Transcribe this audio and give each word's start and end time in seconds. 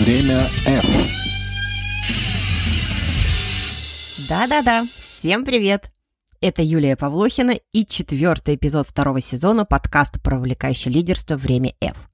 Время 0.00 0.40
F. 0.64 0.86
Да-да-да, 4.26 4.86
всем 4.98 5.44
привет! 5.44 5.92
Это 6.40 6.62
Юлия 6.62 6.96
Павлохина 6.96 7.58
и 7.72 7.84
четвертый 7.84 8.54
эпизод 8.54 8.86
второго 8.86 9.20
сезона 9.20 9.66
подкаста 9.66 10.18
про 10.18 10.38
увлекающее 10.38 10.90
лидерство 10.90 11.36
«Время 11.36 11.74
F». 11.82 12.08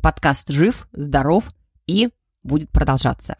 Подкаст 0.00 0.50
жив, 0.50 0.86
здоров 0.92 1.50
и 1.88 2.10
будет 2.44 2.70
продолжаться. 2.70 3.34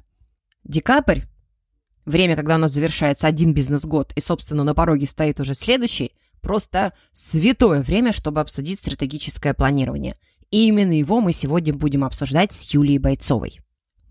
Декабрь– 0.65 1.21
время, 2.05 2.35
когда 2.35 2.57
у 2.57 2.59
нас 2.59 2.73
завершается 2.73 3.29
один 3.29 3.55
бизнес-год 3.55 4.13
и, 4.17 4.21
собственно, 4.21 4.65
на 4.65 4.75
пороге 4.75 5.07
стоит 5.07 5.39
уже 5.39 5.55
следующий, 5.55 6.11
просто 6.41 6.93
святое 7.13 7.83
время, 7.83 8.13
чтобы 8.13 8.41
обсудить 8.41 8.81
стратегическое 8.81 9.55
планирование. 9.55 10.17
И 10.51 10.67
именно 10.67 10.91
его 10.91 11.21
мы 11.21 11.33
сегодня 11.33 11.73
будем 11.73 12.03
обсуждать 12.03 12.53
с 12.53 12.75
Юлией 12.75 12.99
Бойцовой 12.99 13.61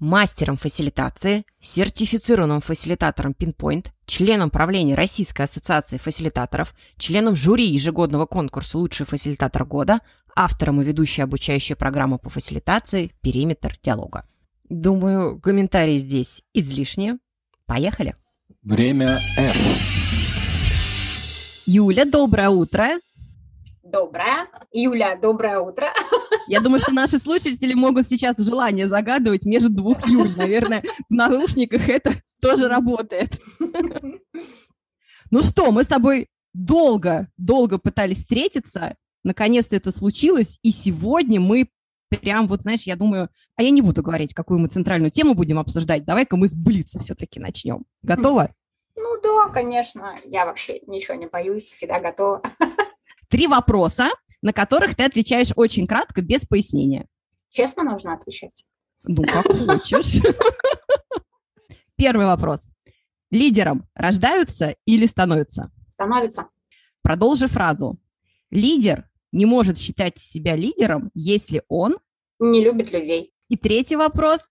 мастером 0.01 0.57
фасилитации, 0.57 1.45
сертифицированным 1.61 2.59
фасилитатором 2.59 3.33
Pinpoint, 3.37 3.91
членом 4.05 4.49
правления 4.49 4.95
Российской 4.95 5.43
ассоциации 5.43 5.97
фасилитаторов, 5.97 6.73
членом 6.97 7.35
жюри 7.35 7.65
ежегодного 7.65 8.25
конкурса 8.25 8.79
«Лучший 8.79 9.05
фасилитатор 9.05 9.63
года», 9.63 9.99
автором 10.35 10.81
и 10.81 10.83
ведущей 10.85 11.21
обучающей 11.21 11.75
программы 11.75 12.17
по 12.17 12.29
фасилитации 12.29 13.11
«Периметр 13.21 13.77
диалога». 13.81 14.27
Думаю, 14.69 15.39
комментарии 15.39 15.97
здесь 15.97 16.41
излишние. 16.53 17.19
Поехали. 17.65 18.15
Время 18.63 19.19
F. 19.37 19.57
Юля, 21.67 22.05
доброе 22.05 22.49
утро. 22.49 22.99
Доброе. 23.91 24.47
Юля, 24.71 25.17
доброе 25.17 25.59
утро. 25.59 25.93
Я 26.47 26.61
думаю, 26.61 26.79
что 26.79 26.93
наши 26.93 27.19
слушатели 27.19 27.73
могут 27.73 28.07
сейчас 28.07 28.37
желание 28.37 28.87
загадывать 28.87 29.43
между 29.45 29.69
двух 29.69 30.07
Юль. 30.07 30.33
Наверное, 30.37 30.81
в 31.09 31.13
наушниках 31.13 31.89
это 31.89 32.13
тоже 32.41 32.69
работает. 32.69 33.37
Ну 35.29 35.41
что, 35.41 35.71
мы 35.71 35.83
с 35.83 35.87
тобой 35.87 36.27
долго, 36.53 37.27
долго 37.37 37.79
пытались 37.79 38.19
встретиться. 38.19 38.95
Наконец-то 39.23 39.75
это 39.75 39.91
случилось. 39.91 40.57
И 40.63 40.71
сегодня 40.71 41.41
мы 41.41 41.67
прям 42.09 42.47
вот, 42.47 42.61
знаешь, 42.61 42.83
я 42.83 42.95
думаю, 42.95 43.29
а 43.57 43.63
я 43.63 43.71
не 43.71 43.81
буду 43.81 44.01
говорить, 44.03 44.33
какую 44.33 44.59
мы 44.59 44.69
центральную 44.69 45.11
тему 45.11 45.33
будем 45.33 45.59
обсуждать. 45.59 46.05
Давай-ка 46.05 46.37
мы 46.37 46.47
с 46.47 46.53
Блица 46.53 46.99
все-таки 46.99 47.41
начнем. 47.41 47.83
Готова? 48.03 48.51
Ну 48.95 49.21
да, 49.21 49.49
конечно. 49.49 50.17
Я 50.25 50.45
вообще 50.45 50.79
ничего 50.87 51.15
не 51.15 51.27
боюсь, 51.27 51.65
всегда 51.65 51.99
готова. 51.99 52.41
Три 53.31 53.47
вопроса, 53.47 54.09
на 54.41 54.51
которых 54.51 54.95
ты 54.95 55.03
отвечаешь 55.05 55.53
очень 55.55 55.87
кратко, 55.87 56.21
без 56.21 56.45
пояснения. 56.45 57.07
Честно 57.49 57.83
нужно 57.83 58.13
отвечать? 58.13 58.65
Ну, 59.03 59.23
как 59.23 59.45
хочешь. 59.45 60.21
Первый 61.95 62.25
вопрос. 62.25 62.69
Лидером 63.31 63.87
рождаются 63.95 64.75
или 64.85 65.05
становятся? 65.05 65.71
Становятся. 65.93 66.49
Продолжи 67.01 67.47
фразу. 67.47 67.97
Лидер 68.49 69.09
не 69.31 69.45
может 69.45 69.77
считать 69.77 70.19
себя 70.19 70.57
лидером, 70.57 71.09
если 71.13 71.63
он... 71.69 71.97
Не 72.37 72.61
любит 72.61 72.91
людей. 72.91 73.33
И 73.47 73.55
третий 73.55 73.95
вопрос. 73.95 74.41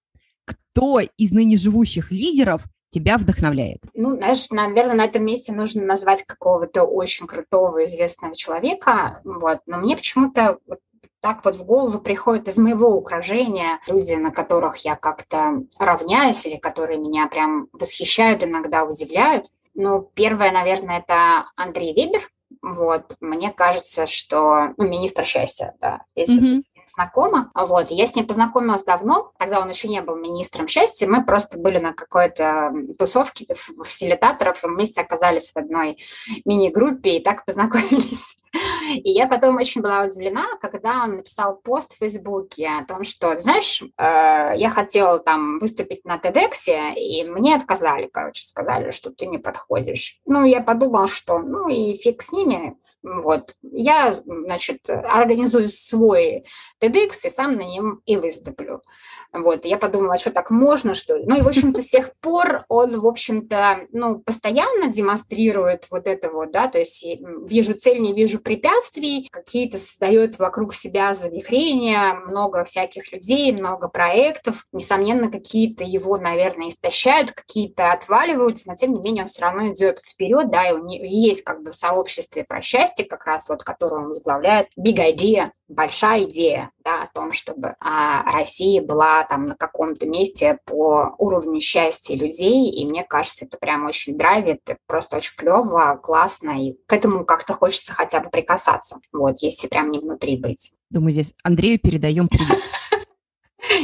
Кто 0.47 1.01
из 1.01 1.33
ныне 1.33 1.59
живущих 1.59 2.11
лидеров 2.11 2.65
тебя 2.91 3.17
вдохновляет? 3.19 3.81
Ну, 3.95 4.17
знаешь, 4.17 4.51
наверное, 4.51 4.97
на 4.97 5.05
этом 5.05 5.25
месте 5.25 5.53
нужно 5.53 5.83
назвать 5.85 6.25
какого-то 6.25 6.85
очень 6.85 7.27
крутого, 7.27 7.85
известного 7.85 8.35
человека, 8.37 9.21
вот, 9.25 9.61
но 9.67 9.79
мне 9.79 9.97
почему-то 9.97 10.59
вот 10.67 10.81
так 11.21 11.45
вот 11.45 11.57
в 11.57 11.65
голову 11.65 11.99
приходит 11.99 12.49
из 12.49 12.57
моего 12.57 12.97
окружения 12.97 13.79
люди, 13.87 14.15
на 14.15 14.31
которых 14.31 14.79
я 14.79 14.97
как-то 14.97 15.63
равняюсь 15.79 16.47
или 16.47 16.57
которые 16.57 16.99
меня 16.99 17.27
прям 17.27 17.69
восхищают, 17.73 18.43
иногда 18.43 18.85
удивляют. 18.85 19.47
Ну, 19.75 20.11
первое, 20.15 20.51
наверное, 20.51 21.01
это 21.01 21.51
Андрей 21.57 21.93
Вебер. 21.93 22.29
Вот, 22.63 23.17
мне 23.21 23.53
кажется, 23.53 24.07
что 24.07 24.75
ну, 24.77 24.89
министр 24.89 25.25
счастья, 25.25 25.75
да, 25.81 26.03
если 26.15 26.41
mm-hmm 26.41 26.63
знакома. 26.93 27.51
Вот, 27.55 27.91
я 27.91 28.07
с 28.07 28.15
ним 28.15 28.27
познакомилась 28.27 28.85
давно, 28.85 29.33
тогда 29.39 29.61
он 29.61 29.69
еще 29.69 29.89
не 29.89 30.03
был 30.03 30.17
министром 30.17 30.69
счастья, 30.69 31.07
мы 31.07 31.25
просто 31.25 31.59
были 31.59 31.79
на 31.79 31.93
какой-то 31.93 32.73
тусовке 32.99 33.47
фасилитаторов, 33.55 34.65
и 34.65 34.69
вместе 34.69 35.01
оказались 35.01 35.53
в 35.53 35.57
одной 35.57 35.99
мини-группе 36.45 37.17
и 37.17 37.23
так 37.23 37.45
познакомились. 37.47 38.40
И 38.95 39.11
я 39.11 39.27
потом 39.27 39.57
очень 39.57 39.81
была 39.81 40.05
удивлена, 40.05 40.47
когда 40.61 41.05
он 41.05 41.17
написал 41.17 41.57
пост 41.57 41.95
в 41.95 41.99
Фейсбуке 41.99 42.69
о 42.69 42.85
том, 42.85 43.05
что, 43.05 43.39
знаешь, 43.39 43.83
э, 43.83 43.87
я 43.97 44.71
хотела 44.71 45.19
там 45.19 45.59
выступить 45.59 46.05
на 46.05 46.17
TEDx, 46.17 46.95
и 46.97 47.25
мне 47.25 47.55
отказали, 47.55 48.09
короче, 48.13 48.45
сказали, 48.47 48.91
что 48.91 49.11
ты 49.11 49.27
не 49.27 49.39
подходишь. 49.39 50.19
Ну, 50.27 50.45
я 50.45 50.61
подумала, 50.61 51.07
что 51.07 51.39
ну 51.39 51.69
и 51.69 51.95
фиг 51.95 52.23
с 52.23 52.33
ними, 52.33 52.77
вот. 53.03 53.55
Я, 53.63 54.13
значит, 54.13 54.89
организую 54.91 55.69
свой 55.71 56.45
TEDx 56.83 57.11
и 57.25 57.31
сам 57.31 57.57
на 57.57 57.63
нем 57.63 58.03
и 58.05 58.17
выступлю. 58.17 58.83
Вот. 59.33 59.65
Я 59.65 59.79
подумала, 59.79 60.19
что 60.19 60.31
так 60.31 60.51
можно, 60.51 60.95
что 60.95 61.17
ли? 61.17 61.25
Ну 61.27 61.39
и, 61.39 61.43
в 61.43 61.49
общем-то, 61.49 61.81
с 61.81 61.87
тех 61.87 62.13
пор 62.21 62.65
он, 62.69 62.99
в 62.99 63.07
общем-то, 63.07 63.87
ну, 63.93 64.19
постоянно 64.19 64.89
демонстрирует 64.89 65.87
вот 65.91 66.07
это 66.07 66.31
вот, 66.31 66.51
да, 66.51 66.69
то 66.69 66.79
есть 66.79 67.07
вижу 67.47 67.75
цель, 67.75 68.01
не 68.01 68.13
вижу 68.13 68.41
препятствий, 68.41 69.29
какие-то 69.31 69.79
создает 69.79 70.39
вокруг 70.39 70.75
себя 70.75 71.15
завихрения, 71.15 72.15
много 72.15 72.65
всяких 72.65 73.13
людей, 73.13 73.53
много 73.53 73.89
проектов. 73.89 74.67
Несомненно, 74.73 75.31
какие-то 75.31 75.85
его, 75.85 76.19
наверное, 76.19 76.69
истощают, 76.69 77.33
какие-то 77.33 77.93
отваливаются, 77.93 78.69
но 78.69 78.75
тем 78.75 78.95
не 78.95 79.01
менее 79.01 79.25
он 79.25 79.29
все 79.29 79.43
равно 79.43 79.69
идет 79.69 80.01
вперед, 80.01 80.51
да, 80.51 80.71
и 80.71 80.73
у 80.73 80.85
него 80.85 81.05
есть 81.05 81.43
как 81.43 81.63
бы 81.63 81.71
в 81.71 81.77
сообществе 81.77 82.45
про 82.45 82.61
счастье, 82.61 83.05
как 83.05 83.25
раз 83.27 83.49
вот, 83.49 83.63
которое 83.63 84.03
он 84.03 84.09
возглавляет, 84.09 84.69
big 84.79 84.97
idea, 84.97 85.51
большая 85.69 86.25
идея, 86.25 86.71
да, 86.85 87.03
о 87.03 87.11
том, 87.13 87.33
чтобы 87.33 87.77
а, 87.81 88.23
Россия 88.33 88.83
была 88.83 89.20
там 89.25 89.47
на 89.47 89.55
каком-то 89.55 90.07
месте 90.07 90.59
по 90.65 91.15
уровню 91.19 91.61
счастья 91.61 92.15
людей, 92.15 92.71
и 92.71 92.87
мне 92.87 93.05
кажется, 93.05 93.45
это 93.45 93.59
прям 93.59 93.87
очень 93.87 94.17
драйвит, 94.17 94.61
просто 94.87 95.17
очень 95.17 95.35
клево, 95.37 95.99
классно, 96.03 96.63
и 96.63 96.77
к 96.87 96.93
этому 96.93 97.25
как-то 97.25 97.55
хочется 97.55 97.93
хотя 97.93 98.21
бы 98.21 98.31
прикасаться, 98.31 99.01
вот, 99.13 99.37
если 99.41 99.69
прям 99.69 99.91
не 99.91 99.99
внутри 99.99 100.37
быть. 100.37 100.73
Думаю, 100.91 101.13
здесь 101.13 101.35
Андрею 101.43 101.79
передаем 101.79 102.29
привет. 102.29 102.59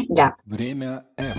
Да. 0.08 0.34
Время 0.44 1.04
F. 1.16 1.38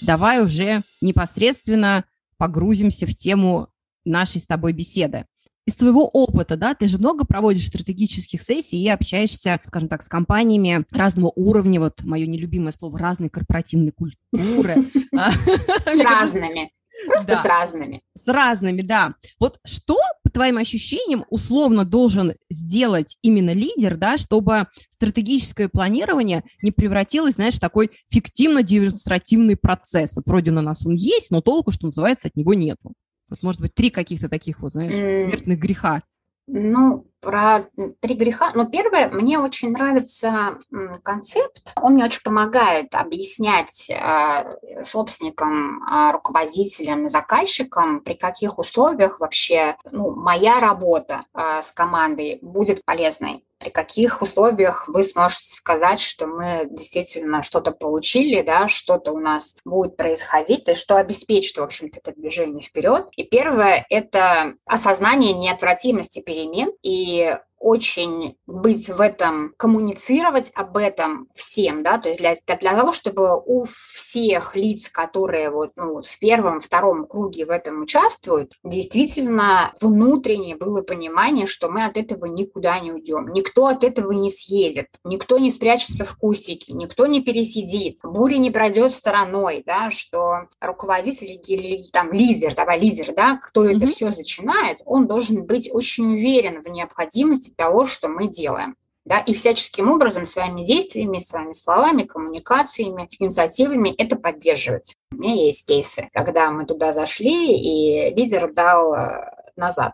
Давай 0.00 0.40
уже 0.42 0.82
непосредственно 1.00 2.04
погрузимся 2.38 3.06
в 3.06 3.14
тему 3.14 3.68
нашей 4.04 4.40
с 4.40 4.46
тобой 4.46 4.72
беседы 4.72 5.26
из 5.66 5.74
твоего 5.74 6.06
опыта, 6.06 6.56
да, 6.56 6.74
ты 6.74 6.86
же 6.86 6.98
много 6.98 7.26
проводишь 7.26 7.66
стратегических 7.66 8.42
сессий 8.42 8.82
и 8.82 8.88
общаешься, 8.88 9.60
скажем 9.64 9.88
так, 9.88 10.02
с 10.02 10.08
компаниями 10.08 10.84
разного 10.92 11.32
уровня, 11.34 11.80
вот 11.80 12.02
мое 12.04 12.26
нелюбимое 12.26 12.72
слово, 12.72 12.98
разной 12.98 13.28
корпоративной 13.28 13.92
культуры. 13.92 14.76
С 15.12 16.00
разными. 16.00 16.70
Просто 17.06 17.36
с 17.36 17.44
разными. 17.44 18.02
С 18.24 18.26
разными, 18.26 18.80
да. 18.80 19.14
Вот 19.38 19.58
что, 19.64 19.96
по 20.22 20.30
твоим 20.30 20.56
ощущениям, 20.56 21.24
условно 21.28 21.84
должен 21.84 22.34
сделать 22.50 23.18
именно 23.22 23.52
лидер, 23.52 23.96
да, 23.96 24.16
чтобы 24.16 24.66
стратегическое 24.88 25.68
планирование 25.68 26.42
не 26.62 26.70
превратилось, 26.70 27.34
знаешь, 27.34 27.56
в 27.56 27.60
такой 27.60 27.90
фиктивно-демонстративный 28.10 29.56
процесс. 29.56 30.16
Вот 30.16 30.26
вроде 30.26 30.52
на 30.52 30.62
нас 30.62 30.86
он 30.86 30.94
есть, 30.94 31.30
но 31.30 31.42
толку, 31.42 31.70
что 31.70 31.86
называется, 31.86 32.28
от 32.28 32.36
него 32.36 32.54
нету. 32.54 32.94
Вот, 33.28 33.42
может 33.42 33.60
быть, 33.60 33.74
три 33.74 33.90
каких-то 33.90 34.28
таких 34.28 34.60
вот, 34.60 34.72
знаешь, 34.72 34.94
смертных 34.94 35.58
греха. 35.58 36.02
Ну, 36.46 37.10
про 37.26 37.66
три 37.98 38.14
греха. 38.14 38.52
Ну, 38.54 38.68
первое, 38.68 39.08
мне 39.08 39.40
очень 39.40 39.72
нравится 39.72 40.58
концепт. 41.02 41.72
Он 41.74 41.94
мне 41.94 42.04
очень 42.04 42.22
помогает 42.22 42.94
объяснять 42.94 43.90
э, 43.90 44.84
собственникам, 44.84 45.82
э, 45.82 46.12
руководителям, 46.12 47.08
заказчикам, 47.08 48.00
при 48.00 48.14
каких 48.14 48.60
условиях 48.60 49.18
вообще 49.18 49.76
ну, 49.90 50.14
моя 50.14 50.60
работа 50.60 51.24
э, 51.34 51.62
с 51.62 51.72
командой 51.72 52.38
будет 52.42 52.84
полезной 52.84 53.42
при 53.58 53.70
каких 53.70 54.20
условиях 54.20 54.86
вы 54.88 55.02
сможете 55.02 55.48
сказать, 55.48 56.00
что 56.00 56.26
мы 56.26 56.66
действительно 56.70 57.42
что-то 57.42 57.70
получили, 57.72 58.42
да, 58.42 58.68
что-то 58.68 59.12
у 59.12 59.18
нас 59.18 59.56
будет 59.64 59.96
происходить, 59.96 60.64
то 60.64 60.72
есть 60.72 60.82
что 60.82 60.96
обеспечит, 60.96 61.56
в 61.56 61.62
общем-то, 61.62 61.98
это 62.02 62.12
движение 62.18 62.62
вперед. 62.62 63.06
И 63.16 63.24
первое– 63.24 63.86
это 63.90 64.54
осознание 64.66 65.32
неотвратимости 65.32 66.20
перемен 66.20 66.72
и 66.82 67.15
the 67.20 67.45
очень 67.66 68.36
быть 68.46 68.88
в 68.88 69.00
этом, 69.00 69.52
коммуницировать 69.56 70.52
об 70.54 70.76
этом 70.76 71.26
всем, 71.34 71.82
да, 71.82 71.98
то 71.98 72.08
есть 72.08 72.20
для, 72.20 72.36
для 72.46 72.56
того, 72.56 72.92
чтобы 72.92 73.42
у 73.44 73.66
всех 73.92 74.54
лиц, 74.54 74.88
которые 74.88 75.50
вот, 75.50 75.72
ну, 75.74 75.94
вот 75.94 76.06
в 76.06 76.16
первом, 76.20 76.60
втором 76.60 77.08
круге 77.08 77.44
в 77.44 77.50
этом 77.50 77.82
участвуют, 77.82 78.52
действительно 78.62 79.72
внутренне 79.80 80.54
было 80.54 80.82
понимание, 80.82 81.46
что 81.46 81.68
мы 81.68 81.84
от 81.84 81.96
этого 81.96 82.26
никуда 82.26 82.78
не 82.78 82.92
уйдем, 82.92 83.32
никто 83.32 83.66
от 83.66 83.82
этого 83.82 84.12
не 84.12 84.30
съедет, 84.30 84.86
никто 85.02 85.38
не 85.38 85.50
спрячется 85.50 86.04
в 86.04 86.16
кустике, 86.16 86.72
никто 86.72 87.06
не 87.06 87.20
пересидит, 87.20 87.98
буря 88.04 88.36
не 88.36 88.52
пройдет 88.52 88.94
стороной, 88.94 89.64
да, 89.66 89.90
что 89.90 90.46
руководитель 90.60 91.42
или 91.48 91.82
там 91.90 92.12
лидер, 92.12 92.54
давай 92.54 92.78
лидер, 92.78 93.12
да, 93.12 93.40
кто 93.42 93.64
mm-hmm. 93.64 93.76
это 93.76 93.86
все 93.88 94.06
начинает, 94.06 94.78
он 94.84 95.08
должен 95.08 95.44
быть 95.46 95.68
очень 95.72 96.14
уверен 96.14 96.62
в 96.62 96.68
необходимости 96.68 97.55
того, 97.56 97.86
что 97.86 98.08
мы 98.08 98.28
делаем. 98.28 98.76
Да, 99.04 99.20
и 99.20 99.34
всяческим 99.34 99.88
образом 99.88 100.26
своими 100.26 100.64
действиями, 100.64 101.18
своими 101.18 101.52
словами, 101.52 102.02
коммуникациями, 102.02 103.08
инициативами 103.20 103.90
это 103.90 104.16
поддерживать. 104.16 104.96
У 105.12 105.16
меня 105.16 105.34
есть 105.34 105.64
кейсы, 105.64 106.08
когда 106.12 106.50
мы 106.50 106.66
туда 106.66 106.90
зашли, 106.90 107.56
и 107.56 108.12
лидер 108.16 108.52
дал 108.52 108.94
э, 108.94 109.30
назад 109.54 109.92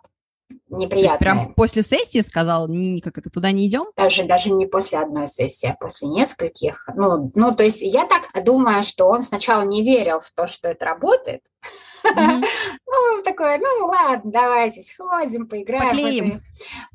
неприятное. 0.68 1.18
прям 1.18 1.54
после 1.54 1.82
сессии 1.82 2.20
сказал, 2.20 2.68
как 3.02 3.18
это 3.18 3.30
туда 3.30 3.52
не 3.52 3.66
идем? 3.66 3.86
Даже, 3.96 4.24
даже 4.24 4.50
не 4.50 4.66
после 4.66 4.98
одной 4.98 5.28
сессии, 5.28 5.68
а 5.68 5.76
после 5.78 6.08
нескольких. 6.08 6.88
Ну, 6.94 7.30
ну, 7.34 7.54
то 7.54 7.62
есть 7.62 7.82
я 7.82 8.06
так 8.06 8.44
думаю, 8.44 8.82
что 8.82 9.08
он 9.08 9.22
сначала 9.22 9.62
не 9.62 9.82
верил 9.82 10.20
в 10.20 10.30
то, 10.32 10.46
что 10.46 10.68
это 10.68 10.84
работает, 10.84 11.42
ну, 12.04 13.22
такое, 13.22 13.58
ну, 13.58 13.86
ладно, 13.86 14.30
давайте 14.32 14.82
сходим, 14.82 15.46
поиграем. 15.46 16.42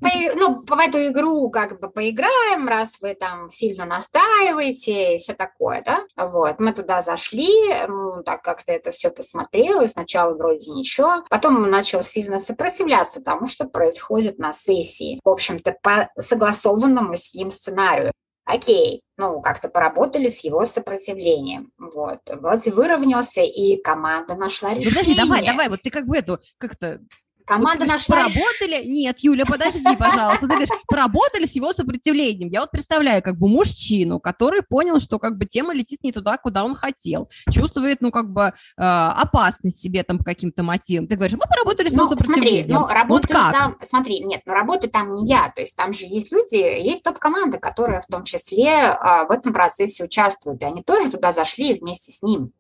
В 0.02 0.06
эту, 0.06 0.38
ну, 0.38 0.64
в 0.66 0.80
эту 0.80 1.08
игру 1.08 1.50
как 1.50 1.80
бы 1.80 1.90
поиграем, 1.90 2.68
раз 2.68 2.98
вы 3.02 3.16
там 3.16 3.50
сильно 3.50 3.86
настаиваете 3.86 5.16
и 5.16 5.18
все 5.20 5.34
такое, 5.34 5.84
да. 5.86 6.06
Вот, 6.16 6.60
мы 6.60 6.74
туда 6.74 7.02
зашли, 7.02 7.50
ну, 7.88 8.24
так 8.24 8.42
как-то 8.42 8.72
это 8.74 8.92
все 8.92 9.10
посмотрел, 9.10 9.82
и 9.82 9.88
сначала 9.88 10.34
вроде 10.34 10.72
ничего, 10.72 11.24
потом 11.30 11.58
он 11.58 11.70
начал 11.70 12.04
сильно 12.04 12.40
сопротивляться 12.40 13.24
тому, 13.24 13.48
что 13.48 13.66
происходит 13.66 14.40
на 14.40 14.54
сессии. 14.54 15.20
В 15.24 15.30
общем-то, 15.30 15.78
по 15.82 16.10
согласованному 16.20 17.16
с 17.16 17.34
ним 17.34 17.52
сценарию 17.52 18.12
окей, 18.48 19.02
ну, 19.18 19.42
как-то 19.42 19.68
поработали 19.68 20.30
с 20.30 20.44
его 20.44 20.66
сопротивлением. 20.66 21.72
Вот. 21.94 22.20
Вроде 22.28 22.72
выровнялся, 22.72 23.42
и 23.42 23.82
команда 23.82 24.36
нашла 24.36 24.70
решение. 24.70 24.90
Ну, 24.90 24.92
подожди, 24.92 25.16
давай, 25.16 25.46
давай, 25.46 25.70
вот 25.70 25.82
ты 25.82 25.90
как 25.90 26.06
бы 26.06 26.18
эту, 26.18 26.40
как-то 26.58 27.02
Команда 27.48 27.86
вот, 27.86 27.94
нашла... 27.94 28.16
Поработали? 28.18 28.86
Нет, 28.86 29.20
Юля, 29.20 29.46
подожди, 29.46 29.96
пожалуйста. 29.98 30.42
Ты 30.42 30.48
говоришь, 30.48 30.70
поработали 30.86 31.46
с 31.46 31.56
его 31.56 31.72
сопротивлением. 31.72 32.50
Я 32.50 32.60
вот 32.60 32.72
представляю 32.72 33.24
как 33.24 33.38
бы 33.38 33.48
мужчину, 33.48 34.20
который 34.20 34.64
понял, 34.64 35.00
что 35.00 35.18
как 35.18 35.38
бы 35.38 35.46
тема 35.46 35.74
летит 35.74 36.04
не 36.04 36.12
туда, 36.12 36.38
куда 36.38 36.66
он 36.66 36.76
хотел. 36.76 37.30
Чувствует, 37.50 38.02
ну, 38.02 38.12
как 38.12 38.30
бы 38.30 38.42
э, 38.44 38.52
опасность 38.78 39.80
себе 39.80 40.04
там 40.04 40.18
по 40.18 40.26
каким-то 40.26 40.62
мотивам. 40.62 41.08
Ты 41.08 41.16
говоришь, 41.16 41.38
мы 41.38 41.46
поработали 41.50 41.88
с 41.88 41.94
его 41.94 42.04
ну, 42.04 42.10
сопротивлением. 42.10 42.78
Смотри, 42.78 42.98
ну, 43.04 43.08
вот 43.08 43.28
как? 43.28 43.54
там, 43.54 43.78
смотри, 43.86 44.20
нет, 44.20 44.42
ну, 44.46 44.54
работы 44.54 44.90
там 44.90 45.16
не 45.16 45.28
я. 45.28 45.50
То 45.56 45.62
есть 45.62 45.76
там 45.76 45.94
же 45.94 46.06
есть 46.06 46.34
люди, 46.34 46.56
есть 46.56 47.04
топ-команда, 47.04 47.60
которая 47.60 48.02
в 48.02 48.08
том 48.08 48.26
числе 48.26 48.68
э, 48.68 49.26
в 49.28 49.32
этом 49.32 49.54
процессе 49.54 50.04
участвуют. 50.04 50.62
И 50.62 50.66
они 50.66 50.84
тоже 50.84 51.10
туда 51.10 51.32
зашли 51.32 51.74
вместе 51.74 52.12
с 52.12 52.22
ним 52.22 52.52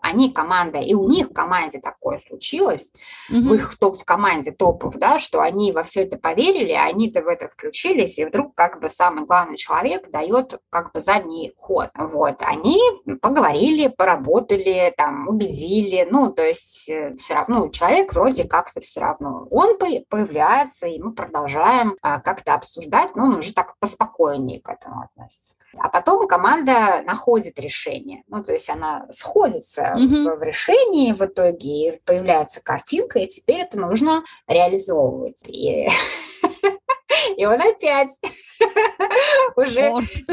они 0.00 0.32
команда, 0.32 0.78
и 0.78 0.94
у 0.94 1.08
них 1.08 1.28
в 1.30 1.32
команде 1.32 1.80
такое 1.80 2.18
случилось, 2.18 2.92
угу. 3.30 3.48
в 3.48 3.54
их 3.54 3.78
топ, 3.78 3.98
в 3.98 4.04
команде 4.04 4.52
топов, 4.52 4.96
да, 4.96 5.18
что 5.18 5.40
они 5.40 5.72
во 5.72 5.82
все 5.82 6.02
это 6.02 6.16
поверили, 6.16 6.72
они-то 6.72 7.22
в 7.22 7.28
это 7.28 7.48
включились, 7.48 8.18
и 8.18 8.24
вдруг 8.24 8.54
как 8.54 8.80
бы 8.80 8.88
самый 8.88 9.24
главный 9.24 9.56
человек 9.56 10.10
дает 10.10 10.60
как 10.70 10.92
бы 10.92 11.00
задний 11.00 11.52
ход. 11.56 11.90
Вот, 11.94 12.36
они 12.40 12.80
поговорили, 13.20 13.88
поработали, 13.88 14.94
там, 14.96 15.28
убедили, 15.28 16.06
ну, 16.10 16.32
то 16.32 16.44
есть 16.44 16.88
э, 16.88 17.16
все 17.18 17.34
равно 17.34 17.68
человек 17.68 18.12
вроде 18.12 18.44
как-то 18.44 18.80
все 18.80 19.00
равно, 19.00 19.46
он 19.50 19.78
появляется, 19.78 20.86
и 20.86 21.00
мы 21.00 21.12
продолжаем 21.12 21.96
а, 22.02 22.20
как-то 22.20 22.54
обсуждать, 22.54 23.16
но 23.16 23.24
он 23.24 23.36
уже 23.36 23.52
так 23.52 23.74
поспокойнее 23.78 24.60
к 24.60 24.68
этому 24.68 25.02
относится. 25.02 25.54
А 25.78 25.88
потом 25.88 26.26
команда 26.26 27.02
находит 27.04 27.58
решение, 27.58 28.22
ну, 28.28 28.42
то 28.42 28.52
есть 28.52 28.70
она 28.70 29.06
сходится 29.10 29.87
mm-hmm. 29.96 30.36
в, 30.36 30.38
в 30.38 30.42
решении 30.42 31.12
в 31.12 31.22
итоге, 31.22 32.00
появляется 32.04 32.60
картинка, 32.62 33.20
и 33.20 33.26
теперь 33.26 33.60
это 33.60 33.78
нужно 33.78 34.24
реализовывать. 34.46 35.42
И 35.46 35.88
И 37.36 37.46
он 37.46 37.60
опять 37.60 38.18
уже 39.56 39.92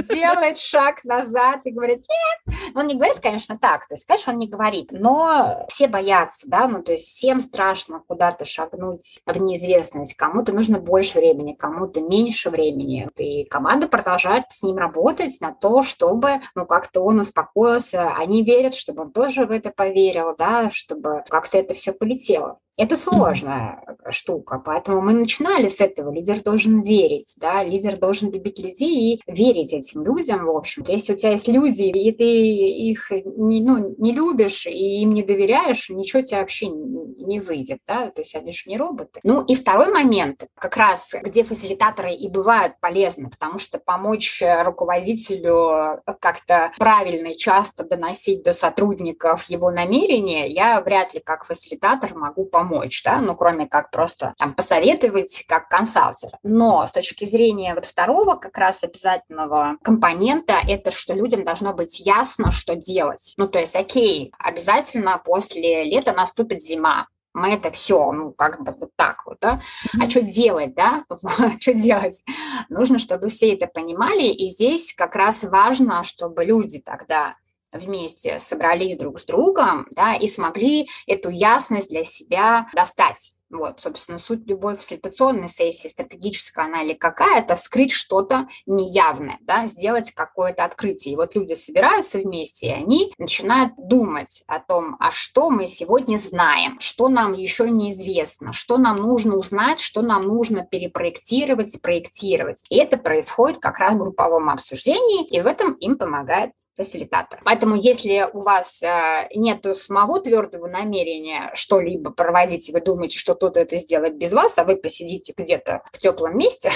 делает 0.10 0.58
шаг 0.58 1.04
назад 1.04 1.62
и 1.66 1.72
говорит, 1.72 2.06
нет. 2.08 2.58
Он 2.76 2.88
не 2.88 2.96
говорит, 2.96 3.20
конечно, 3.20 3.58
так, 3.58 3.88
то 3.88 3.94
есть, 3.94 4.06
конечно, 4.06 4.34
он 4.34 4.40
не 4.40 4.48
говорит, 4.48 4.90
но 4.92 5.66
все 5.70 5.88
боятся, 5.88 6.50
да, 6.50 6.68
ну, 6.68 6.84
то 6.84 6.92
есть 6.92 7.06
всем 7.06 7.42
страшно 7.42 8.02
куда-то 8.08 8.46
шагнуть 8.46 9.22
в 9.26 9.42
неизвестность. 9.42 10.16
Кому-то 10.16 10.54
нужно 10.54 10.80
больше 10.80 11.18
времени, 11.18 11.54
кому-то 11.54 12.02
меньше 12.02 12.50
времени. 12.50 13.10
И 13.18 13.46
команда 13.46 13.88
продолжает 13.88 14.46
с 14.50 14.64
ним 14.64 14.78
работать 14.78 15.40
на 15.42 15.54
то, 15.54 15.84
чтобы, 15.84 16.42
ну, 16.56 16.66
как-то 16.66 17.02
он 17.02 17.20
успокоился. 17.20 18.10
Они 18.10 18.44
верят, 18.44 18.76
чтобы 18.76 19.04
он 19.04 19.12
тоже 19.12 19.46
в 19.46 19.52
это 19.52 19.72
поверил, 19.72 20.36
да, 20.38 20.70
чтобы 20.72 21.24
как-то 21.30 21.58
это 21.58 21.74
все 21.74 21.92
полетело. 21.92 22.60
Это 22.78 22.98
сложная 22.98 23.82
штука, 24.10 24.62
поэтому 24.64 25.00
мы 25.00 25.14
начинали 25.14 25.68
с 25.68 25.80
этого. 25.80 26.12
Лидер 26.12 26.42
должен 26.44 26.82
верить, 26.82 27.34
да, 27.40 27.64
лидер 27.64 27.98
должен 27.98 28.15
любить 28.22 28.60
людей 28.60 29.16
и 29.16 29.22
верить 29.28 29.74
этим 29.74 30.04
людям, 30.04 30.46
в 30.46 30.56
общем. 30.56 30.84
Если 30.88 31.14
у 31.14 31.18
тебя 31.18 31.32
есть 31.32 31.48
люди, 31.48 31.84
и 31.84 32.12
ты 32.12 32.24
их 32.24 33.12
не, 33.12 33.62
ну, 33.62 33.96
не 33.98 34.12
любишь 34.12 34.66
и 34.68 35.02
им 35.02 35.14
не 35.14 35.24
доверяешь, 35.24 35.90
ничего 35.90 36.22
тебе 36.22 36.40
вообще 36.40 36.68
не 36.68 37.40
выйдет, 37.40 37.80
да, 37.88 38.12
то 38.12 38.22
есть 38.22 38.36
они 38.36 38.54
же 38.54 38.70
не 38.70 38.78
роботы. 38.78 39.20
Ну 39.24 39.44
и 39.44 39.56
второй 39.56 39.92
момент, 39.92 40.48
как 40.56 40.78
раз 40.78 41.14
где 41.22 41.44
фасилитаторы 41.44 42.14
и 42.14 42.30
бывают 42.30 42.80
полезны, 42.80 43.30
потому 43.30 43.60
что 43.60 43.80
помочь 43.80 44.42
руководителю 44.64 46.02
как-то 46.20 46.72
правильно 46.78 47.28
и 47.28 47.38
часто 47.38 47.84
доносить 47.84 48.44
до 48.44 48.54
сотрудников 48.54 49.50
его 49.50 49.72
намерения, 49.72 50.48
я 50.48 50.80
вряд 50.82 51.14
ли 51.14 51.20
как 51.20 51.46
фасилитатор 51.46 52.14
могу 52.16 52.46
помочь, 52.46 53.04
да, 53.04 53.20
ну, 53.22 53.36
кроме 53.36 53.68
как 53.68 53.92
просто 53.92 54.34
там 54.38 54.54
посоветовать 54.54 55.46
как 55.48 55.68
консалтер. 55.70 56.32
Но 56.44 56.86
с 56.86 56.92
точки 56.92 57.26
зрения 57.26 57.74
вот 57.74 57.86
второго 57.86 58.05
как 58.36 58.58
раз 58.58 58.84
обязательного 58.84 59.78
компонента, 59.84 60.54
это 60.68 60.92
что 60.92 61.14
людям 61.14 61.44
должно 61.44 61.74
быть 61.74 62.00
ясно, 62.00 62.52
что 62.52 62.76
делать. 62.76 63.34
Ну, 63.38 63.48
то 63.48 63.60
есть, 63.60 63.76
окей, 63.76 64.32
обязательно 64.40 65.18
после 65.18 65.84
лета 65.84 66.14
наступит 66.14 66.62
зима, 66.62 67.08
мы 67.36 67.54
это 67.54 67.70
все, 67.70 68.12
ну, 68.14 68.32
как 68.32 68.64
бы 68.64 68.72
вот 68.72 68.92
так 68.96 69.26
вот, 69.26 69.38
да. 69.42 69.62
А 70.00 70.10
что 70.10 70.22
делать, 70.22 70.74
да? 70.74 71.04
что 71.60 71.74
делать? 71.74 72.24
Нужно, 72.70 72.98
чтобы 72.98 73.28
все 73.28 73.54
это 73.54 73.68
понимали, 73.68 74.24
и 74.24 74.48
здесь 74.48 74.94
как 74.96 75.16
раз 75.16 75.44
важно, 75.44 76.04
чтобы 76.06 76.46
люди 76.46 76.80
тогда 76.80 77.36
вместе 77.74 78.40
собрались 78.40 78.98
друг 78.98 79.20
с 79.20 79.26
другом, 79.26 79.86
да, 79.92 80.16
и 80.16 80.28
смогли 80.28 80.88
эту 81.08 81.30
ясность 81.30 81.90
для 81.90 82.06
себя 82.06 82.68
достать. 82.74 83.34
Вот, 83.50 83.80
собственно, 83.80 84.18
суть 84.18 84.48
любой 84.48 84.76
фасилитационной 84.76 85.48
сессии, 85.48 85.88
стратегическая 85.88 86.66
она 86.66 86.84
или 86.84 86.94
какая-то, 86.94 87.56
скрыть 87.56 87.92
что-то 87.92 88.48
неявное, 88.66 89.38
да, 89.42 89.68
сделать 89.68 90.12
какое-то 90.12 90.66
открытие. 90.66 91.14
И 91.14 91.16
вот 91.16 91.36
люди 91.36 91.54
собираются 91.54 92.18
вместе, 92.18 92.68
и 92.68 92.72
они 92.72 93.14
начинают 93.18 93.74
думать 93.78 94.44
о 94.48 94.60
том, 94.60 94.98
а 95.00 95.12
что 95.12 95.50
мы 95.50 95.68
сегодня 95.68 96.18
знаем, 96.18 96.80
что 96.80 97.08
нам 97.08 97.34
еще 97.34 97.70
неизвестно, 97.70 98.52
что 98.52 98.78
нам 98.78 98.98
нужно 98.98 99.38
узнать, 99.38 99.80
что 99.80 100.02
нам 100.02 100.24
нужно 100.24 100.66
перепроектировать, 100.66 101.74
спроектировать. 101.74 102.64
И 102.70 102.78
это 102.78 102.98
происходит 102.98 103.60
как 103.60 103.78
раз 103.78 103.96
в 103.96 104.00
групповом 104.00 104.50
обсуждении, 104.50 105.26
и 105.28 105.40
в 105.42 105.48
этом 105.48 105.74
им 105.74 105.98
помогает 105.98 106.52
фасилитатор. 106.76 107.40
Поэтому 107.44 107.76
если 107.76 108.28
у 108.34 108.42
вас 108.42 108.82
э, 108.82 109.28
нет 109.34 109.66
самого 109.78 110.20
твердого 110.20 110.68
намерения 110.68 111.52
что-либо 111.54 112.12
проводить, 112.12 112.70
и 112.70 112.74
вы 112.74 112.82
думаете, 112.82 113.18
что 113.18 113.36
кто-то 113.36 113.60
это 113.60 113.78
сделает 113.78 114.18
без 114.18 114.34
вас, 114.34 114.58
а 114.58 114.64
вы 114.64 114.76
посидите 114.76 115.34
где-то 115.36 115.82
в 115.92 116.00
теплом 116.00 116.38
месте, 116.38 116.72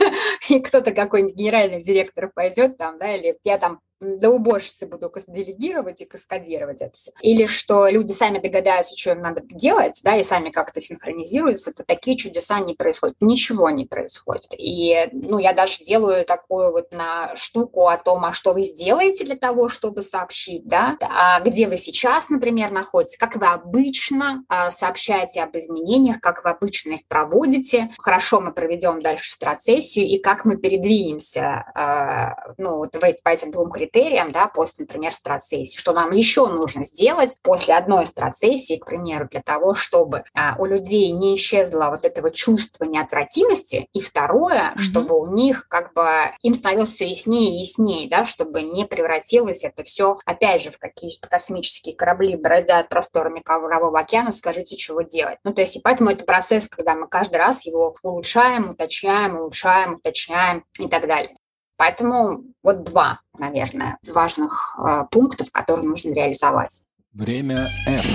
и 0.48 0.60
кто-то 0.60 0.92
какой-нибудь 0.92 1.36
генеральный 1.36 1.82
директор 1.82 2.30
пойдет 2.34 2.76
там, 2.76 2.98
да, 2.98 3.14
или 3.14 3.38
я 3.44 3.58
там 3.58 3.80
до 4.00 4.30
уборщицы 4.30 4.86
буду 4.86 5.10
делегировать 5.28 6.00
и 6.02 6.04
каскадировать 6.04 6.82
это 6.82 6.94
все. 6.94 7.12
Или 7.20 7.46
что 7.46 7.88
люди 7.88 8.12
сами 8.12 8.38
догадаются, 8.38 8.96
что 8.96 9.12
им 9.12 9.20
надо 9.20 9.42
делать, 9.44 10.00
да, 10.04 10.16
и 10.16 10.22
сами 10.22 10.50
как-то 10.50 10.80
синхронизируются, 10.80 11.72
то 11.72 11.84
такие 11.84 12.16
чудеса 12.16 12.60
не 12.60 12.74
происходят. 12.74 13.16
Ничего 13.20 13.70
не 13.70 13.84
происходит. 13.84 14.48
И, 14.56 15.08
ну, 15.12 15.38
я 15.38 15.52
даже 15.52 15.78
делаю 15.84 16.24
такую 16.24 16.72
вот 16.72 16.92
на 16.92 17.34
штуку 17.36 17.88
о 17.88 17.96
том, 17.96 18.24
а 18.24 18.32
что 18.32 18.52
вы 18.52 18.62
сделаете 18.62 19.24
для 19.24 19.36
того, 19.36 19.68
чтобы 19.68 20.02
сообщить, 20.02 20.66
да, 20.66 20.96
а 21.00 21.40
где 21.40 21.68
вы 21.68 21.76
сейчас, 21.76 22.28
например, 22.28 22.70
находитесь, 22.70 23.16
как 23.16 23.36
вы 23.36 23.46
обычно 23.46 24.44
а, 24.48 24.70
сообщаете 24.70 25.42
об 25.42 25.56
изменениях, 25.56 26.20
как 26.20 26.44
вы 26.44 26.50
обычно 26.50 26.92
их 26.92 27.06
проводите, 27.06 27.90
хорошо 27.98 28.40
мы 28.40 28.52
проведем 28.52 29.02
дальше 29.02 29.32
страцессию 29.32 30.06
и 30.06 30.18
как 30.18 30.44
мы 30.44 30.56
передвинемся, 30.56 31.64
а, 31.74 32.54
ну, 32.58 32.78
вот 32.78 32.92
по 32.92 33.28
этим 33.28 33.50
двум 33.50 33.70
критериям 33.70 33.83
критериям, 33.84 34.32
да, 34.32 34.46
после, 34.46 34.84
например, 34.84 35.14
страцессии, 35.14 35.78
что 35.78 35.92
нам 35.92 36.12
еще 36.12 36.46
нужно 36.46 36.84
сделать 36.84 37.36
после 37.42 37.74
одной 37.74 38.06
страцессии, 38.06 38.76
к 38.76 38.86
примеру, 38.86 39.28
для 39.30 39.42
того, 39.42 39.74
чтобы 39.74 40.24
а, 40.34 40.56
у 40.58 40.66
людей 40.66 41.12
не 41.12 41.34
исчезло 41.34 41.90
вот 41.90 42.04
этого 42.04 42.30
чувства 42.30 42.84
неотвратимости, 42.84 43.88
и 43.92 44.00
второе, 44.00 44.72
mm-hmm. 44.72 44.78
чтобы 44.78 45.18
у 45.18 45.26
них 45.26 45.68
как 45.68 45.92
бы 45.94 46.32
им 46.42 46.54
становилось 46.54 46.94
все 46.94 47.08
яснее 47.08 47.56
и 47.56 47.60
яснее, 47.60 48.08
да, 48.08 48.24
чтобы 48.24 48.62
не 48.62 48.84
превратилось 48.84 49.64
это 49.64 49.84
все, 49.84 50.16
опять 50.24 50.62
же, 50.62 50.70
в 50.70 50.78
какие-то 50.78 51.28
космические 51.28 51.94
корабли 51.94 52.36
бороздят 52.36 52.88
просторами 52.88 53.42
Мирового 53.44 54.00
океана, 54.00 54.32
скажите, 54.32 54.76
чего 54.76 55.02
делать. 55.02 55.38
Ну, 55.44 55.52
то 55.52 55.60
есть, 55.60 55.76
и 55.76 55.80
поэтому 55.80 56.10
это 56.10 56.24
процесс, 56.24 56.68
когда 56.68 56.94
мы 56.94 57.08
каждый 57.08 57.36
раз 57.36 57.66
его 57.66 57.96
улучшаем, 58.02 58.70
уточняем, 58.70 59.36
улучшаем, 59.36 59.94
уточняем 59.94 60.64
и 60.78 60.88
так 60.88 61.06
далее. 61.06 61.34
Поэтому 61.76 62.44
вот 62.62 62.84
два, 62.84 63.20
наверное, 63.36 63.98
важных 64.06 64.76
э, 64.78 65.04
пунктов, 65.10 65.50
которые 65.50 65.88
нужно 65.88 66.14
реализовать. 66.14 66.82
Время 67.12 67.68
F. 67.86 68.06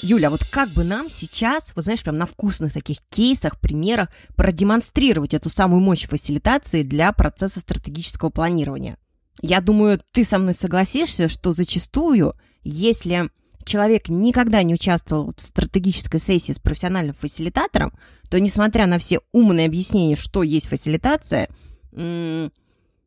Юля, 0.00 0.28
вот 0.28 0.44
как 0.44 0.68
бы 0.68 0.84
нам 0.84 1.08
сейчас, 1.08 1.72
вот 1.74 1.84
знаешь, 1.84 2.02
прям 2.02 2.18
на 2.18 2.26
вкусных 2.26 2.74
таких 2.74 2.98
кейсах, 3.08 3.58
примерах 3.58 4.10
продемонстрировать 4.36 5.32
эту 5.32 5.48
самую 5.48 5.80
мощь 5.80 6.06
фасилитации 6.06 6.82
для 6.82 7.10
процесса 7.12 7.60
стратегического 7.60 8.28
планирования? 8.28 8.98
Я 9.40 9.62
думаю, 9.62 9.98
ты 10.12 10.24
со 10.24 10.38
мной 10.38 10.52
согласишься, 10.52 11.28
что 11.28 11.52
зачастую, 11.52 12.34
если 12.62 13.30
человек 13.64 14.08
никогда 14.08 14.62
не 14.62 14.74
участвовал 14.74 15.32
в 15.36 15.40
стратегической 15.40 16.20
сессии 16.20 16.52
с 16.52 16.58
профессиональным 16.58 17.14
фасилитатором, 17.14 17.92
то, 18.30 18.40
несмотря 18.40 18.86
на 18.86 18.98
все 18.98 19.20
умные 19.32 19.66
объяснения, 19.66 20.16
что 20.16 20.42
есть 20.42 20.66
фасилитация, 20.68 21.48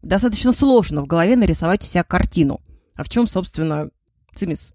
достаточно 0.01 0.51
сложно 0.51 1.01
в 1.01 1.07
голове 1.07 1.35
нарисовать 1.35 1.81
у 1.81 1.85
себя 1.85 2.03
картину. 2.03 2.61
А 2.95 3.03
в 3.03 3.09
чем, 3.09 3.27
собственно, 3.27 3.89
цимис? 4.33 4.71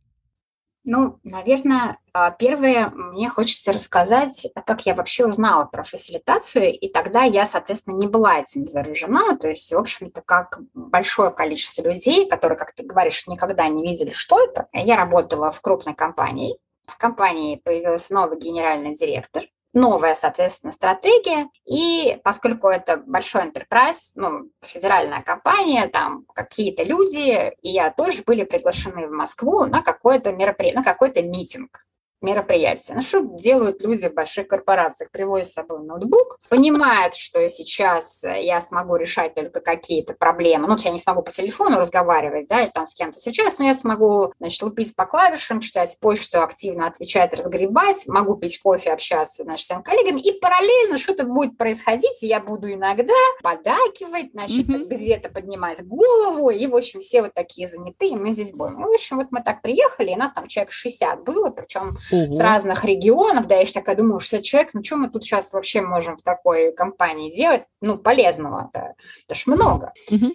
Ну, 0.85 1.21
наверное, 1.23 1.99
а, 2.13 2.33
первое, 2.33 2.91
мне 2.91 3.29
хочется 3.29 3.71
рассказать, 3.71 4.49
как 4.67 4.85
я 4.85 4.95
вообще 4.95 5.27
узнала 5.27 5.65
про 5.65 5.85
фасилитацию, 5.85 6.77
и 6.77 6.89
тогда 6.89 7.23
я, 7.23 7.47
соответственно, 7.47 7.97
не 7.97 8.09
была 8.09 8.41
этим 8.41 8.67
заражена, 8.67 9.37
то 9.37 9.49
есть, 9.49 9.73
в 9.73 9.79
общем-то, 9.79 10.23
как 10.23 10.59
большое 10.75 11.31
количество 11.31 11.83
людей, 11.83 12.29
которые, 12.29 12.59
как 12.59 12.75
ты 12.75 12.83
говоришь, 12.83 13.29
никогда 13.29 13.69
не 13.69 13.83
видели, 13.83 14.11
что 14.11 14.43
это. 14.43 14.67
Я 14.73 14.97
работала 14.97 15.53
в 15.53 15.61
крупной 15.61 15.95
компании, 15.95 16.59
в 16.87 16.99
компании 16.99 17.61
появился 17.63 18.15
новый 18.15 18.39
генеральный 18.39 18.95
директор, 18.95 19.45
новая, 19.73 20.15
соответственно, 20.15 20.73
стратегия. 20.73 21.49
И 21.67 22.19
поскольку 22.25 22.69
это 22.69 22.97
большой 22.97 23.43
enterprise, 23.43 24.13
ну, 24.15 24.51
федеральная 24.63 25.23
компания, 25.23 25.89
там 25.89 26.25
какие-то 26.35 26.83
люди, 26.83 27.53
и 27.63 27.71
я 27.71 27.91
тоже 27.91 28.23
были 28.27 28.45
приглашены 28.45 29.07
в 29.07 29.13
Москву 29.13 29.65
на 29.65 29.83
какое-то 29.83 30.33
мероприятие, 30.33 30.81
на 30.81 30.85
какой-то 30.85 31.23
митинг 31.23 31.85
мероприятия. 32.23 32.95
Ну, 32.95 33.03
что 33.03 33.21
делают 33.21 33.83
люди 33.83 34.09
в 34.09 34.15
больших 34.15 34.49
корпорациях? 34.49 35.11
Привозят 35.11 35.49
с 35.49 35.55
собой 35.55 35.81
ноутбук, 35.81 36.39
понимают, 36.49 37.15
что 37.15 37.49
сейчас 37.49 38.25
я 38.25 38.61
смогу 38.61 38.97
решать 38.97 39.35
только 39.35 39.61
какие-то 39.61 40.15
проблемы. 40.15 40.69
Ну, 40.69 40.77
я 40.79 40.91
не 40.91 40.99
смогу 40.99 41.23
по 41.23 41.31
телефону 41.31 41.79
разговаривать, 41.79 42.49
да, 42.49 42.63
или 42.63 42.71
там 42.71 42.87
с 42.87 42.95
кем-то 42.95 43.19
сейчас, 43.19 43.59
но 43.59 43.67
я 43.67 43.75
смогу, 43.75 44.33
значит, 44.39 44.63
лупить 44.63 44.95
по 44.95 45.07
клавишам, 45.07 45.61
читать 45.61 45.97
почту, 46.01 46.43
активно 46.43 46.87
отвечать, 46.87 47.35
разгребать, 47.35 48.07
могу 48.07 48.37
пить 48.37 48.61
кофе, 48.61 48.93
общаться, 48.93 49.43
значит, 49.45 49.65
с 49.65 49.67
своими 49.69 49.83
коллегами, 49.83 50.21
и 50.21 50.39
параллельно 50.39 50.99
что-то 50.99 51.25
будет 51.25 51.57
происходить, 51.57 52.23
и 52.23 52.27
я 52.27 52.41
буду 52.41 52.71
иногда 52.71 53.13
подакивать, 53.43 54.33
значит, 54.33 54.67
mm-hmm. 54.67 54.87
где-то 54.87 55.29
поднимать 55.29 55.85
голову, 55.87 56.51
и, 56.51 56.67
в 56.67 56.77
общем, 56.77 57.01
все 57.01 57.23
вот 57.23 57.35
такие 57.35 57.69
занятые, 57.69 58.17
мы 58.17 58.33
здесь 58.33 58.53
будем. 58.53 58.81
И, 58.81 58.89
в 58.89 58.93
общем, 58.93 59.17
вот 59.17 59.29
мы 59.31 59.43
так 59.43 59.63
приехали, 59.63 60.11
и 60.11 60.17
нас 60.17 60.33
там 60.33 60.49
человек 60.49 60.73
60 60.73 61.25
было, 61.25 61.51
причем 61.51 61.99
Ого. 62.13 62.33
с 62.33 62.39
разных 62.39 62.85
регионов, 62.85 63.47
да, 63.47 63.57
я 63.57 63.65
же 63.65 63.73
такая 63.73 63.97
думаю, 63.97 64.21
60 64.21 64.43
человек, 64.43 64.71
ну 64.75 64.85
что 64.85 64.97
мы 64.97 65.11
тут 65.11 65.25
сейчас 65.25 65.53
вообще 65.53 65.81
можем 65.81 66.17
в 66.17 66.23
такой 66.23 66.73
компании 66.73 67.35
делать, 67.35 67.65
ну, 67.81 67.99
полезного-то, 67.99 68.95
это 69.27 69.35
ж 69.35 69.47
много 69.47 69.93
угу. 70.11 70.35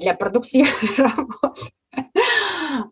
для 0.00 0.14
продуктивной 0.14 0.72
работы. 0.98 1.72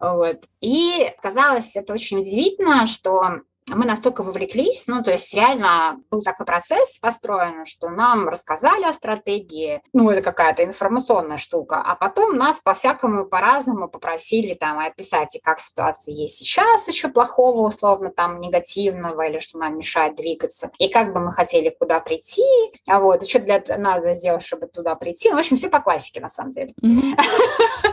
Вот. 0.01 0.45
И 0.61 1.13
казалось 1.21 1.75
это 1.77 1.93
очень 1.93 2.21
удивительно, 2.21 2.87
что 2.87 3.41
мы 3.71 3.85
настолько 3.87 4.23
вовлеклись, 4.23 4.85
ну, 4.87 5.03
то 5.03 5.13
есть 5.13 5.33
реально 5.35 6.01
был 6.11 6.21
такой 6.23 6.47
процесс 6.47 6.99
построен, 6.99 7.65
что 7.65 7.89
нам 7.89 8.29
рассказали 8.29 8.85
о 8.85 8.93
стратегии, 8.93 9.83
ну, 9.93 10.11
это 10.11 10.23
какая-то 10.23 10.65
информационная 10.65 11.39
штука, 11.39 11.81
а 11.81 11.95
потом 11.95 12.37
нас 12.37 12.61
по-всякому, 12.61 13.27
по-разному 13.27 13.89
попросили 13.89 14.55
там 14.55 14.79
описать, 14.79 15.37
и 15.37 15.41
как 15.41 15.61
ситуация 15.61 16.15
есть 16.15 16.37
сейчас 16.37 16.89
еще 16.89 17.09
плохого, 17.09 17.69
условно, 17.69 18.11
там, 18.11 18.41
негативного, 18.41 19.23
или 19.23 19.39
что 19.39 19.59
нам 19.59 19.79
мешает 19.79 20.17
двигаться, 20.17 20.71
и 20.79 20.89
как 20.89 21.13
бы 21.13 21.21
мы 21.21 21.33
хотели 21.33 21.75
куда 21.79 22.01
прийти, 22.01 22.43
а 22.87 23.01
вот, 23.01 23.23
и 23.23 23.27
что 23.29 23.39
для 23.41 23.63
надо 23.79 24.13
сделать, 24.15 24.45
чтобы 24.45 24.67
туда 24.67 24.95
прийти. 24.95 25.31
Ну, 25.31 25.37
в 25.37 25.39
общем, 25.39 25.57
все 25.57 25.69
по 25.69 25.81
классике, 25.81 26.21
на 26.21 26.29
самом 26.29 26.51
деле. 26.51 26.75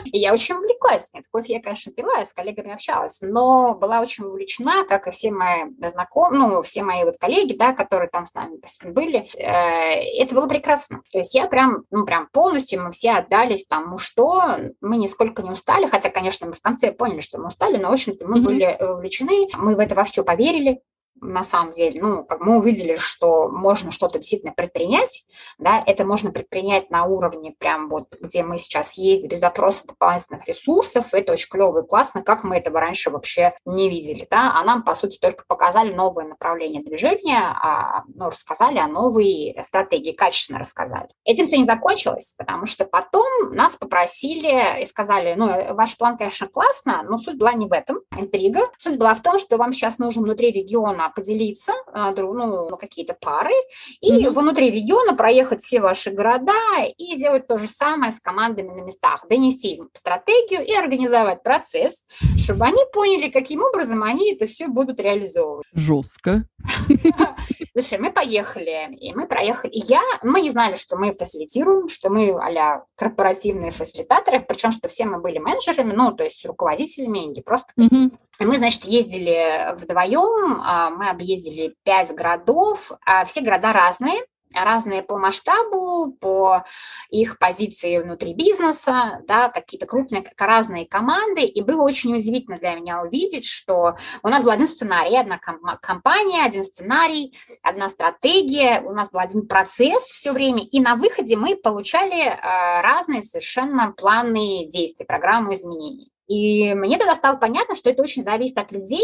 И 0.05 0.19
я 0.19 0.33
очень 0.33 0.55
увлеклась. 0.55 1.11
Нет, 1.13 1.25
кофе 1.29 1.53
я, 1.53 1.61
конечно, 1.61 1.91
пила, 1.91 2.19
я 2.19 2.25
с 2.25 2.33
коллегами 2.33 2.73
общалась, 2.73 3.19
но 3.21 3.75
была 3.75 4.01
очень 4.01 4.25
увлечена, 4.25 4.85
как 4.85 5.07
и 5.07 5.11
все 5.11 5.31
мои 5.31 5.59
знаком, 5.89 6.33
ну, 6.33 6.61
все 6.61 6.83
мои 6.83 7.03
вот 7.03 7.17
коллеги, 7.17 7.55
да, 7.55 7.73
которые 7.73 8.09
там 8.09 8.25
с 8.25 8.33
нами 8.33 8.59
были, 8.85 9.29
э, 9.35 10.23
это 10.23 10.35
было 10.35 10.47
прекрасно. 10.47 11.01
То 11.11 11.19
есть 11.19 11.35
я 11.35 11.47
прям, 11.47 11.83
ну, 11.91 12.05
прям 12.05 12.27
полностью, 12.31 12.83
мы 12.83 12.91
все 12.91 13.11
отдались 13.11 13.65
тому, 13.65 13.97
что 13.97 14.57
мы 14.81 14.97
нисколько 14.97 15.41
не 15.41 15.51
устали, 15.51 15.87
хотя, 15.87 16.09
конечно, 16.09 16.47
мы 16.47 16.53
в 16.53 16.61
конце 16.61 16.91
поняли, 16.91 17.21
что 17.21 17.37
мы 17.37 17.47
устали, 17.47 17.77
но, 17.77 17.89
в 17.89 17.93
общем-то, 17.93 18.27
мы 18.27 18.39
mm-hmm. 18.39 18.43
были 18.43 18.77
увлечены, 18.79 19.47
мы 19.57 19.75
в 19.75 19.79
это 19.79 19.95
во 19.95 20.03
все 20.03 20.23
поверили, 20.23 20.81
на 21.21 21.43
самом 21.43 21.71
деле, 21.71 22.01
ну, 22.01 22.23
как 22.23 22.41
мы 22.41 22.57
увидели, 22.57 22.95
что 22.95 23.49
можно 23.49 23.91
что-то 23.91 24.19
действительно 24.19 24.53
предпринять, 24.53 25.25
да, 25.57 25.83
это 25.85 26.05
можно 26.05 26.31
предпринять 26.31 26.89
на 26.89 27.05
уровне 27.05 27.53
прям 27.57 27.89
вот, 27.89 28.15
где 28.19 28.43
мы 28.43 28.57
сейчас 28.57 28.97
есть, 28.97 29.25
без 29.25 29.39
запроса 29.39 29.87
дополнительных 29.87 30.47
ресурсов, 30.47 31.13
это 31.13 31.33
очень 31.33 31.49
клево 31.49 31.83
и 31.83 31.87
классно, 31.87 32.23
как 32.23 32.43
мы 32.43 32.57
этого 32.57 32.79
раньше 32.79 33.09
вообще 33.09 33.51
не 33.65 33.89
видели, 33.89 34.27
да, 34.29 34.53
а 34.55 34.63
нам, 34.63 34.83
по 34.83 34.95
сути, 34.95 35.17
только 35.19 35.43
показали 35.47 35.93
новое 35.93 36.25
направление 36.25 36.83
движения, 36.83 37.39
а, 37.39 38.03
ну, 38.07 38.29
рассказали 38.29 38.77
о 38.77 38.87
новой 38.87 39.57
стратегии, 39.63 40.11
качественно 40.11 40.59
рассказали. 40.59 41.09
Этим 41.25 41.45
все 41.45 41.57
не 41.57 41.65
закончилось, 41.65 42.35
потому 42.37 42.65
что 42.65 42.85
потом 42.85 43.51
нас 43.51 43.75
попросили 43.77 44.81
и 44.81 44.85
сказали, 44.85 45.35
ну, 45.35 45.73
ваш 45.73 45.97
план, 45.97 46.17
конечно, 46.17 46.47
классно, 46.47 47.03
но 47.03 47.17
суть 47.17 47.37
была 47.37 47.53
не 47.53 47.65
в 47.65 47.73
этом, 47.73 47.99
интрига, 48.15 48.69
суть 48.77 48.97
была 48.97 49.13
в 49.13 49.21
том, 49.21 49.39
что 49.39 49.57
вам 49.57 49.73
сейчас 49.73 49.99
нужно 49.99 50.23
внутри 50.23 50.51
региона 50.51 51.08
поделиться 51.09 51.73
а, 51.93 52.11
ну, 52.11 52.69
на 52.69 52.77
какие-то 52.77 53.15
пары 53.19 53.53
и 54.01 54.25
mm-hmm. 54.25 54.31
внутри 54.31 54.71
региона 54.71 55.15
проехать 55.15 55.61
все 55.61 55.79
ваши 55.79 56.11
города 56.11 56.53
и 56.97 57.15
сделать 57.15 57.47
то 57.47 57.57
же 57.57 57.67
самое 57.67 58.11
с 58.11 58.19
командами 58.19 58.69
на 58.69 58.81
местах, 58.81 59.25
донести 59.29 59.75
им 59.75 59.89
стратегию 59.93 60.65
и 60.65 60.73
организовать 60.73 61.43
процесс, 61.43 62.05
чтобы 62.37 62.65
они 62.65 62.81
поняли, 62.93 63.29
каким 63.29 63.61
образом 63.61 64.03
они 64.03 64.33
это 64.33 64.47
все 64.47 64.67
будут 64.67 64.99
реализовывать. 64.99 65.65
Жестко. 65.73 66.45
Слушай, 67.73 67.99
мы 67.99 68.11
поехали, 68.11 68.95
и 68.99 69.13
мы 69.13 69.27
проехали. 69.27 69.71
И 69.71 69.79
я, 69.79 70.01
мы 70.23 70.41
не 70.41 70.49
знали, 70.49 70.75
что 70.75 70.97
мы 70.97 71.11
фасилитируем, 71.11 71.89
что 71.89 72.09
мы 72.09 72.29
а 72.31 72.83
корпоративные 72.95 73.71
фасилитаторы, 73.71 74.39
причем, 74.39 74.71
что 74.71 74.89
все 74.89 75.05
мы 75.05 75.19
были 75.19 75.39
менеджерами, 75.39 75.93
ну, 75.93 76.11
то 76.11 76.23
есть 76.23 76.45
руководителями, 76.45 77.19
не 77.19 77.41
просто. 77.41 77.73
Mm-hmm. 77.77 78.11
И 78.39 78.45
мы, 78.45 78.55
значит, 78.55 78.85
ездили 78.85 79.75
вдвоем, 79.75 80.61
а, 80.63 80.89
мы 80.89 81.09
объездили 81.09 81.75
пять 81.83 82.13
городов, 82.13 82.91
а 83.05 83.25
все 83.25 83.41
города 83.41 83.73
разные, 83.73 84.23
разные 84.53 85.03
по 85.03 85.17
масштабу, 85.17 86.13
по 86.19 86.65
их 87.09 87.37
позиции 87.39 87.99
внутри 87.99 88.33
бизнеса, 88.33 89.21
да, 89.27 89.49
какие-то 89.49 89.85
крупные, 89.85 90.23
разные 90.37 90.87
команды, 90.87 91.41
и 91.41 91.61
было 91.61 91.83
очень 91.83 92.15
удивительно 92.15 92.57
для 92.57 92.75
меня 92.75 93.01
увидеть, 93.01 93.45
что 93.45 93.95
у 94.23 94.27
нас 94.27 94.43
был 94.43 94.51
один 94.51 94.67
сценарий, 94.67 95.17
одна 95.17 95.39
компания, 95.81 96.43
один 96.43 96.63
сценарий, 96.63 97.37
одна 97.61 97.89
стратегия, 97.89 98.81
у 98.81 98.93
нас 98.93 99.11
был 99.11 99.19
один 99.19 99.47
процесс 99.47 100.03
все 100.03 100.31
время, 100.31 100.63
и 100.63 100.79
на 100.79 100.95
выходе 100.95 101.35
мы 101.35 101.55
получали 101.55 102.21
э, 102.21 102.81
разные 102.81 103.23
совершенно 103.23 103.91
планы 103.91 104.67
действий, 104.67 105.05
программы 105.05 105.53
изменений. 105.53 106.11
И 106.27 106.73
мне 106.75 106.97
тогда 106.97 107.15
стало 107.15 107.37
понятно, 107.37 107.75
что 107.75 107.89
это 107.89 108.03
очень 108.03 108.21
зависит 108.21 108.57
от 108.57 108.71
людей, 108.71 109.03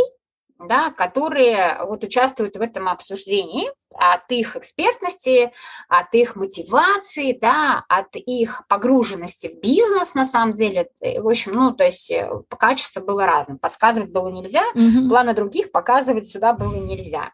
да, 0.60 0.92
которые 0.92 1.78
вот 1.86 2.04
участвуют 2.04 2.56
в 2.56 2.62
этом 2.62 2.88
обсуждении, 2.88 3.70
от 3.98 4.30
их 4.30 4.56
экспертности, 4.56 5.52
от 5.88 6.14
их 6.14 6.36
мотивации, 6.36 7.38
да, 7.40 7.86
от 7.88 8.16
их 8.16 8.64
погруженности 8.68 9.48
в 9.48 9.62
бизнес, 9.62 10.14
на 10.16 10.26
самом 10.26 10.54
деле. 10.54 10.90
В 11.00 11.28
общем, 11.28 11.54
ну, 11.54 11.72
то 11.72 11.86
есть 11.86 12.12
э, 12.12 12.30
по 12.50 12.58
качеству 12.58 13.02
было 13.02 13.26
разным. 13.26 13.58
Подсказывать 13.58 14.12
было 14.12 14.28
нельзя, 14.30 14.64
mm-hmm. 14.76 15.08
планы 15.08 15.34
других 15.34 15.72
показывать 15.72 16.28
сюда 16.28 16.54
было 16.54 16.76
нельзя. 16.76 17.32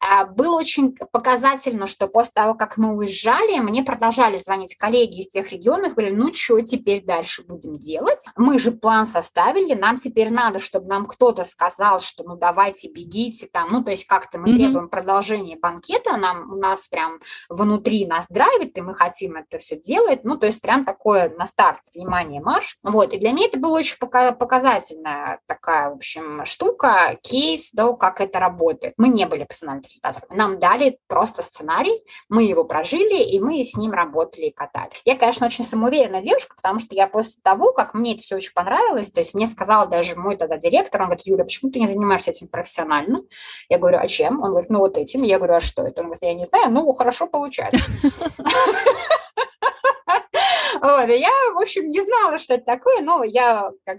А, 0.00 0.24
было 0.24 0.56
очень 0.56 0.94
показательно, 0.94 1.86
что 1.86 2.08
после 2.08 2.32
того, 2.32 2.54
как 2.54 2.76
мы 2.76 2.94
уезжали, 2.94 3.58
мне 3.58 3.82
продолжали 3.82 4.36
звонить 4.36 4.76
коллеги 4.76 5.20
из 5.20 5.28
тех 5.28 5.50
регионов, 5.50 5.94
говорили, 5.94 6.14
ну 6.14 6.32
что 6.34 6.60
теперь 6.60 7.04
дальше 7.04 7.42
будем 7.44 7.78
делать? 7.78 8.24
Мы 8.36 8.58
же 8.58 8.72
план 8.72 9.06
составили, 9.06 9.74
нам 9.74 9.98
теперь 9.98 10.30
надо, 10.30 10.58
чтобы 10.58 10.88
нам 10.88 11.06
кто-то 11.06 11.44
сказал, 11.44 12.00
что 12.00 12.24
ну 12.24 12.36
давайте 12.36 12.90
бегите 12.90 13.48
там, 13.50 13.70
ну 13.70 13.82
то 13.82 13.90
есть 13.90 14.06
как-то 14.06 14.38
мы 14.38 14.48
mm-hmm. 14.48 14.56
требуем 14.56 14.88
продолжения 14.88 15.56
банкета, 15.56 16.16
нам, 16.16 16.52
у 16.52 16.56
нас 16.56 16.88
прям 16.88 17.18
внутри 17.48 18.06
нас 18.06 18.26
драйвит, 18.28 18.76
и 18.76 18.80
мы 18.80 18.94
хотим 18.94 19.36
это 19.36 19.58
все 19.58 19.78
делать, 19.78 20.24
ну 20.24 20.36
то 20.36 20.46
есть 20.46 20.60
прям 20.60 20.84
такое 20.84 21.30
на 21.30 21.46
старт, 21.46 21.80
внимание, 21.94 22.40
марш. 22.40 22.76
Вот, 22.82 23.12
и 23.12 23.18
для 23.18 23.32
меня 23.32 23.46
это 23.46 23.58
было 23.58 23.78
очень 23.78 23.96
показательная 23.98 25.40
такая, 25.46 25.90
в 25.90 25.94
общем, 25.94 26.44
штука, 26.44 27.18
кейс, 27.22 27.70
да, 27.72 27.92
как 27.92 28.20
это 28.20 28.38
работает. 28.38 28.94
Мы 28.96 29.08
не 29.08 29.26
были 29.26 29.44
профессиональными 29.44 29.85
фасилитаторами. 29.86 30.36
Нам 30.36 30.58
дали 30.58 30.98
просто 31.06 31.42
сценарий, 31.42 32.02
мы 32.28 32.44
его 32.44 32.64
прожили, 32.64 33.22
и 33.22 33.40
мы 33.40 33.62
с 33.62 33.76
ним 33.76 33.92
работали 33.92 34.46
и 34.46 34.52
катали. 34.52 34.90
Я, 35.04 35.16
конечно, 35.16 35.46
очень 35.46 35.64
самоуверенная 35.64 36.22
девушка, 36.22 36.54
потому 36.56 36.78
что 36.78 36.94
я 36.94 37.06
после 37.06 37.40
того, 37.42 37.72
как 37.72 37.94
мне 37.94 38.14
это 38.14 38.22
все 38.22 38.36
очень 38.36 38.52
понравилось, 38.52 39.10
то 39.10 39.20
есть 39.20 39.34
мне 39.34 39.46
сказал 39.46 39.88
даже 39.88 40.16
мой 40.16 40.36
тогда 40.36 40.56
директор, 40.58 41.00
он 41.00 41.08
говорит, 41.08 41.26
Юля, 41.26 41.44
почему 41.44 41.70
ты 41.70 41.80
не 41.80 41.86
занимаешься 41.86 42.30
этим 42.30 42.48
профессионально? 42.48 43.20
Я 43.68 43.78
говорю, 43.78 43.98
а 43.98 44.08
чем? 44.08 44.42
Он 44.42 44.50
говорит, 44.50 44.70
ну 44.70 44.80
вот 44.80 44.96
этим. 44.98 45.22
Я 45.22 45.38
говорю, 45.38 45.54
а 45.54 45.60
что 45.60 45.82
это? 45.82 46.00
Он 46.00 46.06
говорит, 46.06 46.22
я 46.22 46.34
не 46.34 46.44
знаю, 46.44 46.70
ну 46.70 46.90
хорошо 46.92 47.26
получается. 47.26 47.84
Вот, 50.86 51.08
и 51.08 51.18
я, 51.18 51.32
в 51.52 51.58
общем, 51.58 51.88
не 51.88 52.00
знала, 52.00 52.38
что 52.38 52.54
это 52.54 52.64
такое, 52.64 53.02
но 53.02 53.24
я, 53.24 53.72
как 53.84 53.98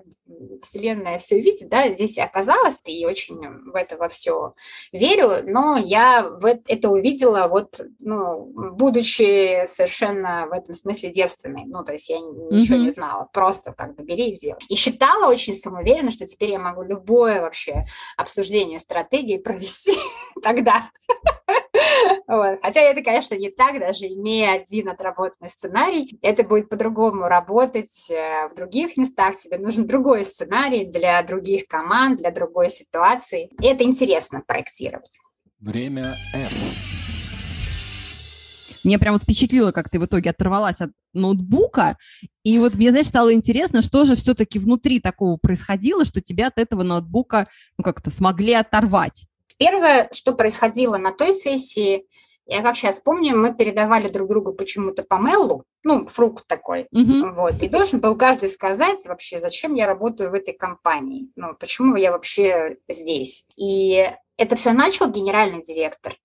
Вселенная 0.63 1.20
все 1.20 1.38
видит, 1.38 1.67
да, 1.67 1.94
здесь 1.94 2.17
оказалась, 2.17 2.82
и 2.86 3.06
очень 3.06 3.36
в 3.70 3.75
это 3.75 3.98
во 3.98 4.08
все 4.08 4.53
верю, 4.94 5.44
но 5.44 5.75
я 5.77 6.24
в 6.24 6.46
это 6.46 6.89
увидела, 6.89 7.50
вот, 7.50 7.82
ну, 8.00 8.46
будучи 8.72 9.65
совершенно 9.67 10.48
в 10.48 10.53
этом 10.53 10.75
смысле 10.75 11.10
девственной, 11.10 11.65
ну, 11.65 11.84
то 11.84 11.91
есть 11.91 12.08
я 12.08 12.20
ничего 12.20 12.77
mm-hmm. 12.77 12.84
не 12.84 12.89
знала, 12.89 13.27
просто 13.34 13.74
как 13.74 13.96
бы 13.96 14.03
бери 14.03 14.29
и 14.29 14.38
делай. 14.38 14.62
И 14.70 14.75
считала 14.75 15.29
очень 15.29 15.56
самоуверенно, 15.56 16.12
что 16.12 16.25
теперь 16.25 16.51
я 16.51 16.60
могу 16.60 16.84
любое 16.84 17.41
вообще 17.41 17.84
обсуждение 18.15 18.79
стратегии 18.79 19.39
провести 19.39 19.91
тогда. 20.41 20.89
Вот. 22.28 22.60
Хотя 22.62 22.82
это, 22.82 23.02
конечно, 23.02 23.36
не 23.36 23.50
так, 23.50 23.80
даже 23.80 24.06
имея 24.08 24.60
один 24.60 24.90
отработанный 24.90 25.50
сценарий, 25.50 26.18
это 26.22 26.44
будет 26.44 26.70
по-другому 26.70 27.28
работать 27.28 28.10
э, 28.10 28.50
в 28.50 28.56
других 28.56 28.98
местах, 28.98 29.38
тебе 29.38 29.58
нужен 29.58 29.88
другой 29.88 30.26
сценарий 30.26 30.86
для 30.86 31.22
других 31.24 31.68
команд, 31.68 32.20
для 32.20 32.32
другой 32.32 32.70
ситуации. 32.70 33.50
И 33.62 33.66
это 33.66 33.84
интересно 33.84 34.42
проектировать. 34.46 35.18
Время 35.60 36.18
F. 36.34 36.54
Мне 38.84 39.00
прям 39.00 39.14
вот 39.14 39.24
впечатлило, 39.24 39.72
как 39.72 39.90
ты 39.90 40.00
в 40.00 40.06
итоге 40.06 40.30
оторвалась 40.30 40.80
от 40.80 40.92
ноутбука, 41.14 41.98
и 42.44 42.58
вот 42.60 42.76
мне, 42.76 42.92
знаешь, 42.92 43.08
стало 43.08 43.34
интересно, 43.34 43.82
что 43.82 44.06
же 44.06 44.16
все-таки 44.16 44.60
внутри 44.60 45.00
такого 45.00 45.36
происходило, 45.38 46.06
что 46.06 46.22
тебя 46.22 46.48
от 46.48 46.58
этого 46.58 46.84
ноутбука, 46.84 47.48
ну, 47.78 47.84
как-то 47.84 48.12
смогли 48.12 48.54
оторвать. 48.54 49.28
Первое, 49.58 50.10
что 50.12 50.34
происходило 50.34 50.98
на 50.98 51.12
той 51.12 51.34
сессии, 51.34 52.06
я 52.46 52.62
как 52.62 52.78
сейчас 52.78 53.02
помню, 53.02 53.38
мы 53.38 53.54
передавали 53.54 54.08
друг 54.08 54.30
другу 54.30 54.54
почему-то 54.54 55.04
по 55.04 55.18
мейлу, 55.18 55.66
ну, 55.84 56.08
фрукт 56.08 56.48
такой, 56.48 56.88
mm-hmm. 56.96 57.34
вот, 57.34 57.62
и 57.62 57.68
должен 57.68 58.00
был 58.00 58.16
каждый 58.16 58.48
сказать 58.50 59.06
вообще, 59.06 59.40
зачем 59.40 59.74
я 59.74 59.86
работаю 59.86 60.32
в 60.32 60.34
этой 60.34 60.54
компании, 60.54 61.30
ну, 61.36 61.56
почему 61.60 61.98
я 61.98 62.12
вообще 62.12 62.78
здесь. 62.88 63.46
И 63.58 64.10
это 64.38 64.56
все 64.56 64.72
начал 64.72 65.12
генеральный 65.12 65.62
директор, 65.62 66.16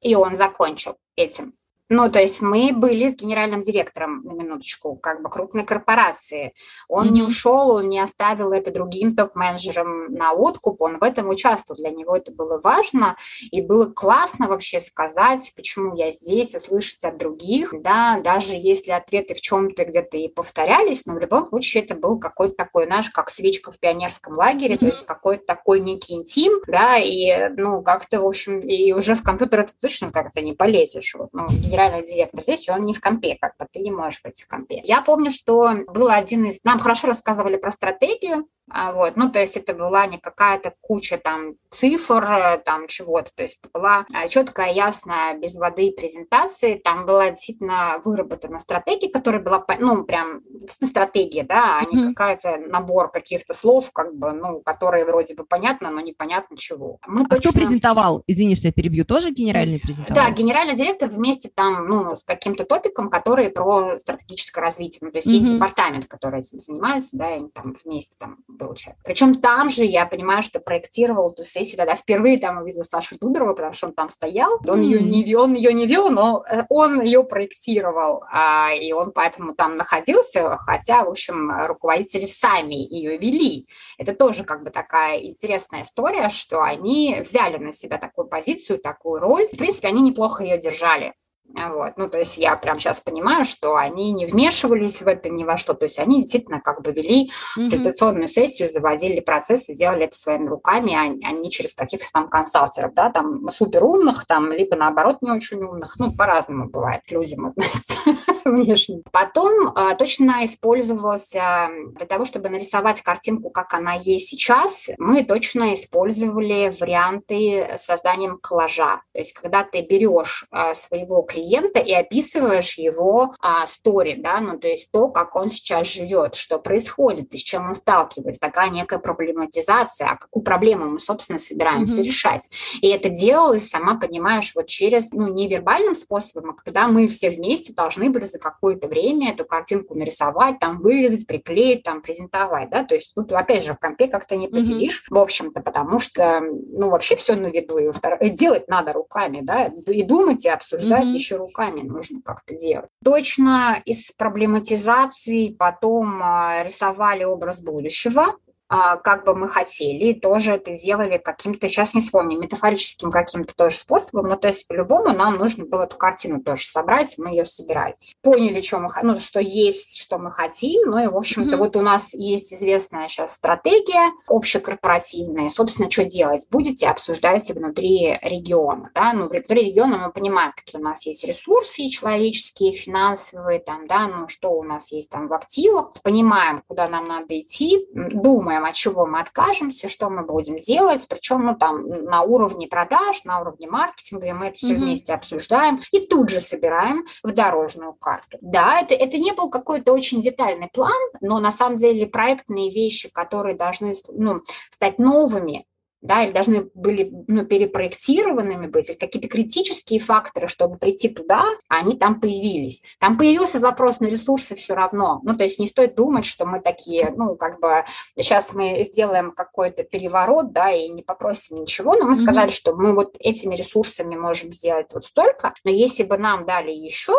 и 0.00 0.14
он 0.14 0.36
закончил 0.36 0.96
этим. 1.16 1.54
Ну, 1.90 2.10
то 2.10 2.18
есть 2.18 2.40
мы 2.40 2.72
были 2.72 3.08
с 3.08 3.16
генеральным 3.16 3.60
директором, 3.60 4.22
на 4.24 4.32
минуточку, 4.32 4.96
как 4.96 5.22
бы 5.22 5.28
крупной 5.28 5.64
корпорации. 5.64 6.54
Он 6.88 7.06
mm-hmm. 7.06 7.12
не 7.12 7.22
ушел, 7.22 7.70
он 7.72 7.88
не 7.90 8.00
оставил 8.00 8.52
это 8.52 8.72
другим 8.72 9.14
топ-менеджерам 9.14 10.12
на 10.14 10.32
откуп, 10.32 10.80
он 10.80 10.98
в 10.98 11.02
этом 11.02 11.28
участвовал. 11.28 11.78
Для 11.78 11.90
него 11.90 12.16
это 12.16 12.32
было 12.32 12.58
важно, 12.62 13.16
и 13.50 13.60
было 13.60 13.86
классно 13.86 14.48
вообще 14.48 14.80
сказать, 14.80 15.52
почему 15.56 15.94
я 15.94 16.10
здесь, 16.10 16.54
и 16.54 16.58
слышать 16.58 17.04
от 17.04 17.18
других, 17.18 17.74
да, 17.82 18.20
даже 18.24 18.54
если 18.54 18.92
ответы 18.92 19.34
в 19.34 19.40
чем-то 19.40 19.84
где-то 19.84 20.16
и 20.16 20.28
повторялись, 20.28 21.04
но 21.04 21.14
в 21.14 21.18
любом 21.18 21.46
случае 21.46 21.84
это 21.84 21.94
был 21.94 22.18
какой-то 22.18 22.54
такой, 22.54 22.86
знаешь, 22.86 23.10
как 23.10 23.30
свечка 23.30 23.72
в 23.72 23.78
пионерском 23.78 24.34
лагере, 24.34 24.76
mm-hmm. 24.76 24.78
то 24.78 24.86
есть 24.86 25.04
какой-то 25.04 25.44
такой 25.44 25.80
некий 25.80 26.14
интим, 26.14 26.62
да, 26.66 26.96
и, 26.96 27.50
ну, 27.56 27.82
как-то, 27.82 28.20
в 28.20 28.26
общем, 28.26 28.60
и 28.60 28.92
уже 28.92 29.14
в 29.14 29.22
компьютер 29.22 29.60
это 29.60 29.72
точно 29.78 30.10
как-то 30.10 30.40
не 30.40 30.54
полезешь. 30.54 31.14
Вот, 31.14 31.28
ну, 31.32 31.46
генеральный 31.74 32.04
директор 32.04 32.42
здесь, 32.42 32.68
он 32.68 32.84
не 32.84 32.94
в 32.94 33.00
компе, 33.00 33.36
как 33.40 33.56
бы 33.58 33.66
ты 33.70 33.80
не 33.80 33.90
можешь 33.90 34.20
быть 34.22 34.42
в 34.42 34.48
компе. 34.48 34.80
Я 34.84 35.02
помню, 35.02 35.30
что 35.30 35.70
был 35.88 36.08
один 36.08 36.46
из... 36.46 36.62
Нам 36.64 36.78
хорошо 36.78 37.08
рассказывали 37.08 37.56
про 37.56 37.70
стратегию, 37.72 38.46
вот, 38.72 39.16
ну, 39.16 39.30
то 39.30 39.40
есть 39.40 39.56
это 39.56 39.74
была 39.74 40.06
не 40.06 40.18
какая-то 40.18 40.74
куча 40.80 41.18
там 41.18 41.54
цифр, 41.70 42.24
э, 42.24 42.58
там 42.64 42.86
чего-то, 42.88 43.30
то 43.34 43.42
есть 43.42 43.60
это 43.60 43.68
была 43.72 44.06
а, 44.12 44.26
четкая, 44.28 44.72
ясная, 44.72 45.36
без 45.38 45.56
воды 45.56 45.92
презентация, 45.92 46.78
там 46.78 47.04
была 47.04 47.30
действительно 47.30 48.00
выработана 48.04 48.58
стратегия, 48.58 49.10
которая 49.10 49.42
была, 49.42 49.64
ну, 49.78 50.04
прям 50.04 50.40
стратегия, 50.82 51.44
да, 51.44 51.78
а 51.78 51.84
не 51.84 51.98
mm-hmm. 51.98 52.08
какая-то 52.14 52.56
набор 52.68 53.10
каких-то 53.10 53.52
слов, 53.52 53.90
как 53.92 54.14
бы, 54.16 54.32
ну, 54.32 54.60
которые 54.60 55.04
вроде 55.04 55.34
бы 55.34 55.44
понятно, 55.44 55.90
но 55.90 56.00
непонятно 56.00 56.56
чего. 56.56 56.98
Мы 57.06 57.22
а 57.22 57.28
точно... 57.28 57.50
кто 57.50 57.60
презентовал? 57.60 58.22
Извини, 58.26 58.56
что 58.56 58.68
я 58.68 58.72
перебью, 58.72 59.04
тоже 59.04 59.30
генеральный 59.30 59.78
презентовал? 59.78 60.24
Да, 60.24 60.30
генеральный 60.30 60.74
директор 60.74 61.10
вместе 61.10 61.50
там, 61.54 61.86
ну, 61.86 62.14
с 62.14 62.22
каким-то 62.22 62.64
топиком, 62.64 63.10
который 63.10 63.50
про 63.50 63.98
стратегическое 63.98 64.62
развитие, 64.62 65.00
ну, 65.02 65.10
то 65.10 65.18
есть 65.18 65.28
mm-hmm. 65.28 65.34
есть 65.34 65.50
департамент, 65.50 66.06
который 66.06 66.40
этим 66.40 66.60
занимается, 66.60 67.16
да, 67.18 67.30
и 67.30 67.34
они 67.34 67.50
там 67.50 67.76
вместе 67.84 68.16
там 68.18 68.38
человек. 68.74 69.00
Причем 69.04 69.40
там 69.40 69.68
же 69.68 69.84
я 69.84 70.06
понимаю, 70.06 70.42
что 70.42 70.60
проектировал 70.60 71.30
эту 71.30 71.44
сессию, 71.44 71.76
когда 71.76 71.94
впервые 71.94 72.38
там 72.38 72.58
увидела 72.58 72.82
Сашу 72.82 73.18
Дудорова, 73.18 73.54
потому 73.54 73.72
что 73.72 73.88
он 73.88 73.92
там 73.92 74.08
стоял. 74.08 74.60
Он, 74.66 74.80
ее, 74.80 75.00
не 75.00 75.22
вел, 75.22 75.42
он 75.42 75.54
ее 75.54 75.72
не 75.72 75.86
вел, 75.86 76.10
но 76.10 76.44
э, 76.48 76.64
он 76.68 77.02
ее 77.02 77.24
проектировал, 77.24 78.24
а, 78.30 78.72
и 78.72 78.92
он 78.92 79.12
поэтому 79.12 79.54
там 79.54 79.76
находился, 79.76 80.58
хотя, 80.58 81.04
в 81.04 81.10
общем, 81.10 81.50
руководители 81.66 82.26
сами 82.26 82.74
ее 82.74 83.18
вели. 83.18 83.64
Это 83.98 84.14
тоже 84.14 84.44
как 84.44 84.62
бы 84.62 84.70
такая 84.70 85.20
интересная 85.20 85.82
история, 85.82 86.28
что 86.30 86.62
они 86.62 87.20
взяли 87.20 87.58
на 87.58 87.72
себя 87.72 87.98
такую 87.98 88.28
позицию, 88.28 88.78
такую 88.78 89.20
роль. 89.20 89.48
В 89.52 89.58
принципе, 89.58 89.88
они 89.88 90.02
неплохо 90.02 90.44
ее 90.44 90.58
держали. 90.58 91.14
Вот. 91.52 91.92
Ну, 91.96 92.08
то 92.08 92.18
есть 92.18 92.38
я 92.38 92.56
прям 92.56 92.78
сейчас 92.78 93.00
понимаю, 93.00 93.44
что 93.44 93.76
они 93.76 94.12
не 94.12 94.26
вмешивались 94.26 95.00
в 95.00 95.06
это 95.06 95.28
ни 95.28 95.44
во 95.44 95.56
что. 95.56 95.74
То 95.74 95.84
есть 95.84 95.98
они 95.98 96.22
действительно 96.22 96.60
как 96.60 96.82
бы 96.82 96.92
вели 96.92 97.30
mm-hmm. 97.56 98.26
сессию, 98.28 98.68
заводили 98.68 99.20
процессы, 99.20 99.74
делали 99.74 100.04
это 100.04 100.16
своими 100.16 100.48
руками, 100.48 100.94
а, 100.94 101.28
а 101.28 101.32
не 101.32 101.50
через 101.50 101.74
каких-то 101.74 102.06
там 102.12 102.28
консалтеров, 102.28 102.94
да, 102.94 103.10
там 103.10 103.48
супер 103.50 103.84
умных, 103.84 104.26
там, 104.26 104.52
либо 104.52 104.74
наоборот 104.76 105.18
не 105.22 105.30
очень 105.30 105.62
умных. 105.62 105.94
Ну, 105.98 106.12
по-разному 106.12 106.68
бывает 106.68 107.02
людям 107.10 107.46
относятся 107.46 107.94
внешне. 108.44 109.02
Потом 109.12 109.72
а, 109.74 109.94
точно 109.94 110.44
использовался 110.44 111.68
для 111.96 112.06
того, 112.06 112.24
чтобы 112.24 112.48
нарисовать 112.48 113.00
картинку, 113.02 113.50
как 113.50 113.74
она 113.74 113.94
есть 113.94 114.28
сейчас, 114.28 114.90
мы 114.98 115.24
точно 115.24 115.74
использовали 115.74 116.74
варианты 116.80 117.74
созданием 117.76 118.38
коллажа. 118.38 119.02
То 119.12 119.20
есть 119.20 119.34
когда 119.34 119.62
ты 119.62 119.82
берешь 119.82 120.46
а, 120.50 120.74
своего 120.74 121.22
клиента 121.34 121.80
и 121.80 121.92
описываешь 121.92 122.78
его 122.78 123.34
а, 123.40 123.64
story, 123.64 124.14
да, 124.16 124.40
ну, 124.40 124.58
то 124.58 124.68
есть 124.68 124.90
то, 124.92 125.08
как 125.08 125.34
он 125.36 125.50
сейчас 125.50 125.88
живет, 125.88 126.34
что 126.34 126.58
происходит, 126.58 127.32
и 127.34 127.38
с 127.38 127.42
чем 127.42 127.68
он 127.68 127.74
сталкивается, 127.74 128.40
такая 128.40 128.70
некая 128.70 128.98
проблематизация, 128.98 130.08
а 130.08 130.16
какую 130.16 130.44
проблему 130.44 130.86
мы, 130.88 131.00
собственно, 131.00 131.38
собираемся 131.38 132.00
mm-hmm. 132.00 132.04
решать. 132.04 132.48
И 132.80 132.88
это 132.88 133.08
делалось, 133.08 133.68
сама 133.68 133.98
понимаешь, 133.98 134.52
вот 134.54 134.66
через, 134.66 135.12
ну, 135.12 135.32
невербальным 135.32 135.94
способом, 135.94 136.50
а 136.50 136.54
когда 136.54 136.86
мы 136.86 137.08
все 137.08 137.30
вместе 137.30 137.74
должны 137.74 138.10
были 138.10 138.24
за 138.24 138.38
какое-то 138.38 138.86
время 138.86 139.32
эту 139.32 139.44
картинку 139.44 139.94
нарисовать, 139.94 140.58
там, 140.60 140.80
вырезать, 140.80 141.26
приклеить, 141.26 141.82
там, 141.82 142.00
презентовать, 142.00 142.70
да, 142.70 142.84
то 142.84 142.94
есть 142.94 143.12
тут, 143.14 143.32
опять 143.32 143.64
же, 143.64 143.74
в 143.74 143.78
компе 143.78 144.06
как-то 144.08 144.36
не 144.36 144.48
посидишь, 144.48 145.02
mm-hmm. 145.02 145.14
в 145.14 145.18
общем-то, 145.18 145.60
потому 145.62 145.98
что, 145.98 146.40
ну, 146.40 146.90
вообще 146.90 147.16
все 147.16 147.34
на 147.34 147.48
виду, 147.48 147.78
и, 147.78 147.90
и 148.20 148.30
делать 148.30 148.68
надо 148.68 148.92
руками, 148.92 149.40
да, 149.42 149.72
и 149.86 150.02
думать, 150.02 150.44
и 150.44 150.48
обсуждать 150.48 151.06
mm-hmm. 151.06 151.16
Еще 151.24 151.36
руками 151.36 151.80
нужно 151.80 152.20
как-то 152.22 152.54
делать. 152.54 152.90
Точно 153.02 153.80
из 153.84 154.12
проблематизации 154.12 155.48
потом 155.48 156.20
а, 156.22 156.62
рисовали 156.62 157.24
образ 157.24 157.62
будущего, 157.62 158.36
как 158.68 159.24
бы 159.24 159.34
мы 159.34 159.48
хотели, 159.48 160.14
тоже 160.14 160.52
это 160.52 160.74
делали 160.76 161.18
каким-то, 161.18 161.68
сейчас 161.68 161.94
не 161.94 162.00
вспомню, 162.00 162.38
метафорическим 162.40 163.10
каким-то 163.10 163.54
тоже 163.54 163.76
способом, 163.76 164.28
но 164.28 164.36
то 164.36 164.48
есть 164.48 164.66
по-любому 164.66 165.12
нам 165.12 165.36
нужно 165.36 165.66
было 165.66 165.84
эту 165.84 165.96
картину 165.96 166.42
тоже 166.42 166.64
собрать, 166.64 167.14
мы 167.18 167.30
ее 167.30 167.46
собирали. 167.46 167.94
Поняли, 168.22 168.60
что 168.62 168.78
мы, 168.78 168.88
ну, 169.02 169.20
что 169.20 169.40
есть, 169.40 169.98
что 169.98 170.18
мы 170.18 170.30
хотим, 170.30 170.90
ну 170.90 170.98
и, 170.98 171.06
в 171.06 171.16
общем-то, 171.16 171.56
mm-hmm. 171.56 171.58
вот 171.58 171.76
у 171.76 171.82
нас 171.82 172.14
есть 172.14 172.52
известная 172.52 173.08
сейчас 173.08 173.34
стратегия 173.34 174.12
общекорпоративная, 174.26 175.50
собственно, 175.50 175.90
что 175.90 176.04
делать? 176.04 176.46
Будете 176.50 176.88
обсуждать 176.88 177.50
внутри 177.50 178.18
региона, 178.22 178.90
да, 178.94 179.12
ну, 179.12 179.28
внутри 179.28 179.66
региона 179.66 179.98
мы 179.98 180.12
понимаем, 180.12 180.52
какие 180.56 180.80
у 180.80 180.84
нас 180.84 181.06
есть 181.06 181.24
ресурсы 181.24 181.88
человеческие, 181.88 182.72
финансовые, 182.72 183.60
там, 183.60 183.86
да, 183.86 184.08
ну, 184.08 184.28
что 184.28 184.50
у 184.50 184.62
нас 184.62 184.90
есть 184.90 185.10
там 185.10 185.28
в 185.28 185.34
активах, 185.34 185.92
понимаем, 186.02 186.62
куда 186.66 186.88
нам 186.88 187.08
надо 187.08 187.38
идти, 187.38 187.86
думаем, 187.92 188.53
думаем, 188.54 188.70
от 188.70 188.74
чего 188.74 189.06
мы 189.06 189.20
откажемся, 189.20 189.88
что 189.88 190.08
мы 190.10 190.22
будем 190.22 190.60
делать, 190.60 191.06
причем 191.08 191.44
ну, 191.44 191.56
там, 191.56 191.86
на 191.86 192.22
уровне 192.22 192.66
продаж, 192.66 193.24
на 193.24 193.40
уровне 193.40 193.68
маркетинга, 193.68 194.26
и 194.26 194.32
мы 194.32 194.46
это 194.46 194.56
все 194.56 194.74
mm-hmm. 194.74 194.76
вместе 194.76 195.14
обсуждаем 195.14 195.80
и 195.92 196.06
тут 196.06 196.30
же 196.30 196.40
собираем 196.40 197.04
в 197.22 197.32
дорожную 197.32 197.94
карту. 197.94 198.38
Да, 198.40 198.80
это, 198.80 198.94
это 198.94 199.18
не 199.18 199.32
был 199.32 199.50
какой-то 199.50 199.92
очень 199.92 200.22
детальный 200.22 200.68
план, 200.72 200.92
но 201.20 201.38
на 201.40 201.50
самом 201.50 201.76
деле 201.76 202.06
проектные 202.06 202.70
вещи, 202.70 203.10
которые 203.10 203.56
должны 203.56 203.94
ну, 204.12 204.40
стать 204.70 204.98
новыми, 204.98 205.66
да, 206.04 206.22
или 206.22 206.32
должны 206.32 206.70
были 206.74 207.10
ну, 207.26 207.46
перепроектированными 207.46 208.66
быть, 208.66 208.90
или 208.90 208.96
какие-то 208.96 209.28
критические 209.28 209.98
факторы, 209.98 210.48
чтобы 210.48 210.76
прийти 210.76 211.08
туда, 211.08 211.42
они 211.68 211.96
там 211.96 212.20
появились. 212.20 212.82
Там 213.00 213.16
появился 213.16 213.58
запрос 213.58 214.00
на 214.00 214.06
ресурсы 214.06 214.54
все 214.54 214.74
равно. 214.74 215.20
Ну, 215.24 215.34
то 215.34 215.44
есть 215.44 215.58
не 215.58 215.66
стоит 215.66 215.94
думать, 215.94 216.26
что 216.26 216.44
мы 216.44 216.60
такие, 216.60 217.12
ну, 217.16 217.36
как 217.36 217.58
бы 217.58 217.84
сейчас 218.16 218.52
мы 218.52 218.84
сделаем 218.84 219.32
какой-то 219.32 219.82
переворот, 219.82 220.52
да, 220.52 220.70
и 220.70 220.90
не 220.90 221.02
попросим 221.02 221.62
ничего, 221.62 221.96
но 221.96 222.04
мы 222.04 222.12
mm-hmm. 222.12 222.22
сказали, 222.22 222.50
что 222.50 222.74
мы 222.74 222.94
вот 222.94 223.16
этими 223.18 223.56
ресурсами 223.56 224.14
можем 224.14 224.52
сделать 224.52 224.92
вот 224.92 225.06
столько, 225.06 225.54
но 225.64 225.70
если 225.70 226.04
бы 226.04 226.18
нам 226.18 226.44
дали 226.44 226.70
еще, 226.70 227.14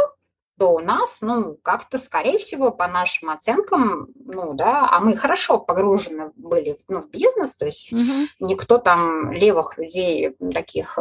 то 0.57 0.73
у 0.73 0.79
нас, 0.79 1.19
ну, 1.21 1.57
как-то, 1.61 1.97
скорее 1.97 2.37
всего, 2.37 2.71
по 2.71 2.87
нашим 2.87 3.29
оценкам, 3.29 4.07
ну, 4.25 4.53
да, 4.53 4.87
а 4.89 4.99
мы 4.99 5.15
хорошо 5.15 5.59
погружены 5.59 6.31
были 6.35 6.77
ну, 6.87 7.01
в 7.01 7.09
бизнес, 7.09 7.57
то 7.57 7.65
есть 7.65 7.91
угу. 7.91 8.01
никто 8.39 8.77
там 8.77 9.31
левых 9.31 9.77
людей 9.77 10.35
таких 10.53 10.97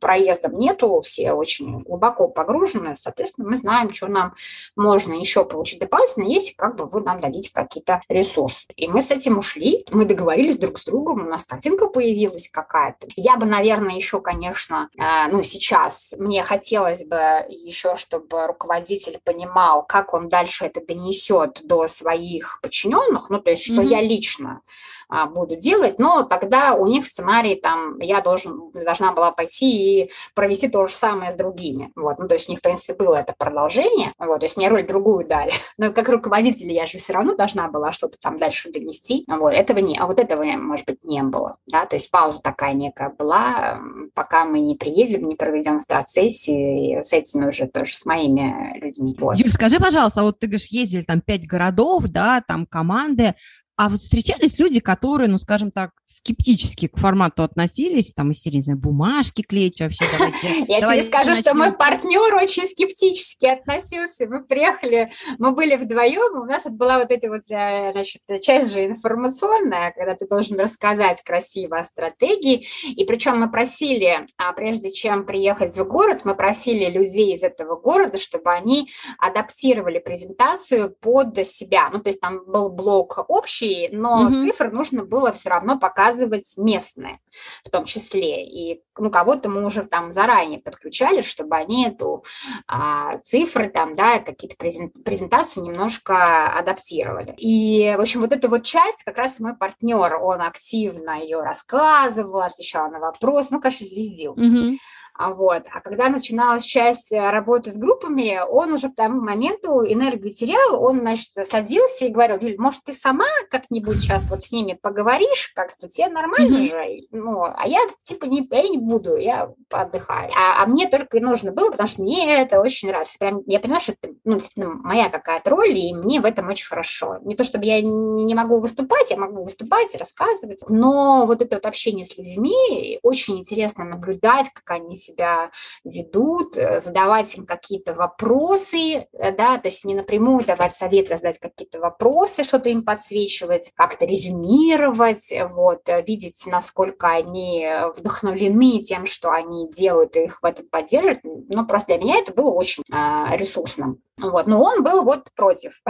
проездов 0.00 0.52
нету, 0.52 1.00
все 1.02 1.32
очень 1.32 1.80
глубоко 1.80 2.28
погружены, 2.28 2.96
соответственно, 2.96 3.50
мы 3.50 3.56
знаем, 3.56 3.92
что 3.92 4.08
нам 4.08 4.34
можно 4.76 5.12
еще 5.12 5.44
получить 5.44 5.80
дополнительно, 5.80 6.24
если 6.24 6.54
как 6.54 6.76
бы 6.76 6.86
вы 6.86 7.02
нам 7.02 7.20
дадите 7.20 7.50
какие-то 7.52 8.00
ресурсы. 8.08 8.72
И 8.76 8.88
мы 8.88 9.02
с 9.02 9.10
этим 9.10 9.38
ушли, 9.38 9.84
мы 9.90 10.06
договорились 10.06 10.58
друг 10.58 10.78
с 10.78 10.84
другом, 10.84 11.26
у 11.26 11.28
нас 11.28 11.44
картинка 11.44 11.88
появилась 11.88 12.48
какая-то. 12.48 13.08
Я 13.16 13.36
бы, 13.36 13.44
наверное, 13.44 13.96
еще, 13.96 14.20
конечно, 14.20 14.88
э, 14.96 15.28
ну, 15.30 15.42
сейчас 15.42 16.14
мне 16.18 16.42
хотелось 16.42 17.04
бы 17.06 17.44
еще, 17.48 17.96
чтобы 17.96 18.46
руководитель 18.46 18.85
руководитель 18.86 19.20
понимал, 19.24 19.84
как 19.84 20.14
он 20.14 20.28
дальше 20.28 20.64
это 20.64 20.84
донесет 20.84 21.60
до 21.64 21.88
своих 21.88 22.60
подчиненных, 22.62 23.30
ну, 23.30 23.40
то 23.40 23.50
есть, 23.50 23.64
что 23.64 23.82
mm-hmm. 23.82 23.88
я 23.88 24.00
лично 24.00 24.60
буду 25.08 25.56
делать, 25.56 25.98
но 25.98 26.24
тогда 26.24 26.74
у 26.74 26.86
них 26.86 27.06
сценарий 27.06 27.56
там, 27.56 27.98
я 28.00 28.20
должен, 28.20 28.70
должна 28.72 29.12
была 29.12 29.30
пойти 29.30 30.02
и 30.02 30.10
провести 30.34 30.68
то 30.68 30.86
же 30.86 30.92
самое 30.92 31.30
с 31.30 31.36
другими. 31.36 31.92
Вот, 31.94 32.18
ну, 32.18 32.28
то 32.28 32.34
есть 32.34 32.48
у 32.48 32.52
них, 32.52 32.58
в 32.58 32.62
принципе, 32.62 32.94
было 32.94 33.16
это 33.16 33.34
продолжение, 33.36 34.12
вот, 34.18 34.40
то 34.40 34.44
есть 34.44 34.56
мне 34.56 34.68
роль 34.68 34.86
другую 34.86 35.26
дали. 35.26 35.52
Но 35.78 35.92
как 35.92 36.08
руководитель 36.08 36.72
я 36.72 36.86
же 36.86 36.98
все 36.98 37.12
равно 37.12 37.36
должна 37.36 37.68
была 37.68 37.92
что-то 37.92 38.18
там 38.20 38.38
дальше 38.38 38.70
донести. 38.70 39.24
Вот, 39.28 39.52
этого 39.52 39.78
не, 39.78 39.98
а 39.98 40.06
вот 40.06 40.18
этого, 40.18 40.42
может 40.42 40.86
быть, 40.86 41.04
не 41.04 41.22
было, 41.22 41.56
да, 41.66 41.86
то 41.86 41.96
есть 41.96 42.10
пауза 42.10 42.42
такая 42.42 42.74
некая 42.74 43.10
была, 43.10 43.80
пока 44.14 44.44
мы 44.44 44.60
не 44.60 44.74
приедем, 44.74 45.28
не 45.28 45.34
проведем 45.34 45.80
стратсессию, 45.80 46.98
и 46.98 47.02
с 47.02 47.12
этими 47.12 47.46
уже 47.46 47.68
тоже, 47.68 47.94
с 47.94 48.04
моими 48.06 48.78
людьми. 48.80 49.16
Вот. 49.18 49.36
Юль, 49.36 49.50
скажи, 49.50 49.78
пожалуйста, 49.78 50.22
вот 50.22 50.38
ты 50.38 50.46
говоришь, 50.46 50.68
ездили 50.68 51.02
там 51.02 51.20
пять 51.20 51.46
городов, 51.46 52.04
да, 52.08 52.42
там 52.46 52.66
команды, 52.66 53.34
а 53.78 53.90
вот 53.90 54.00
встречались 54.00 54.58
люди, 54.58 54.80
которые, 54.80 55.28
ну, 55.28 55.38
скажем 55.38 55.70
так, 55.70 55.90
скептически 56.06 56.88
к 56.88 56.98
формату 56.98 57.42
относились, 57.42 58.12
там, 58.14 58.30
из 58.30 58.40
серии, 58.40 58.62
знаю, 58.62 58.78
бумажки 58.78 59.42
клеить 59.42 59.80
вообще. 59.80 60.04
Давайте, 60.16 60.64
Я 60.68 60.80
тебе 60.80 61.02
скажу, 61.02 61.34
что 61.34 61.54
мой 61.54 61.72
партнер 61.72 62.34
очень 62.36 62.64
скептически 62.64 63.46
относился. 63.46 64.26
Мы 64.26 64.44
приехали, 64.44 65.10
мы 65.38 65.52
были 65.52 65.76
вдвоем, 65.76 66.40
у 66.40 66.44
нас 66.46 66.64
вот 66.64 66.72
была 66.72 66.98
вот 66.98 67.10
эта 67.10 67.28
вот, 67.28 67.42
э, 67.50 67.92
значит, 67.92 68.22
часть 68.40 68.72
же 68.72 68.86
информационная, 68.86 69.92
когда 69.92 70.14
ты 70.14 70.26
должен 70.26 70.58
рассказать 70.58 71.22
красиво 71.22 71.78
о 71.78 71.84
стратегии. 71.84 72.66
И 72.88 73.04
причем 73.04 73.38
мы 73.40 73.50
просили, 73.50 74.26
а 74.38 74.52
прежде 74.54 74.90
чем 74.90 75.26
приехать 75.26 75.76
в 75.76 75.84
город, 75.84 76.22
мы 76.24 76.34
просили 76.34 76.90
людей 76.90 77.34
из 77.34 77.42
этого 77.42 77.76
города, 77.76 78.16
чтобы 78.16 78.50
они 78.52 78.88
адаптировали 79.18 79.98
презентацию 79.98 80.96
под 80.98 81.46
себя. 81.46 81.90
Ну, 81.92 81.98
то 81.98 82.08
есть 82.08 82.20
там 82.20 82.42
был 82.46 82.70
блок 82.70 83.24
общий, 83.28 83.65
общие, 83.66 83.90
но 83.92 84.26
угу. 84.26 84.34
цифры 84.36 84.70
нужно 84.70 85.04
было 85.04 85.32
все 85.32 85.50
равно 85.50 85.78
показывать 85.78 86.54
местные 86.56 87.20
в 87.64 87.70
том 87.70 87.84
числе. 87.84 88.46
И 88.46 88.82
ну, 88.98 89.10
кого-то 89.10 89.48
мы 89.48 89.64
уже 89.64 89.84
там 89.84 90.10
заранее 90.10 90.60
подключали, 90.60 91.22
чтобы 91.22 91.56
они 91.56 91.86
эту 91.86 92.24
а, 92.66 93.18
цифры 93.18 93.68
там, 93.68 93.94
да, 93.94 94.20
какие-то 94.20 94.56
презентации 94.56 95.60
немножко 95.60 96.48
адаптировали. 96.48 97.34
И, 97.36 97.94
в 97.96 98.00
общем, 98.00 98.20
вот 98.20 98.32
эту 98.32 98.48
вот 98.48 98.62
часть 98.62 99.02
как 99.04 99.18
раз 99.18 99.38
мой 99.40 99.54
партнер, 99.54 100.16
он 100.16 100.40
активно 100.42 101.20
ее 101.20 101.42
рассказывал, 101.42 102.40
отвечал 102.40 102.90
на 102.90 102.98
вопросы, 102.98 103.54
ну, 103.54 103.60
конечно, 103.60 103.86
звездил. 103.86 104.32
Угу. 104.32 104.78
А 105.18 105.30
вот. 105.30 105.62
А 105.72 105.80
когда 105.80 106.08
начиналась 106.08 106.64
часть 106.64 107.12
э, 107.12 107.30
работы 107.30 107.72
с 107.72 107.76
группами, 107.76 108.40
он 108.48 108.72
уже 108.72 108.90
к 108.90 108.94
тому 108.94 109.20
моменту 109.20 109.82
энергию 109.84 110.32
терял, 110.32 110.82
он, 110.82 111.00
значит, 111.00 111.30
садился 111.42 112.06
и 112.06 112.10
говорил, 112.10 112.38
Юль, 112.38 112.56
может, 112.58 112.82
ты 112.84 112.92
сама 112.92 113.26
как-нибудь 113.50 113.98
сейчас 113.98 114.30
вот 114.30 114.42
с 114.42 114.52
ними 114.52 114.78
поговоришь, 114.80 115.52
как-то 115.54 115.88
тебе 115.88 116.08
нормально 116.08 116.58
mm-hmm. 116.58 116.70
же? 116.70 117.06
Ну, 117.12 117.44
а 117.44 117.66
я, 117.66 117.80
типа, 118.04 118.26
не, 118.26 118.46
я 118.50 118.68
не 118.68 118.78
буду, 118.78 119.16
я 119.16 119.52
отдыхаю. 119.70 120.30
А, 120.36 120.62
а 120.62 120.66
мне 120.66 120.88
только 120.88 121.16
и 121.16 121.20
нужно 121.20 121.52
было, 121.52 121.70
потому 121.70 121.88
что 121.88 122.02
мне 122.02 122.42
это 122.42 122.60
очень 122.60 122.88
нравится. 122.88 123.18
Прям, 123.18 123.42
я 123.46 123.58
понимаю, 123.58 123.80
что 123.80 123.92
это, 123.92 124.14
ну, 124.24 124.34
действительно, 124.34 124.74
моя 124.74 125.08
какая-то 125.08 125.50
роль, 125.50 125.76
и 125.76 125.94
мне 125.94 126.20
в 126.20 126.26
этом 126.26 126.48
очень 126.48 126.66
хорошо. 126.66 127.18
Не 127.22 127.36
то, 127.36 127.44
чтобы 127.44 127.64
я 127.64 127.80
не, 127.80 128.24
не 128.24 128.34
могу 128.34 128.58
выступать, 128.58 129.10
я 129.10 129.16
могу 129.16 129.44
выступать 129.44 129.94
и 129.94 129.98
рассказывать, 129.98 130.62
но 130.68 131.24
вот 131.26 131.40
это 131.40 131.56
вот 131.56 131.64
общение 131.64 132.04
с 132.04 132.18
людьми, 132.18 132.98
очень 133.02 133.38
интересно 133.38 133.84
наблюдать, 133.84 134.50
как 134.52 134.70
они 134.70 134.96
себя 135.06 135.50
ведут, 135.84 136.56
э, 136.56 136.80
задавать 136.80 137.36
им 137.36 137.46
какие-то 137.46 137.94
вопросы, 137.94 139.06
э, 139.12 139.32
да, 139.32 139.58
то 139.58 139.68
есть 139.68 139.84
не 139.84 139.94
напрямую 139.94 140.44
давать 140.44 140.74
советы, 140.74 141.14
а 141.14 141.16
задать 141.16 141.38
какие-то 141.38 141.80
вопросы, 141.80 142.44
что-то 142.44 142.68
им 142.68 142.84
подсвечивать, 142.84 143.72
как-то 143.74 144.04
резюмировать, 144.06 145.32
вот, 145.50 145.88
э, 145.88 146.02
видеть, 146.02 146.42
насколько 146.46 147.08
они 147.08 147.66
вдохновлены 147.96 148.82
тем, 148.82 149.06
что 149.06 149.30
они 149.30 149.70
делают, 149.70 150.16
и 150.16 150.24
их 150.24 150.42
в 150.42 150.44
этом 150.44 150.66
поддерживают. 150.68 151.20
Ну, 151.22 151.66
просто 151.66 151.88
для 151.88 151.98
меня 151.98 152.18
это 152.18 152.32
было 152.32 152.50
очень 152.50 152.82
э, 152.90 153.36
ресурсным. 153.36 154.02
Вот, 154.18 154.46
но 154.46 154.62
он 154.62 154.82
был 154.82 155.02
вот 155.04 155.28
против. 155.34 155.82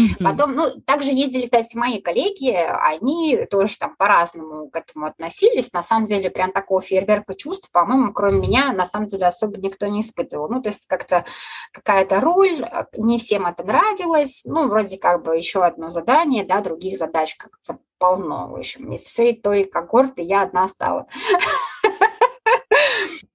Mm-hmm. 0.00 0.24
Потом, 0.24 0.54
ну, 0.54 0.80
также 0.80 1.10
ездили, 1.10 1.44
кстати, 1.44 1.76
мои 1.76 2.00
коллеги, 2.00 2.50
они 2.50 3.46
тоже 3.48 3.78
там 3.78 3.94
по-разному 3.94 4.68
к 4.68 4.76
этому 4.76 5.06
относились. 5.06 5.72
На 5.72 5.82
самом 5.82 6.06
деле, 6.06 6.30
прям 6.30 6.50
такого 6.50 6.80
фейерверка 6.80 7.34
чувств, 7.34 7.70
по-моему, 7.70 8.12
кроме 8.12 8.40
меня, 8.40 8.72
на 8.72 8.84
самом 8.86 9.06
деле, 9.06 9.26
особо 9.26 9.56
никто 9.58 9.86
не 9.86 10.00
испытывал. 10.00 10.48
Ну, 10.48 10.60
то 10.60 10.70
есть 10.70 10.86
как-то 10.88 11.24
какая-то 11.70 12.20
роль, 12.20 12.68
не 12.96 13.18
всем 13.18 13.46
это 13.46 13.62
нравилось. 13.62 14.42
Ну, 14.44 14.66
вроде 14.68 14.98
как 14.98 15.22
бы 15.22 15.36
еще 15.36 15.64
одно 15.64 15.90
задание, 15.90 16.44
да, 16.44 16.60
других 16.60 16.98
задач 16.98 17.36
как-то 17.36 17.78
полно. 17.98 18.48
В 18.48 18.56
общем, 18.56 18.92
из 18.92 19.04
всей 19.04 19.40
той 19.40 19.64
когорты 19.64 20.22
я 20.22 20.42
одна 20.42 20.66
стала. 20.66 21.06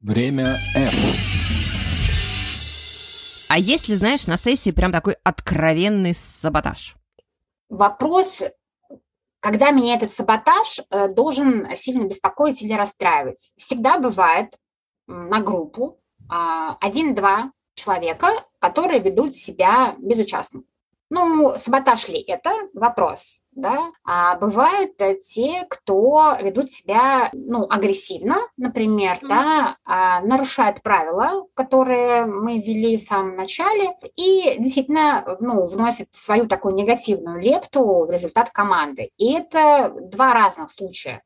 Время 0.02 0.58
F. 0.76 1.39
А 3.50 3.58
если, 3.58 3.96
знаешь, 3.96 4.28
на 4.28 4.38
сессии 4.38 4.70
прям 4.70 4.92
такой 4.92 5.16
откровенный 5.24 6.14
саботаж? 6.14 6.96
Вопрос, 7.68 8.44
когда 9.40 9.72
меня 9.72 9.96
этот 9.96 10.12
саботаж 10.12 10.80
э, 10.92 11.08
должен 11.10 11.68
сильно 11.76 12.08
беспокоить 12.08 12.62
или 12.62 12.74
расстраивать. 12.74 13.52
Всегда 13.58 13.98
бывает 13.98 14.54
на 15.08 15.40
группу 15.42 16.00
а, 16.30 16.78
один-два 16.80 17.52
человека, 17.74 18.46
которые 18.60 19.00
ведут 19.00 19.36
себя 19.36 19.96
безучастно. 19.98 20.62
Ну, 21.10 21.56
саботаж 21.58 22.08
ли 22.08 22.22
это? 22.22 22.52
Вопрос. 22.76 23.42
Да? 23.62 23.92
А 24.06 24.36
бывают 24.36 24.94
э, 25.00 25.16
те, 25.16 25.66
кто 25.70 26.38
ведут 26.42 26.72
себя 26.72 27.30
ну, 27.34 27.66
агрессивно, 27.70 28.38
например, 28.58 29.18
mm-hmm. 29.22 29.28
да, 29.28 29.78
а, 29.86 30.22
нарушают 30.22 30.82
правила, 30.82 31.46
которые 31.54 32.26
мы 32.26 32.60
ввели 32.60 32.98
в 32.98 33.02
самом 33.02 33.36
начале, 33.36 33.94
и 34.16 34.56
действительно 34.60 35.38
ну, 35.40 35.66
вносят 35.66 36.08
свою 36.12 36.48
такую 36.48 36.76
негативную 36.76 37.42
лепту 37.42 38.06
в 38.06 38.12
результат 38.12 38.50
команды. 38.52 39.10
И 39.18 39.34
это 39.34 39.94
два 39.96 40.34
разных 40.34 40.72
случая. 40.72 41.22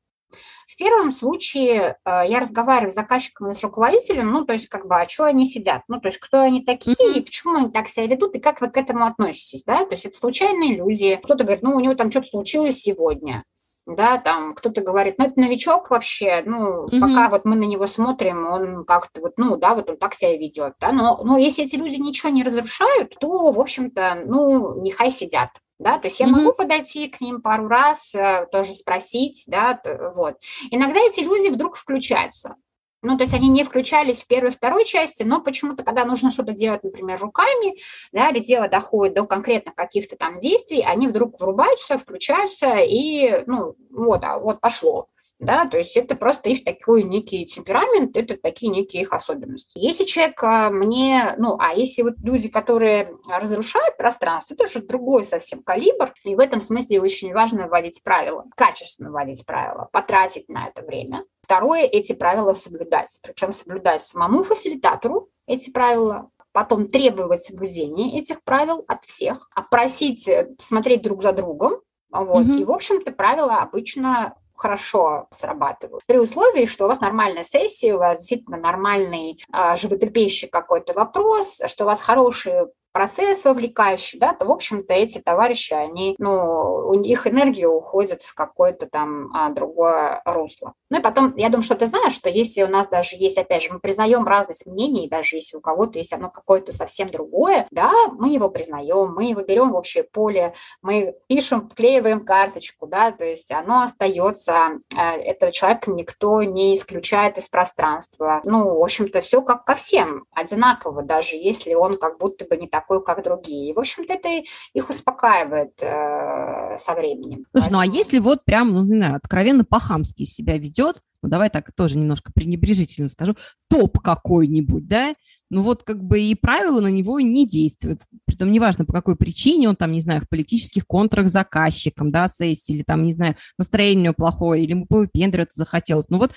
В 0.73 0.75
первом 0.75 1.11
случае 1.11 1.97
э, 2.03 2.23
я 2.27 2.39
разговариваю 2.39 2.91
с 2.91 2.95
заказчиком 2.95 3.51
и 3.51 3.53
с 3.53 3.61
руководителем, 3.61 4.31
ну, 4.31 4.43
то 4.43 4.53
есть, 4.53 4.69
как 4.69 4.87
бы, 4.87 4.95
а 4.95 5.07
что 5.07 5.25
они 5.25 5.45
сидят, 5.45 5.83
ну, 5.87 5.99
то 5.99 6.07
есть, 6.07 6.17
кто 6.17 6.39
они 6.39 6.65
такие, 6.65 6.95
mm-hmm. 6.95 7.19
и 7.19 7.21
почему 7.21 7.57
они 7.57 7.69
так 7.69 7.87
себя 7.87 8.07
ведут, 8.07 8.35
и 8.35 8.39
как 8.39 8.59
вы 8.59 8.71
к 8.71 8.77
этому 8.77 9.05
относитесь, 9.05 9.63
да, 9.65 9.85
то 9.85 9.91
есть, 9.91 10.07
это 10.07 10.17
случайные 10.17 10.75
люди, 10.75 11.19
кто-то 11.23 11.43
говорит, 11.43 11.61
ну, 11.61 11.75
у 11.75 11.79
него 11.79 11.93
там 11.93 12.09
что-то 12.09 12.29
случилось 12.29 12.81
сегодня, 12.81 13.43
да, 13.85 14.17
там 14.17 14.55
кто-то 14.55 14.81
говорит, 14.81 15.19
ну, 15.19 15.25
это 15.25 15.39
новичок 15.39 15.91
вообще, 15.91 16.41
ну, 16.43 16.87
mm-hmm. 16.87 16.99
пока 16.99 17.29
вот 17.29 17.45
мы 17.45 17.55
на 17.55 17.65
него 17.65 17.85
смотрим, 17.85 18.47
он 18.47 18.83
как-то 18.83 19.21
вот, 19.21 19.33
ну, 19.37 19.57
да, 19.57 19.75
вот 19.75 19.91
он 19.91 19.97
так 19.97 20.15
себя 20.15 20.35
ведет, 20.35 20.73
да, 20.79 20.91
но, 20.91 21.21
но 21.23 21.37
если 21.37 21.65
эти 21.65 21.75
люди 21.75 21.97
ничего 21.97 22.31
не 22.31 22.43
разрушают, 22.43 23.13
то, 23.19 23.51
в 23.51 23.59
общем-то, 23.59 24.23
ну, 24.25 24.81
нехай 24.81 25.11
сидят, 25.11 25.49
да, 25.79 25.97
то 25.99 26.07
есть 26.07 26.19
я 26.19 26.27
mm-hmm. 26.27 26.31
могу 26.31 26.53
подойти 26.53 27.07
к 27.09 27.21
ним 27.21 27.41
пару 27.41 27.67
раз, 27.67 28.13
э, 28.15 28.47
тоже 28.51 28.73
спросить, 28.73 29.43
да, 29.47 29.79
вот. 30.15 30.37
Иногда 30.71 30.99
эти 30.99 31.21
люди 31.21 31.49
вдруг 31.49 31.75
включаются, 31.75 32.55
ну, 33.03 33.17
то 33.17 33.23
есть 33.23 33.33
они 33.33 33.49
не 33.49 33.63
включались 33.63 34.23
в 34.23 34.27
первой 34.27 34.51
второй 34.51 34.85
части, 34.85 35.23
но 35.23 35.41
почему-то, 35.41 35.83
когда 35.83 36.05
нужно 36.05 36.31
что-то 36.31 36.53
делать, 36.53 36.83
например, 36.83 37.19
руками, 37.19 37.77
да, 38.13 38.29
или 38.29 38.39
дело 38.39 38.69
доходит 38.69 39.13
до 39.13 39.25
конкретных 39.25 39.75
каких-то 39.75 40.15
там 40.15 40.37
действий, 40.37 40.81
они 40.81 41.09
вдруг 41.09 41.39
врубаются, 41.39 41.97
включаются, 41.97 42.77
и, 42.77 43.43
ну, 43.45 43.73
вот, 43.91 44.23
а 44.23 44.39
вот 44.39 44.61
пошло 44.61 45.09
да, 45.45 45.65
то 45.65 45.77
есть 45.77 45.95
это 45.97 46.15
просто 46.15 46.49
их 46.49 46.63
такой 46.63 47.03
некий 47.03 47.45
темперамент, 47.45 48.15
это 48.15 48.37
такие 48.37 48.71
некие 48.71 49.03
их 49.03 49.13
особенности. 49.13 49.77
Если 49.77 50.05
человек 50.05 50.43
а, 50.43 50.69
мне, 50.69 51.35
ну, 51.37 51.57
а 51.59 51.73
если 51.73 52.03
вот 52.03 52.15
люди, 52.23 52.49
которые 52.49 53.15
разрушают 53.27 53.97
пространство, 53.97 54.53
это 54.53 54.65
уже 54.65 54.81
другой 54.81 55.23
совсем 55.23 55.63
калибр, 55.63 56.13
и 56.23 56.35
в 56.35 56.39
этом 56.39 56.61
смысле 56.61 57.01
очень 57.01 57.33
важно 57.33 57.67
вводить 57.67 58.01
правила, 58.03 58.45
качественно 58.55 59.11
вводить 59.11 59.45
правила, 59.45 59.89
потратить 59.91 60.49
на 60.49 60.67
это 60.67 60.81
время. 60.81 61.23
Второе, 61.43 61.83
эти 61.83 62.13
правила 62.13 62.53
соблюдать, 62.53 63.19
причем 63.21 63.51
соблюдать 63.51 64.01
самому 64.01 64.43
фасилитатору 64.43 65.29
эти 65.45 65.69
правила, 65.69 66.29
потом 66.53 66.87
требовать 66.87 67.41
соблюдения 67.41 68.19
этих 68.19 68.43
правил 68.43 68.85
от 68.87 69.03
всех, 69.05 69.49
а 69.53 69.61
просить 69.63 70.27
э, 70.27 70.49
смотреть 70.59 71.01
друг 71.01 71.21
за 71.21 71.33
другом, 71.33 71.81
вот. 72.13 72.45
Mm-hmm. 72.45 72.61
И, 72.61 72.63
в 72.63 72.71
общем-то, 72.71 73.11
правила 73.11 73.57
обычно 73.57 74.35
хорошо 74.55 75.27
срабатывают. 75.31 76.03
При 76.05 76.19
условии, 76.19 76.65
что 76.65 76.85
у 76.85 76.87
вас 76.87 77.01
нормальная 77.01 77.43
сессия, 77.43 77.95
у 77.95 77.99
вас 77.99 78.19
действительно 78.19 78.57
нормальный 78.57 79.43
а, 79.51 79.75
животрепещущий 79.75 80.47
какой-то 80.47 80.93
вопрос, 80.93 81.59
что 81.67 81.83
у 81.83 81.87
вас 81.87 82.01
хорошие 82.01 82.67
процесс 82.93 83.43
вовлекающий, 83.43 84.19
да, 84.19 84.33
то, 84.33 84.45
в 84.45 84.51
общем-то, 84.51 84.93
эти 84.93 85.19
товарищи, 85.19 85.73
они, 85.73 86.15
ну, 86.19 86.87
у 86.87 86.93
них 86.93 87.27
энергия 87.27 87.67
уходит 87.67 88.21
в 88.21 88.33
какое-то 88.35 88.87
там 88.87 89.35
а, 89.35 89.49
другое 89.49 90.21
русло. 90.25 90.73
Ну 90.89 90.99
и 90.99 91.01
потом, 91.01 91.35
я 91.35 91.49
думаю, 91.49 91.63
что 91.63 91.73
ты 91.73 91.87
знаешь, 91.87 92.13
что 92.13 92.29
если 92.29 92.61
у 92.61 92.67
нас 92.67 92.87
даже 92.87 93.15
есть, 93.15 93.37
опять 93.39 93.63
же, 93.63 93.73
мы 93.73 93.79
признаем 93.79 94.25
разность 94.25 94.67
мнений, 94.67 95.09
даже 95.09 95.37
если 95.37 95.57
у 95.57 95.59
кого-то 95.59 95.97
есть 95.97 96.13
оно 96.13 96.29
какое-то 96.29 96.71
совсем 96.71 97.09
другое, 97.09 97.67
да, 97.71 97.91
мы 98.11 98.29
его 98.29 98.47
признаем, 98.47 99.11
мы 99.13 99.25
его 99.25 99.41
берем 99.41 99.71
в 99.71 99.75
общее 99.75 100.03
поле, 100.03 100.53
мы 100.83 101.15
пишем, 101.27 101.67
вклеиваем 101.67 102.23
карточку, 102.23 102.85
да, 102.85 103.11
то 103.11 103.25
есть 103.25 103.51
оно 103.51 103.81
остается, 103.81 104.79
э, 104.95 105.01
этого 105.01 105.51
человека 105.51 105.89
никто 105.89 106.43
не 106.43 106.75
исключает 106.75 107.39
из 107.39 107.49
пространства. 107.49 108.41
Ну, 108.43 108.77
в 108.77 108.83
общем-то, 108.83 109.21
все 109.21 109.41
как 109.41 109.65
ко 109.65 109.73
всем, 109.73 110.25
одинаково, 110.31 111.01
даже 111.01 111.37
если 111.37 111.73
он 111.73 111.97
как 111.97 112.19
будто 112.19 112.45
бы 112.45 112.55
не 112.55 112.67
такой, 112.83 113.03
как 113.03 113.23
другие. 113.23 113.71
И, 113.71 113.73
в 113.73 113.79
общем-то, 113.79 114.13
это 114.13 114.29
их 114.73 114.89
успокаивает 114.89 115.73
э, 115.81 116.77
со 116.77 116.93
временем. 116.93 117.45
Слушай, 117.51 117.71
Поэтому... 117.71 117.73
ну 117.73 117.79
а 117.79 117.85
если 117.85 118.19
вот 118.19 118.45
прям, 118.45 118.73
ну, 118.73 118.83
не 118.83 118.97
знаю, 118.97 119.15
откровенно 119.15 119.63
по-хамски 119.63 120.25
себя 120.25 120.57
ведет, 120.57 121.01
ну 121.21 121.29
давай 121.29 121.49
так 121.49 121.71
тоже 121.73 121.97
немножко 121.97 122.31
пренебрежительно 122.33 123.07
скажу, 123.07 123.35
топ 123.69 123.99
какой-нибудь, 123.99 124.87
да, 124.87 125.15
ну 125.49 125.61
вот 125.61 125.83
как 125.83 126.03
бы 126.03 126.19
и 126.19 126.35
правила 126.35 126.81
на 126.81 126.87
него 126.87 127.19
не 127.19 127.47
действуют. 127.47 127.99
Притом 128.25 128.51
неважно, 128.51 128.85
по 128.85 128.93
какой 128.93 129.15
причине 129.15 129.69
он 129.69 129.75
там, 129.75 129.91
не 129.91 130.01
знаю, 130.01 130.21
в 130.21 130.29
политических 130.29 130.85
контрах 130.85 131.29
заказчиком, 131.29 132.11
да, 132.11 132.27
сессии, 132.27 132.73
или 132.73 132.83
там, 132.83 133.03
не 133.03 133.13
знаю, 133.13 133.35
настроение 133.57 134.01
у 134.01 134.03
него 134.03 134.13
плохое, 134.15 134.63
или 134.63 134.71
ему 134.71 134.85
повыпендриваться 134.85 135.59
захотелось. 135.59 136.09
Ну 136.09 136.17
вот 136.17 136.31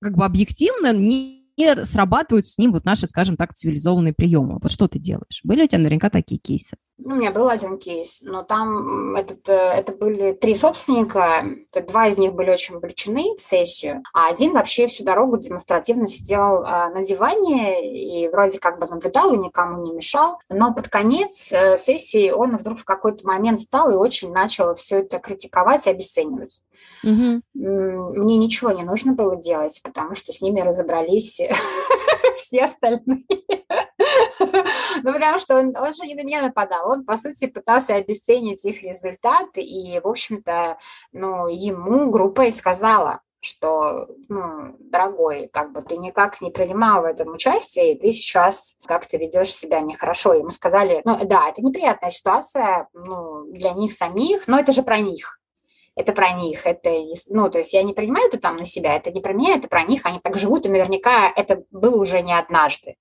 как 0.00 0.16
бы 0.16 0.24
объективно 0.24 0.94
не 0.94 1.39
срабатывают 1.84 2.46
с 2.46 2.58
ним 2.58 2.72
вот 2.72 2.84
наши, 2.84 3.06
скажем 3.06 3.36
так, 3.36 3.54
цивилизованные 3.54 4.14
приемы. 4.14 4.58
Вот 4.60 4.70
что 4.70 4.88
ты 4.88 4.98
делаешь? 4.98 5.40
Были 5.44 5.64
у 5.64 5.66
тебя 5.66 5.78
наверняка 5.78 6.10
такие 6.10 6.40
кейсы? 6.40 6.76
Ну, 7.02 7.14
у 7.14 7.18
меня 7.18 7.30
был 7.30 7.48
один 7.48 7.78
кейс, 7.78 8.20
но 8.22 8.42
там 8.42 9.16
этот, 9.16 9.48
э, 9.48 9.52
это 9.52 9.92
были 9.92 10.32
три 10.32 10.54
собственника, 10.54 11.44
два 11.72 12.08
из 12.08 12.18
них 12.18 12.34
были 12.34 12.50
очень 12.50 12.74
вовлечены 12.74 13.36
в 13.36 13.40
сессию, 13.40 14.02
а 14.12 14.28
один 14.28 14.52
вообще 14.52 14.86
всю 14.86 15.04
дорогу 15.04 15.38
демонстративно 15.38 16.06
сидел 16.06 16.62
а, 16.64 16.90
на 16.90 17.02
диване 17.02 18.24
и 18.24 18.28
вроде 18.28 18.58
как 18.58 18.78
бы 18.78 18.86
наблюдал 18.86 19.32
и 19.32 19.38
никому 19.38 19.82
не 19.82 19.92
мешал, 19.92 20.38
но 20.48 20.74
под 20.74 20.88
конец 20.88 21.50
э, 21.50 21.78
сессии 21.78 22.30
он 22.30 22.56
вдруг 22.56 22.78
в 22.78 22.84
какой-то 22.84 23.26
момент 23.26 23.60
стал 23.60 23.90
и 23.90 23.94
очень 23.94 24.32
начал 24.32 24.74
все 24.74 24.98
это 24.98 25.18
критиковать 25.18 25.86
и 25.86 25.90
обесценивать. 25.90 26.60
Угу. 27.02 27.42
Мне 27.54 28.36
ничего 28.38 28.72
не 28.72 28.82
нужно 28.82 29.12
было 29.12 29.36
делать, 29.36 29.80
потому 29.82 30.14
что 30.14 30.32
с 30.32 30.42
ними 30.42 30.60
разобрались 30.60 31.40
все 32.36 32.64
остальные. 32.64 33.24
Ну, 35.02 35.12
потому 35.12 35.38
что 35.38 35.56
он, 35.56 35.76
он 35.76 35.94
же 35.94 36.06
не 36.06 36.14
на 36.14 36.22
меня 36.22 36.42
нападал. 36.42 36.90
Он, 36.90 37.04
по 37.04 37.16
сути, 37.16 37.46
пытался 37.46 37.94
обесценить 37.94 38.64
их 38.64 38.82
результаты. 38.82 39.60
И, 39.60 39.98
в 40.00 40.06
общем-то, 40.06 40.78
ну, 41.12 41.46
ему 41.48 42.10
группа 42.10 42.42
и 42.42 42.50
сказала, 42.50 43.20
что, 43.40 44.08
ну, 44.28 44.76
дорогой, 44.78 45.48
как 45.52 45.72
бы 45.72 45.82
ты 45.82 45.96
никак 45.96 46.40
не 46.40 46.50
принимал 46.50 47.02
в 47.02 47.06
этом 47.06 47.32
участие, 47.32 47.94
и 47.94 47.98
ты 47.98 48.12
сейчас 48.12 48.76
как-то 48.86 49.16
ведешь 49.16 49.52
себя 49.52 49.80
нехорошо. 49.80 50.34
Ему 50.34 50.50
сказали, 50.50 51.00
ну, 51.04 51.24
да, 51.24 51.48
это 51.48 51.62
неприятная 51.62 52.10
ситуация 52.10 52.88
ну, 52.92 53.44
для 53.52 53.72
них 53.72 53.92
самих, 53.92 54.46
но 54.46 54.58
это 54.58 54.72
же 54.72 54.82
про 54.82 54.98
них 54.98 55.39
это 56.00 56.12
про 56.12 56.32
них, 56.32 56.66
это, 56.66 56.90
ну, 57.28 57.50
то 57.50 57.58
есть 57.58 57.72
я 57.74 57.82
не 57.82 57.92
принимаю 57.92 58.28
это 58.28 58.38
там 58.38 58.56
на 58.56 58.64
себя, 58.64 58.96
это 58.96 59.10
не 59.10 59.20
про 59.20 59.32
меня, 59.32 59.56
это 59.56 59.68
про 59.68 59.84
них, 59.84 60.02
они 60.04 60.18
так 60.22 60.36
живут, 60.36 60.66
и 60.66 60.68
наверняка 60.68 61.30
это 61.34 61.62
было 61.70 62.00
уже 62.00 62.22
не 62.22 62.36
однажды, 62.36 62.96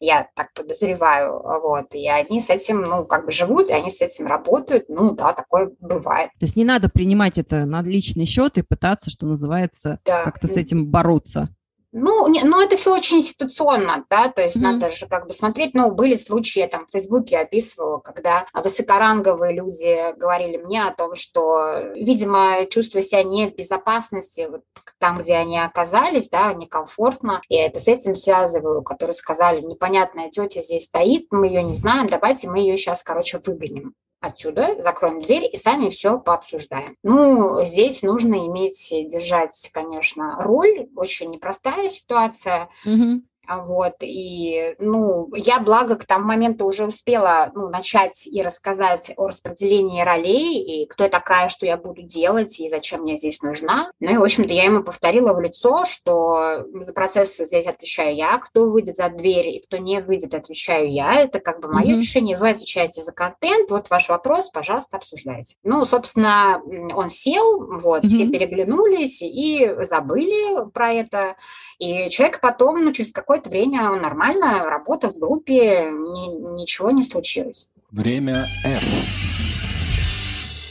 я 0.00 0.28
так 0.34 0.52
подозреваю, 0.54 1.40
вот, 1.62 1.94
и 1.94 2.08
они 2.08 2.40
с 2.40 2.50
этим, 2.50 2.82
ну, 2.82 3.04
как 3.04 3.26
бы 3.26 3.32
живут, 3.32 3.68
и 3.68 3.72
они 3.72 3.90
с 3.90 4.00
этим 4.00 4.26
работают, 4.26 4.86
ну, 4.88 5.14
да, 5.14 5.32
такое 5.32 5.70
бывает. 5.80 6.30
То 6.38 6.46
есть 6.46 6.56
не 6.56 6.64
надо 6.64 6.88
принимать 6.88 7.38
это 7.38 7.66
на 7.66 7.82
личный 7.82 8.26
счет 8.26 8.58
и 8.58 8.62
пытаться, 8.62 9.10
что 9.10 9.26
называется, 9.26 9.98
да. 10.04 10.24
как-то 10.24 10.48
с 10.48 10.56
этим 10.56 10.86
бороться. 10.86 11.54
Ну, 11.92 12.28
не, 12.28 12.44
ну, 12.44 12.60
это 12.60 12.76
все 12.76 12.94
очень 12.94 13.20
ситуационно, 13.20 14.04
да, 14.08 14.28
то 14.28 14.42
есть 14.42 14.56
mm-hmm. 14.56 14.60
надо 14.60 14.90
же 14.90 15.08
как 15.08 15.26
бы 15.26 15.32
смотреть, 15.32 15.74
ну, 15.74 15.90
были 15.90 16.14
случаи, 16.14 16.60
я 16.60 16.68
там 16.68 16.86
в 16.86 16.92
Фейсбуке 16.92 17.38
описывала, 17.38 17.98
когда 17.98 18.46
высокоранговые 18.54 19.56
люди 19.56 20.16
говорили 20.16 20.56
мне 20.56 20.84
о 20.84 20.94
том, 20.94 21.16
что, 21.16 21.90
видимо, 21.94 22.66
чувствуя 22.66 23.02
себя 23.02 23.24
не 23.24 23.48
в 23.48 23.56
безопасности, 23.56 24.46
вот 24.48 24.62
там, 24.98 25.18
где 25.18 25.34
они 25.34 25.58
оказались, 25.58 26.28
да, 26.28 26.52
некомфортно, 26.52 27.40
я 27.48 27.66
это 27.66 27.80
с 27.80 27.88
этим 27.88 28.14
связываю, 28.14 28.82
которые 28.82 29.14
сказали, 29.14 29.60
непонятная 29.60 30.30
тетя 30.30 30.62
здесь 30.62 30.84
стоит, 30.84 31.26
мы 31.32 31.48
ее 31.48 31.64
не 31.64 31.74
знаем, 31.74 32.08
давайте 32.08 32.48
мы 32.48 32.60
ее 32.60 32.76
сейчас, 32.76 33.02
короче, 33.02 33.40
выгоним 33.44 33.94
отсюда, 34.20 34.80
закроем 34.80 35.22
дверь 35.22 35.48
и 35.52 35.56
сами 35.56 35.90
все 35.90 36.18
пообсуждаем. 36.18 36.96
Ну, 37.02 37.64
здесь 37.64 38.02
нужно 38.02 38.46
иметь, 38.46 38.92
держать, 39.08 39.70
конечно, 39.72 40.36
роль, 40.42 40.88
очень 40.94 41.30
непростая 41.30 41.88
ситуация. 41.88 42.68
Угу. 42.84 43.22
Вот, 43.50 43.94
и, 44.00 44.76
ну, 44.78 45.28
я, 45.34 45.58
благо, 45.58 45.96
к 45.96 46.04
тому 46.04 46.24
моменту 46.24 46.66
уже 46.66 46.86
успела, 46.86 47.50
ну, 47.54 47.68
начать 47.68 48.26
и 48.26 48.42
рассказать 48.42 49.12
о 49.16 49.26
распределении 49.26 50.02
ролей, 50.02 50.62
и 50.62 50.86
кто 50.86 51.04
я 51.04 51.10
такая, 51.10 51.48
что 51.48 51.66
я 51.66 51.76
буду 51.76 52.02
делать, 52.02 52.60
и 52.60 52.68
зачем 52.68 53.02
мне 53.02 53.16
здесь 53.16 53.42
нужна. 53.42 53.90
Ну, 53.98 54.12
и, 54.12 54.16
в 54.16 54.22
общем-то, 54.22 54.52
я 54.52 54.64
ему 54.64 54.84
повторила 54.84 55.32
в 55.32 55.40
лицо, 55.40 55.84
что 55.84 56.64
за 56.74 56.92
процесс 56.92 57.36
здесь 57.36 57.66
отвечаю 57.66 58.14
я, 58.14 58.38
кто 58.38 58.70
выйдет 58.70 58.96
за 58.96 59.08
дверь 59.08 59.48
и 59.48 59.66
кто 59.66 59.78
не 59.78 60.00
выйдет, 60.00 60.34
отвечаю 60.34 60.90
я. 60.92 61.22
Это 61.22 61.40
как 61.40 61.60
бы 61.60 61.68
мое 61.68 61.94
mm-hmm. 61.94 61.98
решение, 61.98 62.36
вы 62.36 62.50
отвечаете 62.50 63.02
за 63.02 63.12
контент, 63.12 63.70
вот 63.70 63.90
ваш 63.90 64.08
вопрос, 64.08 64.50
пожалуйста, 64.50 64.96
обсуждайте. 64.96 65.56
Ну, 65.64 65.84
собственно, 65.84 66.62
он 66.94 67.10
сел, 67.10 67.66
вот, 67.80 68.04
mm-hmm. 68.04 68.08
все 68.08 68.28
переглянулись 68.28 69.22
и 69.22 69.74
забыли 69.80 70.70
про 70.70 70.92
это. 70.92 71.36
И 71.78 72.10
человек 72.10 72.40
потом, 72.40 72.84
ну, 72.84 72.92
через 72.92 73.10
какое-то 73.40 73.50
время 73.50 73.90
нормально 73.96 74.64
работал 74.66 75.12
в 75.12 75.18
группе, 75.18 75.90
ни, 75.90 76.60
ничего 76.60 76.90
не 76.90 77.02
случилось. 77.02 77.68
Время 77.90 78.46
F. 78.64 78.84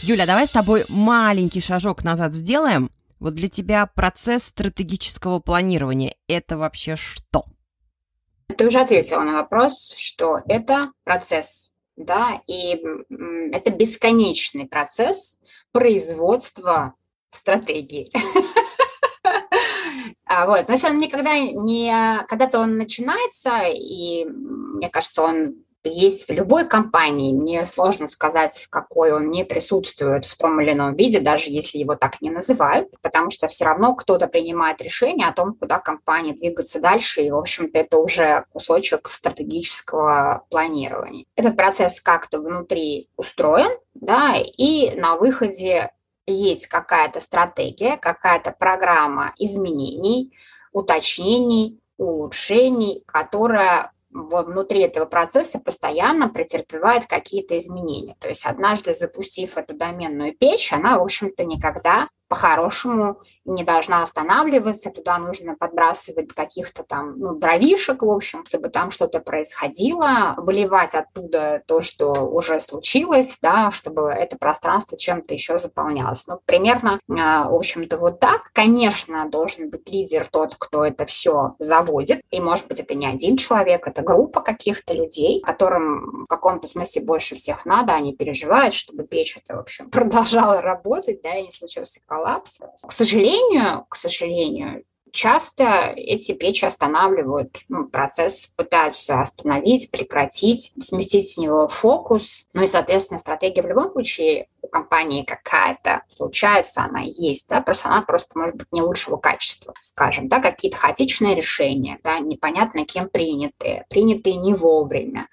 Юля, 0.04 0.26
давай 0.26 0.48
с 0.48 0.52
тобой 0.52 0.86
маленький 0.88 1.62
шажок 1.62 2.04
назад 2.04 2.34
сделаем. 2.34 2.90
Вот 3.20 3.36
для 3.36 3.50
тебя 3.50 3.86
процесс 3.86 4.44
стратегического 4.44 5.40
планирования– 5.40 6.16
это 6.28 6.58
вообще 6.58 6.96
что? 6.96 7.46
Ты 8.56 8.66
уже 8.66 8.80
ответила 8.80 9.22
на 9.22 9.34
вопрос, 9.34 9.94
что 9.98 10.40
это 10.48 10.92
процесс, 11.04 11.72
да, 11.98 12.42
и 12.48 12.82
это 13.52 13.72
бесконечный 13.72 14.66
процесс 14.68 15.38
производства 15.72 16.94
стратегии. 17.32 18.12
А, 20.30 20.46
вот. 20.46 20.68
Но 20.68 20.74
если 20.74 20.90
он 20.90 21.00
никогда 21.00 21.40
не... 21.40 22.24
Когда-то 22.28 22.60
он 22.60 22.78
начинается, 22.78 23.64
и 23.66 24.26
мне 24.26 24.88
кажется, 24.88 25.24
он 25.24 25.56
есть 25.84 26.28
в 26.28 26.32
любой 26.32 26.68
компании. 26.68 27.34
Мне 27.34 27.66
сложно 27.66 28.06
сказать, 28.08 28.54
в 28.54 28.70
какой 28.70 29.12
он 29.12 29.32
не 29.32 29.44
присутствует 29.44 30.26
в 30.26 30.38
том 30.38 30.62
или 30.62 30.74
ином 30.74 30.96
виде, 30.96 31.20
даже 31.20 31.50
если 31.50 31.80
его 31.80 31.96
так 31.96 32.22
не 32.22 32.30
называют, 32.30 32.90
потому 33.02 33.32
что 33.32 33.48
все 33.48 33.66
равно 33.66 33.96
кто-то 33.96 34.28
принимает 34.28 34.82
решение 34.82 35.28
о 35.28 35.34
том, 35.34 35.56
куда 35.56 35.80
компания 35.80 36.34
двигаться 36.34 36.80
дальше, 36.80 37.22
и, 37.22 37.32
в 37.32 37.38
общем-то, 37.38 37.80
это 37.80 37.98
уже 37.98 38.46
кусочек 38.52 39.10
стратегического 39.10 40.46
планирования. 40.52 41.26
Этот 41.36 41.56
процесс 41.56 42.02
как-то 42.02 42.40
внутри 42.40 43.10
устроен, 43.16 43.72
да, 43.96 44.36
и 44.38 44.92
на 44.96 45.16
выходе 45.16 45.90
есть 46.34 46.68
какая-то 46.68 47.20
стратегия, 47.20 47.98
какая-то 47.98 48.52
программа 48.52 49.34
изменений, 49.38 50.34
уточнений, 50.72 51.80
улучшений, 51.98 53.04
которая 53.06 53.92
внутри 54.12 54.82
этого 54.82 55.06
процесса 55.06 55.60
постоянно 55.60 56.30
претерпевает 56.30 57.06
какие-то 57.06 57.58
изменения. 57.58 58.16
То 58.20 58.28
есть 58.28 58.46
однажды 58.46 58.94
запустив 58.94 59.58
эту 59.58 59.76
доменную 59.76 60.36
печь, 60.36 60.74
она, 60.74 60.98
в 60.98 61.04
общем-то, 61.04 61.46
никогда 61.46 62.10
по-хорошему 62.28 63.22
не 63.50 63.64
должна 63.64 64.04
останавливаться, 64.04 64.92
туда 64.92 65.18
нужно 65.18 65.56
подбрасывать 65.56 66.34
каких-то 66.34 66.84
там, 66.84 67.20
ну, 67.20 67.34
дровишек, 67.36 68.02
в 68.02 68.10
общем, 68.10 68.46
чтобы 68.46 68.70
там 68.70 68.92
что-то 68.92 69.20
происходило, 69.20 70.36
выливать 70.38 70.96
оттуда 70.96 71.62
то, 71.66 71.82
что 71.82 72.12
уже 72.12 72.60
случилось, 72.60 73.40
да, 73.42 73.72
чтобы 73.72 74.10
это 74.10 74.38
пространство 74.38 74.98
чем-то 74.98 75.34
еще 75.34 75.58
заполнялось. 75.58 76.28
Ну, 76.28 76.40
примерно, 76.46 77.00
а, 77.10 77.50
в 77.50 77.56
общем-то, 77.56 77.98
вот 77.98 78.20
так. 78.20 78.52
Конечно, 78.54 79.28
должен 79.30 79.70
быть 79.70 79.90
лидер 79.90 80.28
тот, 80.32 80.56
кто 80.58 80.86
это 80.86 81.06
все 81.06 81.56
заводит, 81.60 82.22
и, 82.30 82.40
может 82.40 82.68
быть, 82.68 82.80
это 82.80 82.94
не 82.94 83.08
один 83.08 83.38
человек, 83.38 83.88
это 83.88 84.02
группа 84.02 84.42
каких-то 84.42 84.94
людей, 84.94 85.42
которым 85.42 86.26
в 86.26 86.28
каком-то 86.28 86.68
смысле 86.68 87.02
больше 87.04 87.36
всех 87.36 87.66
надо, 87.66 87.94
они 87.94 88.14
переживают, 88.14 88.74
чтобы 88.74 89.04
печь 89.04 89.38
это, 89.38 89.58
в 89.58 89.62
общем, 89.62 89.90
продолжала 89.92 90.62
работать, 90.62 91.22
да, 91.24 91.36
и 91.36 91.48
не 91.48 91.52
случился 91.52 92.00
коллапс. 92.06 92.60
К 92.86 92.92
сожалению, 92.92 93.39
к 93.90 93.96
сожалению, 93.96 94.84
часто 95.12 95.94
эти 95.96 96.34
печи 96.34 96.66
останавливают 96.66 97.58
ну, 97.68 97.88
процесс, 97.88 98.48
пытаются 98.56 99.22
остановить, 99.22 99.92
прекратить, 99.92 100.74
сместить 100.80 101.30
с 101.30 101.38
него 101.38 101.68
фокус. 101.68 102.48
Ну 102.54 102.64
и, 102.64 102.68
соответственно, 102.68 103.20
стратегия 103.20 103.62
в 103.62 103.68
любом 103.68 103.92
случае 103.92 104.48
компании 104.70 105.24
какая-то 105.24 106.04
случается, 106.08 106.84
она 106.84 107.02
есть, 107.02 107.50
да, 107.50 107.62
просто 107.62 107.90
она 107.90 108.02
просто 108.02 108.38
может 108.38 108.56
быть 108.56 108.68
не 108.72 108.82
лучшего 108.82 109.18
качества, 109.18 109.74
скажем, 109.82 110.28
да, 110.28 110.40
какие-то 110.40 110.78
хаотичные 110.78 111.36
решения, 111.36 112.00
да, 112.04 112.20
непонятно 112.20 112.86
кем 112.86 113.10
принятые, 113.10 113.86
принятые 113.90 114.36
не 114.38 114.54
вовремя, 114.54 115.28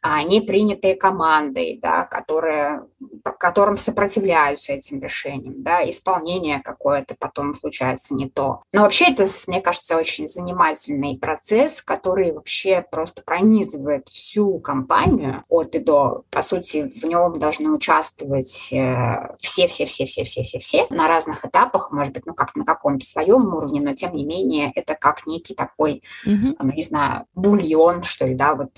а 0.00 0.22
не 0.22 0.40
принятые 0.40 0.94
командой, 0.94 1.78
да, 1.80 2.04
которые, 2.04 2.84
которым 3.38 3.76
сопротивляются 3.76 4.72
этим 4.72 5.00
решениям, 5.00 5.62
да, 5.62 5.88
исполнение 5.88 6.60
какое-то 6.60 7.14
потом 7.18 7.54
случается 7.54 8.14
не 8.14 8.28
то. 8.28 8.60
Но 8.72 8.82
вообще 8.82 9.06
это, 9.12 9.26
мне 9.46 9.60
кажется, 9.60 9.96
очень 9.96 10.26
занимательный 10.26 11.18
процесс, 11.18 11.82
который 11.82 12.32
вообще 12.32 12.84
просто 12.90 13.22
пронизывает 13.22 14.08
всю 14.08 14.58
компанию 14.58 15.44
от 15.48 15.74
и 15.74 15.78
до. 15.78 16.24
По 16.30 16.42
сути, 16.42 16.90
в 17.00 17.04
нем 17.04 17.38
должны 17.38 17.70
участвовать 17.70 18.68
все-все-все-все-все-все-все 19.38 20.86
на 20.90 21.08
разных 21.08 21.44
этапах, 21.44 21.90
может 21.92 22.14
быть, 22.14 22.26
ну, 22.26 22.34
как 22.34 22.54
на 22.54 22.64
каком-то 22.64 23.04
своем 23.04 23.54
уровне, 23.54 23.80
но 23.80 23.94
тем 23.94 24.14
не 24.14 24.24
менее 24.24 24.72
это 24.74 24.94
как 24.94 25.26
некий 25.26 25.54
такой, 25.54 26.02
mm-hmm. 26.26 26.56
ну, 26.58 26.72
не 26.72 26.82
знаю, 26.82 27.26
бульон, 27.34 28.02
что 28.02 28.26
ли, 28.26 28.34
да, 28.34 28.54
вот 28.54 28.70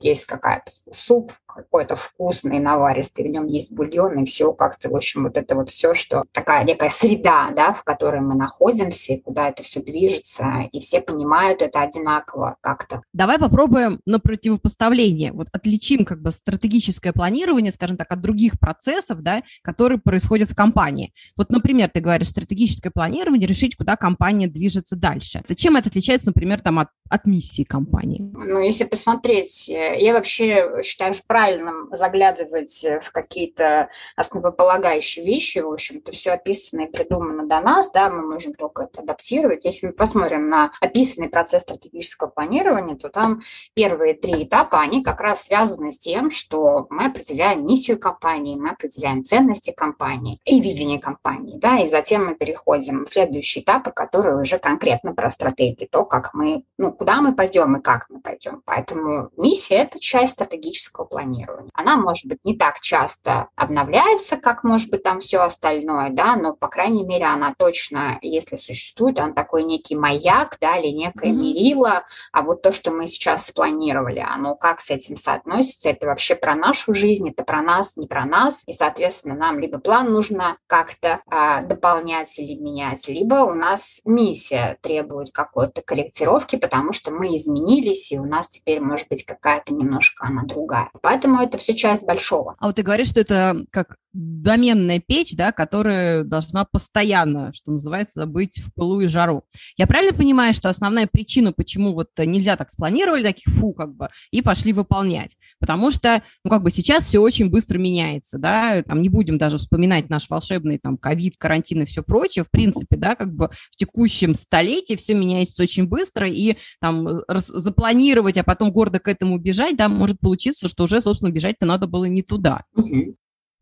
есть 0.00 0.24
какая-то 0.24 0.72
суп, 0.92 1.32
какой-то 1.54 1.96
вкусный, 1.96 2.60
наваристый, 2.60 3.24
в 3.24 3.28
нем 3.28 3.46
есть 3.46 3.72
бульон 3.72 4.22
и 4.22 4.24
все 4.24 4.52
как-то, 4.52 4.90
в 4.90 4.96
общем, 4.96 5.24
вот 5.24 5.36
это 5.36 5.54
вот 5.54 5.70
все, 5.70 5.94
что 5.94 6.24
такая 6.32 6.64
некая 6.64 6.90
среда, 6.90 7.50
да, 7.54 7.72
в 7.72 7.82
которой 7.82 8.20
мы 8.20 8.34
находимся, 8.34 9.14
и 9.14 9.20
куда 9.20 9.48
это 9.48 9.62
все 9.62 9.80
движется, 9.80 10.68
и 10.72 10.80
все 10.80 11.00
понимают 11.00 11.62
это 11.62 11.80
одинаково 11.80 12.56
как-то. 12.60 13.02
Давай 13.12 13.38
попробуем 13.38 14.00
на 14.06 14.18
противопоставление, 14.18 15.32
вот 15.32 15.48
отличим 15.52 16.04
как 16.04 16.20
бы 16.20 16.30
стратегическое 16.30 17.12
планирование, 17.12 17.72
скажем 17.72 17.96
так, 17.96 18.10
от 18.12 18.20
других 18.20 18.58
процессов, 18.60 19.22
да, 19.22 19.42
которые 19.62 19.98
происходят 19.98 20.50
в 20.50 20.54
компании. 20.54 21.12
Вот, 21.36 21.50
например, 21.50 21.90
ты 21.90 22.00
говоришь, 22.00 22.28
стратегическое 22.28 22.90
планирование, 22.90 23.46
решить, 23.46 23.76
куда 23.76 23.96
компания 23.96 24.46
движется 24.46 24.96
дальше. 24.96 25.42
Чем 25.56 25.76
это 25.76 25.88
отличается, 25.88 26.28
например, 26.28 26.60
там 26.60 26.78
от, 26.78 26.88
от 27.08 27.26
миссии 27.26 27.64
компании? 27.64 28.30
Ну, 28.32 28.60
если 28.60 28.84
посмотреть, 28.84 29.68
я 29.68 30.12
вообще 30.12 30.82
считаю, 30.82 31.14
что 31.14 31.24
правильным 31.38 31.88
заглядывать 31.92 32.84
в 33.00 33.12
какие-то 33.12 33.90
основополагающие 34.16 35.24
вещи. 35.24 35.60
В 35.60 35.72
общем-то, 35.72 36.10
все 36.10 36.32
описано 36.32 36.80
и 36.80 36.90
придумано 36.90 37.46
до 37.46 37.60
нас, 37.60 37.92
да, 37.92 38.10
мы 38.10 38.22
можем 38.22 38.54
только 38.54 38.84
это 38.84 39.02
адаптировать. 39.02 39.64
Если 39.64 39.86
мы 39.86 39.92
посмотрим 39.92 40.48
на 40.48 40.72
описанный 40.80 41.28
процесс 41.28 41.62
стратегического 41.62 42.26
планирования, 42.28 42.96
то 42.96 43.08
там 43.08 43.42
первые 43.74 44.14
три 44.14 44.42
этапа, 44.42 44.80
они 44.80 45.04
как 45.04 45.20
раз 45.20 45.44
связаны 45.44 45.92
с 45.92 45.98
тем, 46.00 46.32
что 46.32 46.88
мы 46.90 47.06
определяем 47.06 47.64
миссию 47.64 48.00
компании, 48.00 48.56
мы 48.56 48.70
определяем 48.70 49.22
ценности 49.22 49.70
компании 49.70 50.40
и 50.44 50.60
видение 50.60 50.98
компании, 50.98 51.56
да, 51.58 51.78
и 51.78 51.86
затем 51.86 52.26
мы 52.26 52.34
переходим 52.34 53.04
в 53.04 53.10
следующие 53.10 53.62
этапы, 53.62 53.92
которые 53.92 54.40
уже 54.40 54.58
конкретно 54.58 55.14
про 55.14 55.30
стратегию, 55.30 55.88
то, 55.88 56.04
как 56.04 56.34
мы, 56.34 56.64
ну, 56.78 56.90
куда 56.90 57.20
мы 57.20 57.32
пойдем 57.32 57.76
и 57.76 57.80
как 57.80 58.06
мы 58.08 58.20
пойдем. 58.20 58.60
Поэтому 58.64 59.30
миссия– 59.36 59.76
это 59.76 60.00
часть 60.00 60.32
стратегического 60.32 61.04
планирования 61.04 61.27
планирования. 61.28 61.70
Она, 61.74 61.96
может 61.96 62.26
быть, 62.26 62.44
не 62.44 62.56
так 62.56 62.80
часто 62.80 63.48
обновляется, 63.56 64.36
как, 64.36 64.64
может 64.64 64.90
быть, 64.90 65.02
там 65.02 65.20
все 65.20 65.40
остальное, 65.40 66.10
да, 66.10 66.36
но, 66.36 66.54
по 66.54 66.68
крайней 66.68 67.04
мере, 67.04 67.26
она 67.26 67.54
точно, 67.56 68.18
если 68.22 68.56
существует, 68.56 69.18
он 69.18 69.34
такой 69.34 69.64
некий 69.64 69.96
маяк, 69.96 70.56
да, 70.60 70.76
или 70.76 70.88
некое 70.88 71.30
mm-hmm. 71.30 71.36
мерило, 71.36 72.04
а 72.32 72.42
вот 72.42 72.62
то, 72.62 72.72
что 72.72 72.90
мы 72.90 73.06
сейчас 73.06 73.46
спланировали, 73.46 74.20
оно 74.20 74.54
как 74.54 74.80
с 74.80 74.90
этим 74.90 75.16
соотносится, 75.16 75.90
это 75.90 76.06
вообще 76.06 76.34
про 76.34 76.54
нашу 76.54 76.94
жизнь, 76.94 77.28
это 77.28 77.44
про 77.44 77.62
нас, 77.62 77.96
не 77.96 78.06
про 78.06 78.24
нас, 78.24 78.64
и, 78.66 78.72
соответственно, 78.72 79.34
нам 79.34 79.58
либо 79.58 79.78
план 79.78 80.12
нужно 80.12 80.56
как-то 80.66 81.20
а, 81.30 81.62
дополнять 81.62 82.38
или 82.38 82.54
менять, 82.54 83.08
либо 83.08 83.34
у 83.44 83.54
нас 83.54 84.00
миссия 84.04 84.78
требует 84.80 85.32
какой-то 85.32 85.82
корректировки, 85.82 86.56
потому 86.56 86.92
что 86.92 87.10
мы 87.10 87.36
изменились, 87.36 88.12
и 88.12 88.18
у 88.18 88.24
нас 88.24 88.48
теперь 88.48 88.80
может 88.80 89.08
быть 89.08 89.24
какая-то 89.24 89.74
немножко 89.74 90.26
она 90.26 90.42
другая. 90.44 90.90
Поэтому 91.02 91.17
Поэтому 91.18 91.40
это 91.40 91.58
все 91.58 91.74
часть 91.74 92.06
большого. 92.06 92.54
А 92.60 92.66
вот 92.66 92.76
ты 92.76 92.82
говоришь, 92.82 93.08
что 93.08 93.20
это 93.20 93.64
как 93.72 93.96
доменная 94.12 95.00
печь, 95.00 95.34
да, 95.36 95.52
которая 95.52 96.24
должна 96.24 96.64
постоянно, 96.64 97.52
что 97.52 97.72
называется, 97.72 98.26
быть 98.26 98.58
в 98.58 98.72
пылу 98.74 99.00
и 99.00 99.06
жару. 99.06 99.44
Я 99.76 99.86
правильно 99.86 100.14
понимаю, 100.14 100.54
что 100.54 100.68
основная 100.68 101.06
причина, 101.06 101.52
почему 101.52 101.92
вот 101.92 102.08
нельзя 102.18 102.56
так 102.56 102.70
спланировали, 102.70 103.22
таких 103.22 103.52
фу, 103.54 103.72
как 103.74 103.94
бы, 103.94 104.08
и 104.30 104.42
пошли 104.42 104.72
выполнять? 104.72 105.36
Потому 105.60 105.90
что, 105.90 106.22
ну, 106.44 106.50
как 106.50 106.62
бы 106.62 106.70
сейчас 106.70 107.04
все 107.04 107.18
очень 107.18 107.50
быстро 107.50 107.78
меняется, 107.78 108.38
да, 108.38 108.82
там 108.82 109.02
не 109.02 109.08
будем 109.08 109.38
даже 109.38 109.58
вспоминать 109.58 110.08
наш 110.08 110.28
волшебный 110.28 110.78
там 110.78 110.96
ковид, 110.96 111.34
карантин 111.38 111.82
и 111.82 111.86
все 111.86 112.02
прочее, 112.02 112.44
в 112.44 112.50
принципе, 112.50 112.96
да, 112.96 113.14
как 113.14 113.34
бы 113.34 113.50
в 113.70 113.76
текущем 113.76 114.34
столетии 114.34 114.96
все 114.96 115.14
меняется 115.14 115.62
очень 115.62 115.86
быстро, 115.86 116.28
и 116.28 116.56
там 116.80 117.20
запланировать, 117.28 118.38
а 118.38 118.44
потом 118.44 118.72
гордо 118.72 118.98
к 118.98 119.08
этому 119.08 119.38
бежать, 119.38 119.76
да, 119.76 119.88
может 119.88 120.18
получиться, 120.18 120.66
что 120.66 120.84
уже, 120.84 121.00
собственно, 121.08 121.30
бежать-то 121.30 121.66
надо 121.66 121.86
было 121.86 122.04
не 122.04 122.22
туда. 122.22 122.64
Mm-hmm 122.76 123.16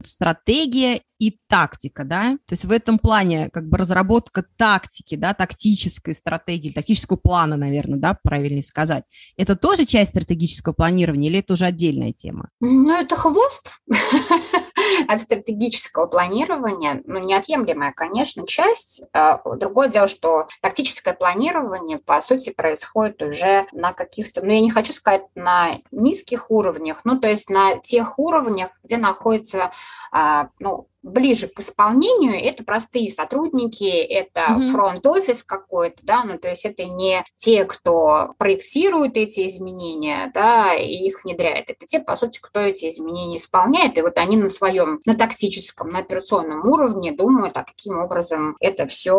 стратегия 0.04 1.00
и 1.18 1.38
тактика, 1.48 2.04
да, 2.04 2.32
то 2.46 2.52
есть 2.52 2.64
в 2.64 2.70
этом 2.70 2.98
плане 2.98 3.48
как 3.52 3.68
бы 3.68 3.78
разработка 3.78 4.44
тактики, 4.56 5.14
да, 5.14 5.34
тактической 5.34 6.14
стратегии, 6.14 6.72
тактического 6.72 7.16
плана, 7.16 7.56
наверное, 7.56 7.98
да, 7.98 8.18
правильнее 8.22 8.62
сказать, 8.62 9.04
это 9.36 9.56
тоже 9.56 9.86
часть 9.86 10.10
стратегического 10.10 10.72
планирования 10.72 11.30
или 11.30 11.38
это 11.38 11.54
уже 11.54 11.64
отдельная 11.64 12.12
тема? 12.12 12.50
Ну, 12.60 12.92
это 12.92 13.16
хвост 13.16 13.72
от 15.08 15.20
стратегического 15.20 16.06
планирования, 16.06 17.02
ну, 17.06 17.18
неотъемлемая, 17.18 17.92
конечно, 17.92 18.46
часть. 18.46 19.02
А, 19.12 19.40
другое 19.56 19.88
дело, 19.88 20.08
что 20.08 20.48
тактическое 20.60 21.14
планирование, 21.14 21.98
по 21.98 22.20
сути, 22.20 22.50
происходит 22.50 23.22
уже 23.22 23.66
на 23.72 23.92
каких-то, 23.92 24.42
ну, 24.42 24.52
я 24.52 24.60
не 24.60 24.70
хочу 24.70 24.92
сказать 24.92 25.22
на 25.34 25.78
низких 25.90 26.50
уровнях, 26.50 27.00
ну, 27.04 27.18
то 27.18 27.28
есть 27.28 27.50
на 27.50 27.78
тех 27.78 28.18
уровнях, 28.18 28.70
где 28.84 28.96
находится, 28.96 29.72
а, 30.12 30.48
ну, 30.58 30.88
ближе 31.06 31.46
к 31.46 31.60
исполнению, 31.60 32.34
это 32.34 32.64
простые 32.64 33.08
сотрудники, 33.08 33.84
это 33.84 34.60
фронт-офис 34.72 35.44
какой-то, 35.44 35.98
да, 36.02 36.24
ну, 36.24 36.38
то 36.38 36.48
есть 36.48 36.64
это 36.64 36.84
не 36.84 37.24
те, 37.36 37.64
кто 37.64 38.34
проектирует 38.38 39.16
эти 39.16 39.46
изменения, 39.46 40.30
да, 40.34 40.74
и 40.74 41.06
их 41.06 41.24
внедряет, 41.24 41.70
это 41.70 41.86
те, 41.86 42.00
по 42.00 42.16
сути, 42.16 42.40
кто 42.42 42.60
эти 42.60 42.88
изменения 42.88 43.36
исполняет, 43.36 43.96
и 43.96 44.02
вот 44.02 44.18
они 44.18 44.36
на 44.36 44.48
своем, 44.48 45.00
на 45.06 45.14
тактическом, 45.14 45.90
на 45.90 46.00
операционном 46.00 46.66
уровне 46.66 47.12
думают, 47.12 47.56
а 47.56 47.64
каким 47.64 47.98
образом 47.98 48.56
это 48.60 48.86
все 48.86 49.14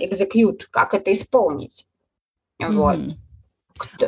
экзекьют, 0.00 0.62
э, 0.64 0.66
как 0.70 0.92
это 0.92 1.12
исполнить. 1.12 1.86
Mm-hmm. 2.60 2.72
Вот. 2.74 2.96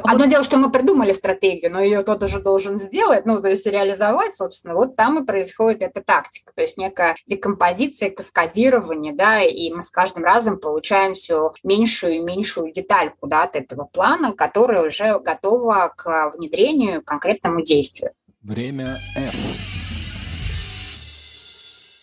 Одно 0.04 0.26
дело, 0.26 0.44
что 0.44 0.56
мы 0.56 0.70
придумали 0.70 1.12
стратегию, 1.12 1.72
но 1.72 1.80
ее 1.80 2.02
кто-то 2.02 2.28
же 2.28 2.40
должен 2.40 2.78
сделать, 2.78 3.26
ну, 3.26 3.40
то 3.40 3.48
есть 3.48 3.66
реализовать, 3.66 4.34
собственно, 4.34 4.74
вот 4.74 4.96
там 4.96 5.22
и 5.22 5.26
происходит 5.26 5.82
эта 5.82 6.02
тактика, 6.02 6.52
то 6.54 6.62
есть 6.62 6.78
некая 6.78 7.16
декомпозиция, 7.26 8.10
каскадирование, 8.10 9.14
да, 9.14 9.42
и 9.42 9.70
мы 9.72 9.82
с 9.82 9.90
каждым 9.90 10.24
разом 10.24 10.58
получаем 10.58 11.14
все 11.14 11.52
меньшую 11.62 12.16
и 12.16 12.20
меньшую 12.20 12.72
детальку, 12.72 13.26
да, 13.26 13.44
от 13.44 13.56
этого 13.56 13.84
плана, 13.84 14.32
которая 14.32 14.86
уже 14.86 15.18
готова 15.18 15.92
к 15.96 16.30
внедрению, 16.34 17.02
к 17.02 17.04
конкретному 17.04 17.62
действию. 17.62 18.12
Время 18.42 18.98
F. 19.16 19.34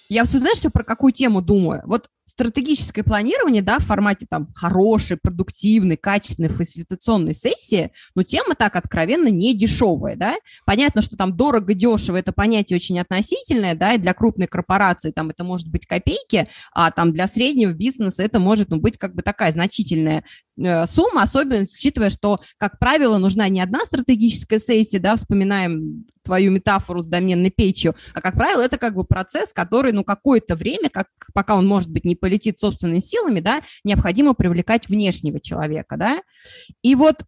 Я 0.08 0.24
все, 0.26 0.38
знаешь, 0.38 0.58
все 0.58 0.70
про 0.70 0.84
какую 0.84 1.14
тему 1.14 1.42
думаю? 1.42 1.82
Вот 1.86 2.10
стратегическое 2.36 3.04
планирование, 3.04 3.62
да, 3.62 3.80
в 3.80 3.86
формате 3.86 4.26
там 4.30 4.50
хорошей, 4.54 5.16
продуктивной, 5.16 5.96
качественной 5.96 6.50
фасилитационной 6.50 7.34
сессии, 7.34 7.92
но 8.14 8.24
тема 8.24 8.56
так 8.56 8.76
откровенно 8.76 9.30
не 9.30 9.56
дешевая, 9.56 10.18
да. 10.18 10.36
Понятно, 10.66 11.02
что 11.02 11.16
там 11.16 11.32
дорого-дешево, 11.32 12.18
это 12.18 12.34
понятие 12.34 12.76
очень 12.76 13.00
относительное, 13.00 13.74
да, 13.74 13.94
и 13.94 13.98
для 13.98 14.14
крупной 14.14 14.48
корпорации 14.48 15.12
там 15.12 15.30
это 15.30 15.46
может 15.46 15.70
быть 15.70 15.88
копейки, 15.88 16.48
а 16.74 16.92
там 16.92 17.14
для 17.14 17.30
среднего 17.30 17.72
бизнеса 17.72 18.22
это 18.22 18.40
может 18.40 18.70
ну, 18.70 18.78
быть 18.82 18.98
как 18.98 19.16
бы 19.16 19.22
такая 19.22 19.54
значительная 19.54 20.26
сумма, 20.58 21.24
особенно 21.24 21.64
учитывая, 21.64 22.10
что, 22.10 22.40
как 22.58 22.80
правило, 22.80 23.18
нужна 23.18 23.50
не 23.50 23.62
одна 23.62 23.86
стратегическая 23.86 24.60
сессия, 24.60 25.00
да, 25.00 25.16
вспоминаем 25.16 26.06
твою 26.24 26.52
метафору 26.52 27.02
с 27.02 27.08
доменной 27.08 27.52
печью, 27.52 27.96
а, 28.14 28.22
как 28.22 28.36
правило, 28.36 28.62
это 28.62 28.78
как 28.78 28.96
бы 28.96 29.04
процесс, 29.04 29.54
который, 29.54 29.92
ну, 29.92 30.04
какое-то 30.04 30.56
время, 30.56 30.90
как, 30.90 31.08
пока 31.34 31.56
он, 31.56 31.68
может 31.68 31.90
быть, 31.90 32.04
не 32.04 32.16
полетит 32.16 32.60
собственными 32.60 33.00
силами, 33.00 33.40
да, 33.40 33.62
необходимо 33.84 34.34
привлекать 34.34 34.88
внешнего 34.90 35.40
человека, 35.40 35.98
да, 35.98 36.22
и 36.82 36.96
вот 36.96 37.24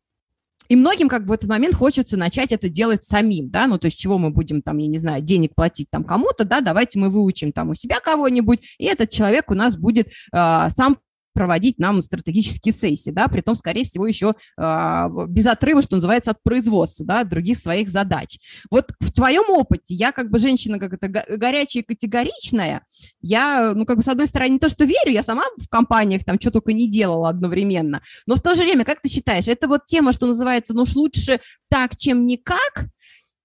и 0.70 0.76
многим 0.76 1.08
как 1.08 1.24
бы 1.24 1.30
в 1.30 1.32
этот 1.32 1.50
момент 1.50 1.76
хочется 1.76 2.18
начать 2.18 2.52
это 2.52 2.68
делать 2.70 3.04
самим, 3.04 3.50
да, 3.50 3.68
ну, 3.68 3.78
то 3.78 3.86
есть 3.86 3.98
чего 3.98 4.18
мы 4.18 4.32
будем 4.32 4.62
там, 4.62 4.78
я 4.80 4.88
не 4.88 4.98
знаю, 4.98 5.22
денег 5.22 5.56
платить 5.56 5.90
там 5.90 6.04
кому-то, 6.04 6.44
да, 6.44 6.62
давайте 6.62 7.00
мы 7.00 7.10
выучим 7.10 7.52
там 7.52 7.70
у 7.70 7.76
себя 7.76 8.00
кого-нибудь, 8.02 8.60
и 8.78 8.86
этот 8.86 9.10
человек 9.10 9.50
у 9.50 9.54
нас 9.54 9.78
будет 9.78 10.08
э, 10.08 10.12
сам 10.32 10.98
проводить 11.38 11.78
нам 11.78 12.02
стратегические 12.02 12.74
сессии, 12.74 13.12
да, 13.12 13.28
при 13.28 13.42
том, 13.42 13.56
скорее 13.56 13.84
всего, 13.84 14.08
еще 14.08 14.34
э, 14.58 15.08
без 15.28 15.46
отрыва, 15.46 15.84
что 15.84 15.96
называется, 15.96 16.32
от 16.32 16.42
производства, 16.42 17.06
да, 17.06 17.24
других 17.24 17.60
своих 17.60 17.92
задач. 17.92 18.40
Вот 18.72 18.92
в 19.00 19.12
твоем 19.12 19.44
опыте 19.50 19.94
я 19.94 20.12
как 20.12 20.32
бы 20.32 20.40
женщина 20.40 20.80
как 20.80 20.94
это 20.94 21.08
горячая 21.38 21.84
и 21.84 21.86
категоричная, 21.86 22.82
я, 23.22 23.74
ну, 23.76 23.86
как 23.86 23.98
бы, 23.98 24.04
с 24.04 24.08
одной 24.08 24.26
стороны, 24.26 24.54
не 24.54 24.60
то, 24.60 24.68
что 24.68 24.84
верю, 24.84 25.12
я 25.12 25.22
сама 25.22 25.44
в 25.58 25.70
компаниях 25.70 26.26
там 26.26 26.38
что 26.42 26.50
только 26.50 26.74
не 26.74 26.90
делала 26.90 27.30
одновременно, 27.30 28.02
но 28.26 28.36
в 28.36 28.42
то 28.42 28.56
же 28.56 28.64
время, 28.64 28.84
как 28.84 29.00
ты 29.02 29.10
считаешь, 29.10 29.48
это 29.48 29.68
вот 29.68 29.86
тема, 29.86 30.14
что 30.14 30.26
называется, 30.26 30.74
ну, 30.74 30.82
уж 30.82 30.96
лучше 30.96 31.40
так, 31.70 31.96
чем 31.96 32.26
никак, 32.26 32.88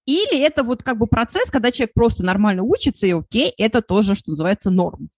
или 0.07 0.39
это 0.41 0.63
вот 0.63 0.81
как 0.81 0.97
бы 0.97 1.05
процесс, 1.05 1.51
когда 1.51 1.71
человек 1.71 1.93
просто 1.93 2.23
нормально 2.23 2.63
учится, 2.63 3.05
и 3.05 3.11
окей, 3.11 3.53
это 3.57 3.83
тоже, 3.83 4.15
что 4.15 4.31
называется, 4.31 4.71
норм? 4.71 5.09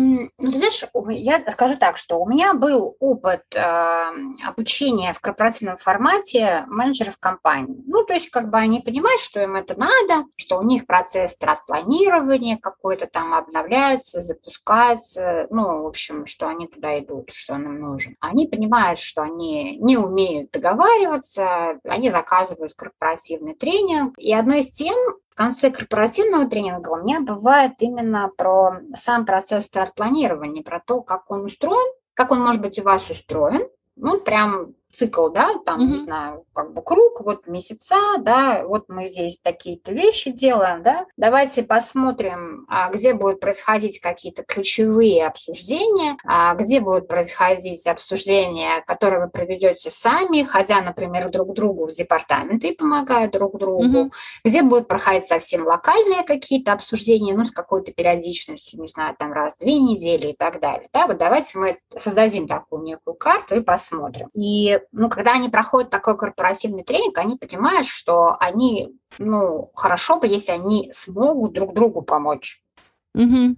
Ну, 0.00 0.30
знаешь, 0.38 0.84
я 1.10 1.50
скажу 1.50 1.76
так, 1.76 1.96
что 1.96 2.20
у 2.20 2.28
меня 2.28 2.54
был 2.54 2.96
опыт 3.00 3.42
э, 3.52 4.10
обучения 4.46 5.12
в 5.12 5.20
корпоративном 5.20 5.76
формате 5.76 6.64
менеджеров 6.68 7.18
компании. 7.18 7.82
Ну, 7.84 8.04
то 8.04 8.12
есть, 8.12 8.30
как 8.30 8.48
бы 8.48 8.58
они 8.58 8.80
понимают, 8.80 9.20
что 9.20 9.40
им 9.40 9.56
это 9.56 9.76
надо, 9.76 10.26
что 10.36 10.58
у 10.58 10.62
них 10.62 10.86
процесс 10.86 11.36
транспланирования 11.36 12.58
какой-то 12.58 13.08
там 13.08 13.34
обновляется, 13.34 14.20
запускается, 14.20 15.48
ну, 15.50 15.82
в 15.82 15.86
общем, 15.88 16.26
что 16.26 16.46
они 16.46 16.68
туда 16.68 16.96
идут, 17.00 17.30
что 17.32 17.54
им 17.54 17.80
нужно. 17.80 18.14
Они 18.20 18.46
понимают, 18.46 19.00
что 19.00 19.22
они 19.22 19.78
не 19.78 19.96
умеют 19.96 20.52
договариваться, 20.52 21.80
они 21.82 22.08
заказывают 22.10 22.74
корпоративный 22.74 23.54
тренинг. 23.54 24.14
И 24.16 24.32
одной 24.32 24.60
из 24.60 24.70
тем, 24.70 24.96
конце 25.38 25.70
корпоративного 25.70 26.50
тренинга 26.50 26.90
у 26.90 26.96
меня 26.96 27.20
бывает 27.20 27.74
именно 27.78 28.28
про 28.36 28.80
сам 28.94 29.24
процесс 29.24 29.70
транспланирования, 29.70 30.64
про 30.64 30.80
то, 30.80 31.00
как 31.00 31.30
он 31.30 31.44
устроен, 31.44 31.94
как 32.14 32.32
он 32.32 32.40
может 32.40 32.60
быть 32.60 32.78
у 32.78 32.82
вас 32.82 33.08
устроен, 33.08 33.68
ну, 33.94 34.18
прям 34.20 34.74
цикл, 34.92 35.28
да, 35.28 35.54
там, 35.64 35.80
mm-hmm. 35.80 35.86
не 35.86 35.98
знаю, 35.98 36.44
как 36.54 36.72
бы 36.72 36.82
круг, 36.82 37.20
вот 37.20 37.46
месяца, 37.46 37.96
да, 38.20 38.64
вот 38.66 38.88
мы 38.88 39.06
здесь 39.06 39.38
такие-то 39.38 39.92
вещи 39.92 40.30
делаем, 40.30 40.82
да, 40.82 41.06
давайте 41.16 41.62
посмотрим, 41.62 42.66
а, 42.68 42.90
где 42.90 43.12
будут 43.12 43.40
происходить 43.40 44.00
какие-то 44.00 44.42
ключевые 44.42 45.26
обсуждения, 45.26 46.16
а, 46.24 46.54
где 46.54 46.80
будут 46.80 47.06
происходить 47.06 47.86
обсуждения, 47.86 48.82
которые 48.86 49.24
вы 49.24 49.30
проведете 49.30 49.90
сами, 49.90 50.42
ходя, 50.42 50.80
например, 50.80 51.30
друг 51.30 51.50
к 51.50 51.54
другу 51.54 51.86
в 51.86 51.92
департаменты 51.92 52.68
и 52.68 52.76
помогая 52.76 53.30
друг 53.30 53.58
другу, 53.58 53.84
mm-hmm. 53.84 54.10
где 54.44 54.62
будут 54.62 54.88
проходить 54.88 55.26
совсем 55.26 55.66
локальные 55.66 56.24
какие-то 56.24 56.72
обсуждения, 56.72 57.34
ну, 57.34 57.44
с 57.44 57.50
какой-то 57.50 57.92
периодичностью, 57.92 58.80
не 58.80 58.88
знаю, 58.88 59.14
там 59.18 59.32
раз 59.32 59.56
в 59.56 59.60
две 59.60 59.78
недели 59.78 60.28
и 60.28 60.36
так 60.36 60.60
далее, 60.60 60.88
да, 60.92 61.06
вот 61.06 61.18
давайте 61.18 61.58
мы 61.58 61.78
создадим 61.96 62.48
такую 62.48 62.82
некую 62.82 63.14
карту 63.14 63.56
и 63.56 63.60
посмотрим. 63.60 64.28
И 64.34 64.77
ну, 64.92 65.08
когда 65.08 65.32
они 65.32 65.48
проходят 65.48 65.90
такой 65.90 66.16
корпоративный 66.16 66.84
тренинг, 66.84 67.18
они 67.18 67.36
понимают, 67.36 67.86
что 67.86 68.36
они, 68.38 68.96
ну, 69.18 69.70
хорошо 69.74 70.18
бы, 70.18 70.26
если 70.26 70.52
они 70.52 70.90
смогут 70.92 71.52
друг 71.52 71.74
другу 71.74 72.02
помочь. 72.02 72.62
Угу. 73.14 73.56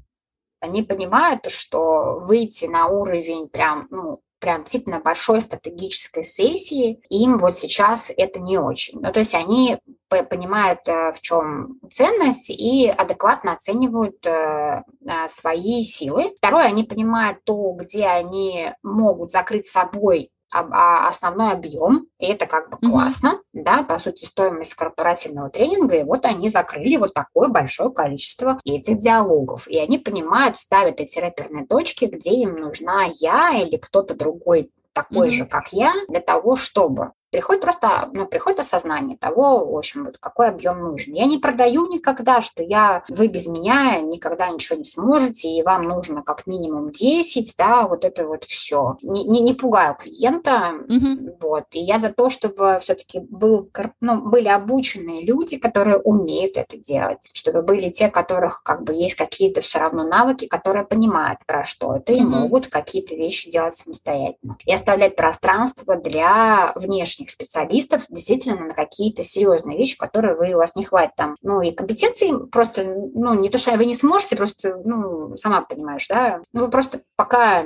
Они 0.61 0.83
понимают, 0.83 1.51
что 1.51 2.21
выйти 2.21 2.67
на 2.67 2.87
уровень 2.87 3.49
прям, 3.49 3.87
ну, 3.91 4.21
прям 4.41 4.63
действительно 4.63 5.01
большой 5.01 5.43
стратегической 5.43 6.25
сессии, 6.25 7.01
им 7.09 7.39
вот 7.39 7.57
сейчас 7.57 8.13
это 8.17 8.41
не 8.41 8.59
очень. 8.59 8.99
Ну, 9.01 9.13
то 9.13 9.19
есть 9.19 9.35
они 9.35 9.79
понимают, 10.09 10.81
э, 10.87 11.13
в 11.13 11.21
чем 11.21 11.79
ценность 11.91 12.51
и 12.51 12.89
адекватно 12.89 13.53
оценивают 13.53 14.27
э, 14.27 14.83
э, 15.07 15.29
свои 15.29 15.83
силы. 15.83 16.33
Второе, 16.37 16.65
они 16.65 16.85
понимают 16.85 17.45
то, 17.45 17.73
где 17.73 18.07
они 18.07 18.73
могут 18.83 19.31
закрыть 19.31 19.67
собой 19.67 20.31
а 20.40 20.40
основной 20.51 21.53
объем, 21.53 22.07
и 22.19 22.27
это 22.27 22.47
как 22.47 22.71
бы 22.71 22.77
mm-hmm. 22.77 22.91
классно, 22.91 23.41
да, 23.53 23.83
по 23.83 23.99
сути, 23.99 24.25
стоимость 24.25 24.75
корпоративного 24.75 25.51
тренинга, 25.51 25.97
и 25.97 26.03
вот 26.03 26.25
они 26.25 26.49
закрыли 26.49 26.97
вот 26.97 27.15
такое 27.15 27.49
большое 27.49 27.91
количество 27.91 28.61
этих 28.65 28.99
диалогов, 28.99 29.69
и 29.69 29.79
они 29.79 29.99
понимают, 29.99 30.59
ставят 30.59 31.01
эти 31.01 31.19
реперные 31.19 31.67
точки, 31.67 32.07
где 32.07 32.33
им 32.33 32.57
нужна 32.57 33.07
я 33.21 33.61
или 33.63 33.77
кто-то 33.77 34.15
другой 34.15 34.71
такой 34.93 35.29
mm-hmm. 35.29 35.33
же, 35.33 35.45
как 35.47 35.73
я, 35.73 35.95
для 36.09 36.21
того, 36.21 36.57
чтобы 36.57 37.13
приходит 37.31 37.63
просто, 37.63 38.11
ну, 38.13 38.27
приходит 38.27 38.61
осознание 38.61 39.17
того, 39.17 39.67
в 39.67 39.77
общем, 39.77 40.05
вот 40.05 40.19
какой 40.19 40.49
объем 40.49 40.81
нужен. 40.81 41.15
Я 41.15 41.27
не 41.27 41.39
продаю 41.39 41.87
никогда, 41.87 42.41
что 42.41 42.63
я, 42.63 43.05
вы 43.09 43.29
без 43.29 43.47
меня 43.47 44.01
никогда 44.01 44.49
ничего 44.51 44.79
не 44.79 44.85
сможете, 44.85 45.49
и 45.49 45.63
вам 45.63 45.85
нужно 45.85 46.23
как 46.23 46.47
минимум 46.47 46.91
10, 46.91 47.55
да, 47.57 47.87
вот 47.87 48.05
это 48.05 48.27
вот 48.27 48.45
все. 48.45 48.97
Не, 49.03 49.25
не, 49.25 49.41
не 49.41 49.55
пугаю 49.55 49.97
клиента, 49.97 50.73
mm-hmm. 50.89 51.37
вот. 51.41 51.65
И 51.73 51.81
я 51.81 51.99
за 51.99 52.11
то, 52.11 52.31
чтобы 52.31 52.79
все-таки 52.81 53.21
был, 53.21 53.71
ну, 54.01 54.21
были 54.23 54.49
обученные 54.49 55.25
люди, 55.25 55.59
которые 55.59 55.99
умеют 55.99 56.57
это 56.57 56.77
делать, 56.77 57.29
чтобы 57.33 57.63
были 57.63 57.91
те, 57.91 58.09
которых 58.09 58.63
как 58.63 58.83
бы 58.83 58.95
есть 58.95 59.15
какие-то 59.15 59.61
все 59.61 59.79
равно 59.79 60.05
навыки, 60.05 60.47
которые 60.47 60.85
понимают 60.85 61.41
про 61.47 61.65
что 61.65 61.97
это 61.97 62.13
и 62.13 62.21
могут 62.23 62.69
какие-то 62.69 63.15
вещи 63.15 63.51
делать 63.51 63.75
самостоятельно. 63.75 64.57
И 64.65 64.73
оставлять 64.73 65.17
пространство 65.17 65.97
для 65.97 66.73
внешних 66.75 67.20
специалистов 67.29 68.05
действительно 68.09 68.67
на 68.67 68.75
какие-то 68.75 69.23
серьезные 69.25 69.77
вещи, 69.77 69.99
которые 69.99 70.35
вы, 70.35 70.55
у 70.55 70.59
вас 70.59 70.77
не 70.77 70.85
хватит 70.85 71.17
там, 71.17 71.37
ну, 71.43 71.61
и 71.61 71.71
компетенции 71.71 72.33
просто, 72.51 72.85
ну, 72.85 73.35
не 73.35 73.51
то, 73.51 73.59
что 73.59 73.77
вы 73.77 73.87
не 73.87 73.95
сможете, 73.95 74.37
просто, 74.37 74.81
ну, 74.85 75.37
сама 75.37 75.63
понимаешь, 75.63 76.07
да, 76.09 76.41
ну, 76.53 76.63
вы 76.63 76.71
просто 76.71 77.01
пока 77.17 77.65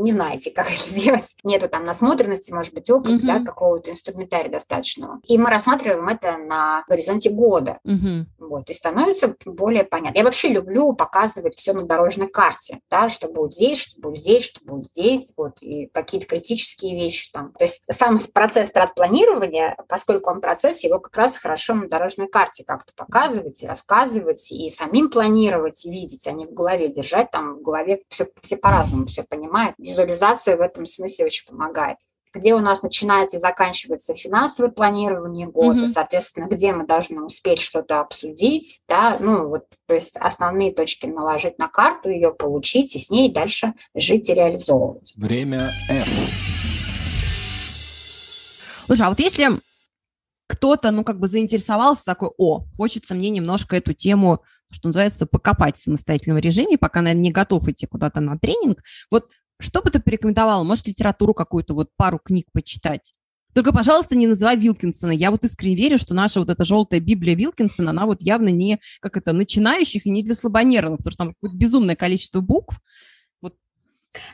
не 0.00 0.12
знаете, 0.12 0.50
как 0.54 0.66
это 0.70 0.92
делать. 0.92 1.34
Нету 1.44 1.68
там 1.68 1.84
насмотренности, 1.84 2.52
может 2.52 2.74
быть, 2.74 2.90
опыта, 2.90 3.14
mm-hmm. 3.14 3.26
да, 3.26 3.44
какого-то 3.44 3.90
инструментария 3.90 4.50
достаточного. 4.50 5.20
И 5.24 5.38
мы 5.38 5.50
рассматриваем 5.50 6.08
это 6.08 6.36
на 6.36 6.84
горизонте 6.88 7.30
года. 7.30 7.78
Mm-hmm. 7.86 8.24
Вот, 8.38 8.68
и 8.68 8.74
становится 8.74 9.36
более 9.44 9.84
понятно. 9.84 10.18
Я 10.18 10.24
вообще 10.24 10.48
люблю 10.48 10.92
показывать 10.92 11.54
все 11.54 11.72
на 11.72 11.84
дорожной 11.84 12.28
карте, 12.28 12.80
да, 12.90 13.08
что 13.08 13.28
будет 13.28 13.54
здесь, 13.54 13.78
что 13.78 14.00
будет 14.00 14.22
здесь, 14.22 14.44
что 14.44 14.60
будет 14.64 14.86
здесь, 14.88 15.32
вот, 15.36 15.52
и 15.60 15.86
какие-то 15.86 16.26
критические 16.26 16.96
вещи 16.96 17.30
там. 17.32 17.52
То 17.52 17.64
есть 17.64 17.84
сам 17.90 18.18
процесс 18.32 18.70
стратпланирования, 18.90 19.76
поскольку 19.88 20.30
он 20.30 20.40
процесс, 20.40 20.84
его 20.84 20.98
как 20.98 21.16
раз 21.16 21.36
хорошо 21.36 21.74
на 21.74 21.88
дорожной 21.88 22.28
карте 22.28 22.64
как-то 22.64 22.92
показывать 22.94 23.62
и 23.62 23.66
рассказывать, 23.66 24.50
и 24.52 24.68
самим 24.68 25.10
планировать, 25.10 25.84
и 25.84 25.90
видеть, 25.90 26.26
а 26.26 26.32
не 26.32 26.46
в 26.46 26.52
голове 26.52 26.88
держать, 26.88 27.30
там 27.30 27.56
в 27.56 27.62
голове 27.62 28.02
все, 28.08 28.26
все 28.40 28.56
по-разному 28.56 29.06
все 29.06 29.22
понимают. 29.22 29.74
Визуализация 29.78 30.56
в 30.56 30.60
этом 30.60 30.86
смысле 30.86 31.26
очень 31.26 31.46
помогает 31.46 31.98
где 32.32 32.54
у 32.54 32.60
нас 32.60 32.84
начинается 32.84 33.38
и 33.38 33.40
заканчивается 33.40 34.14
финансовое 34.14 34.70
планирование 34.70 35.48
года, 35.48 35.80
mm-hmm. 35.80 35.88
соответственно, 35.88 36.46
где 36.46 36.72
мы 36.72 36.86
должны 36.86 37.22
успеть 37.22 37.60
что-то 37.60 37.98
обсудить, 37.98 38.82
да, 38.88 39.18
ну 39.18 39.48
вот, 39.48 39.64
то 39.86 39.94
есть 39.94 40.16
основные 40.16 40.72
точки 40.72 41.06
наложить 41.06 41.58
на 41.58 41.66
карту, 41.66 42.08
ее 42.08 42.32
получить 42.32 42.94
и 42.94 43.00
с 43.00 43.10
ней 43.10 43.32
дальше 43.32 43.74
жить 43.96 44.28
и 44.30 44.34
реализовывать. 44.34 45.12
Время 45.16 45.72
F. 45.88 46.08
Слушай, 48.90 49.02
а 49.06 49.10
вот 49.10 49.20
если 49.20 49.50
кто-то, 50.48 50.90
ну, 50.90 51.04
как 51.04 51.20
бы 51.20 51.28
заинтересовался 51.28 52.04
такой, 52.04 52.30
о, 52.38 52.64
хочется 52.76 53.14
мне 53.14 53.30
немножко 53.30 53.76
эту 53.76 53.92
тему, 53.92 54.42
что 54.72 54.88
называется, 54.88 55.26
покопать 55.26 55.76
в 55.76 55.80
самостоятельном 55.80 56.38
режиме, 56.38 56.76
пока, 56.76 57.00
наверное, 57.00 57.22
не 57.22 57.30
готов 57.30 57.68
идти 57.68 57.86
куда-то 57.86 58.18
на 58.18 58.36
тренинг. 58.36 58.82
Вот 59.08 59.28
что 59.60 59.80
бы 59.80 59.90
ты 59.90 60.00
порекомендовала? 60.00 60.64
Может, 60.64 60.88
литературу 60.88 61.34
какую-то, 61.34 61.72
вот 61.72 61.90
пару 61.96 62.18
книг 62.18 62.46
почитать? 62.52 63.12
Только, 63.54 63.72
пожалуйста, 63.72 64.16
не 64.16 64.26
называй 64.26 64.56
Вилкинсона. 64.56 65.12
Я 65.12 65.30
вот 65.30 65.44
искренне 65.44 65.76
верю, 65.76 65.96
что 65.96 66.12
наша 66.12 66.40
вот 66.40 66.48
эта 66.48 66.64
желтая 66.64 66.98
Библия 66.98 67.36
Вилкинсона, 67.36 67.90
она 67.90 68.06
вот 68.06 68.22
явно 68.22 68.48
не, 68.48 68.80
как 68.98 69.16
это, 69.16 69.32
начинающих 69.32 70.04
и 70.04 70.10
не 70.10 70.24
для 70.24 70.34
слабонервных, 70.34 70.98
потому 70.98 71.12
что 71.12 71.24
там 71.26 71.52
безумное 71.56 71.94
количество 71.94 72.40
букв, 72.40 72.80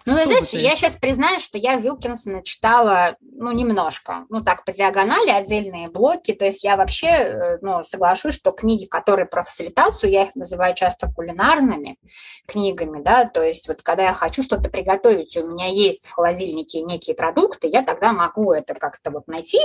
ну, 0.07 0.15
что 0.15 0.25
знаешь, 0.25 0.51
я 0.51 0.75
сейчас 0.75 0.97
признаюсь, 0.97 1.43
что 1.43 1.59
я 1.59 1.77
Вилкинсона 1.77 2.43
читала, 2.43 3.17
ну, 3.21 3.53
немножко, 3.53 4.25
ну, 4.31 4.43
так, 4.43 4.65
по 4.65 4.73
диагонали, 4.73 5.31
отдельные 5.31 5.89
блоки, 5.89 6.33
то 6.33 6.47
есть 6.47 6.65
я 6.65 6.77
вообще, 6.77 7.09
э, 7.09 7.59
ну, 7.61 7.83
соглашусь, 7.83 8.35
что 8.35 8.53
книги, 8.53 8.87
которые 8.87 9.27
про 9.27 9.43
фасилитацию, 9.43 10.11
я 10.11 10.25
их 10.25 10.35
называю 10.35 10.75
часто 10.75 11.11
кулинарными 11.13 11.99
книгами, 12.47 13.03
да, 13.03 13.27
то 13.27 13.43
есть 13.43 13.69
вот 13.69 13.83
когда 13.83 14.05
я 14.05 14.15
хочу 14.15 14.43
что-то 14.43 14.71
приготовить, 14.71 15.37
у 15.37 15.47
меня 15.47 15.67
есть 15.67 16.07
в 16.07 16.13
холодильнике 16.13 16.81
некие 16.81 17.15
продукты, 17.15 17.69
я 17.69 17.83
тогда 17.83 18.13
могу 18.13 18.53
это 18.53 18.75
как-то 18.75 19.11
вот 19.11 19.29
найти, 19.29 19.61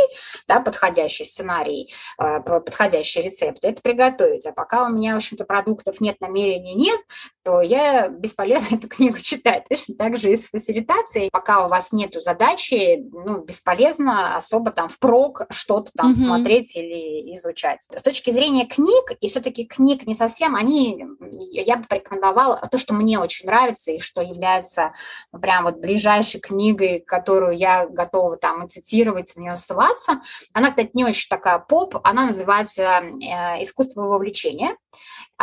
да, 0.47 0.59
подходящий 0.59 1.23
сценарий, 1.23 1.93
э, 2.19 2.41
подходящий 2.41 3.21
рецепт, 3.21 3.63
это 3.63 3.81
приготовить, 3.81 4.45
а 4.45 4.51
пока 4.51 4.85
у 4.85 4.89
меня, 4.89 5.13
в 5.13 5.17
общем-то, 5.17 5.45
продуктов 5.45 6.01
нет, 6.01 6.19
намерений 6.19 6.75
нет, 6.75 6.99
то 7.43 7.61
я 7.61 8.07
бесполезно 8.07 8.75
эту 8.77 8.87
книгу 8.87 9.17
читать, 9.19 9.65
точно 9.69 9.95
также 9.95 10.31
и 10.31 10.37
с 10.37 10.47
фасилитацией. 10.47 11.29
Пока 11.31 11.65
у 11.65 11.69
вас 11.69 11.91
нету 11.91 12.21
задачи, 12.21 13.03
ну, 13.11 13.41
бесполезно 13.41 14.35
особо 14.37 14.71
там 14.71 14.89
впрок 14.89 15.43
что-то 15.49 15.91
там 15.95 16.11
mm-hmm. 16.11 16.25
смотреть 16.25 16.75
или 16.75 17.35
изучать. 17.35 17.87
С 17.95 18.01
точки 18.01 18.31
зрения 18.31 18.65
книг, 18.65 19.11
и 19.19 19.27
все-таки 19.27 19.65
книг 19.65 20.07
не 20.07 20.13
совсем, 20.13 20.55
они, 20.55 21.05
я 21.51 21.77
бы 21.77 21.85
порекомендовала 21.87 22.67
то, 22.71 22.77
что 22.77 22.93
мне 22.93 23.19
очень 23.19 23.47
нравится 23.47 23.91
и 23.91 23.99
что 23.99 24.21
является 24.21 24.93
ну, 25.31 25.39
прям 25.39 25.65
вот 25.65 25.77
ближайшей 25.77 26.39
книгой, 26.39 26.99
которую 26.99 27.57
я 27.57 27.87
готова 27.87 28.37
там 28.37 28.65
и 28.65 28.69
цитировать, 28.69 29.31
в 29.31 29.37
нее 29.37 29.57
ссылаться. 29.57 30.21
Она, 30.53 30.69
кстати, 30.69 30.91
не 30.93 31.05
очень 31.05 31.29
такая 31.29 31.59
поп, 31.59 31.97
она 32.03 32.27
называется 32.27 32.83
э, 32.83 33.61
«Искусство 33.61 34.03
вовлечения». 34.03 34.75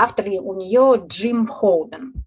Автор 0.01 0.26
у 0.28 0.55
нее 0.55 1.03
Джим 1.09 1.49
Холден. 1.49 2.24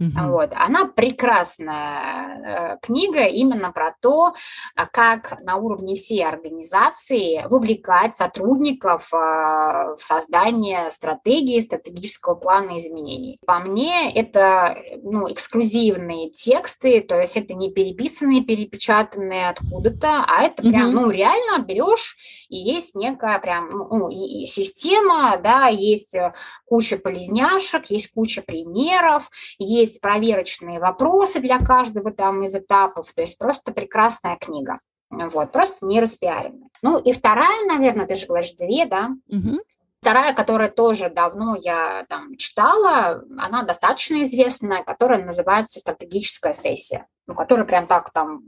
Угу. 0.00 0.28
Вот. 0.30 0.50
Она 0.54 0.86
прекрасная 0.86 2.74
э, 2.74 2.78
книга 2.82 3.26
именно 3.26 3.70
про 3.70 3.94
то, 4.00 4.34
а, 4.74 4.86
как 4.86 5.40
на 5.42 5.56
уровне 5.56 5.94
всей 5.94 6.26
организации 6.26 7.46
вовлекать 7.48 8.14
сотрудников 8.14 9.12
а, 9.14 9.94
в 9.94 10.02
создание 10.02 10.90
стратегии, 10.90 11.60
стратегического 11.60 12.34
плана 12.34 12.76
изменений. 12.78 13.38
По 13.46 13.60
мне, 13.60 14.12
это 14.12 14.76
ну, 15.02 15.30
эксклюзивные 15.30 16.30
тексты, 16.30 17.00
то 17.00 17.20
есть 17.20 17.36
это 17.36 17.54
не 17.54 17.70
переписанные, 17.70 18.42
перепечатанные 18.42 19.50
откуда-то, 19.50 20.24
а 20.26 20.42
это 20.42 20.62
прям, 20.62 20.88
угу. 20.88 21.00
ну, 21.02 21.10
реально 21.10 21.64
берешь, 21.64 22.16
и 22.48 22.56
есть 22.56 22.96
некая 22.96 23.38
прям 23.38 23.70
ну, 23.70 24.08
и 24.08 24.46
система, 24.46 25.38
да, 25.42 25.68
есть 25.68 26.14
э, 26.16 26.32
куча 26.64 26.96
полезняшек, 26.96 27.86
есть 27.90 28.10
куча 28.12 28.42
примеров, 28.42 29.30
есть 29.58 29.83
есть 29.84 30.00
проверочные 30.00 30.78
вопросы 30.78 31.40
для 31.40 31.58
каждого 31.58 32.12
там 32.12 32.42
из 32.44 32.54
этапов, 32.54 33.12
то 33.14 33.22
есть 33.22 33.38
просто 33.38 33.72
прекрасная 33.72 34.36
книга. 34.36 34.78
Вот, 35.10 35.52
просто 35.52 35.76
не 35.86 36.00
распиаренная. 36.00 36.68
Ну 36.82 36.98
и 36.98 37.12
вторая, 37.12 37.64
наверное, 37.66 38.06
ты 38.06 38.16
же 38.16 38.26
говоришь 38.26 38.52
две, 38.52 38.84
да? 38.86 39.10
Угу. 39.28 39.60
Вторая, 40.00 40.34
которая 40.34 40.70
тоже 40.70 41.08
давно 41.08 41.56
я 41.56 42.04
там 42.08 42.36
читала, 42.36 43.24
она 43.38 43.62
достаточно 43.62 44.22
известная, 44.22 44.82
которая 44.82 45.24
называется 45.24 45.80
«Стратегическая 45.80 46.52
сессия», 46.52 47.06
ну, 47.26 47.34
которая 47.34 47.64
прям 47.64 47.86
так 47.86 48.12
там 48.12 48.42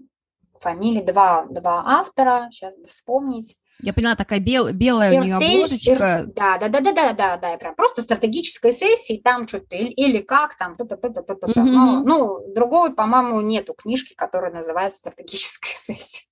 фамилии, 0.61 1.03
два, 1.03 1.47
два 1.49 1.83
автора, 1.99 2.49
сейчас 2.51 2.77
бы 2.77 2.87
вспомнить. 2.89 3.57
Я 3.83 3.93
поняла, 3.93 4.17
такая 4.17 4.41
бел, 4.41 4.73
белая 4.73 5.11
Иртель, 5.11 5.21
у 5.21 5.25
нее 5.25 5.37
обложечка. 5.37 5.93
Ир, 5.93 6.27
да, 6.35 6.59
да, 6.59 6.69
да, 6.69 6.81
да, 6.81 6.93
да, 6.93 7.13
да, 7.13 7.37
да, 7.37 7.57
прям 7.59 7.75
просто 7.75 8.01
стратегическая 8.01 8.73
сессия, 8.73 9.21
там 9.23 9.47
что-то 9.47 9.77
или, 9.77 9.91
или 9.91 10.23
как 10.23 10.57
там, 10.57 10.77
т 10.77 10.85
-т 10.85 10.97
-т 10.97 11.01
-т 11.01 11.13
-т 11.13 11.25
-т. 11.25 11.53
Mm-hmm. 11.55 11.55
Но, 11.55 12.03
ну, 12.03 12.55
другой, 12.55 12.95
по-моему, 12.95 13.41
нету 13.43 13.75
книжки, 13.75 14.15
которая 14.15 14.53
называется 14.53 14.99
стратегическая 14.99 15.75
сессия. 15.75 16.27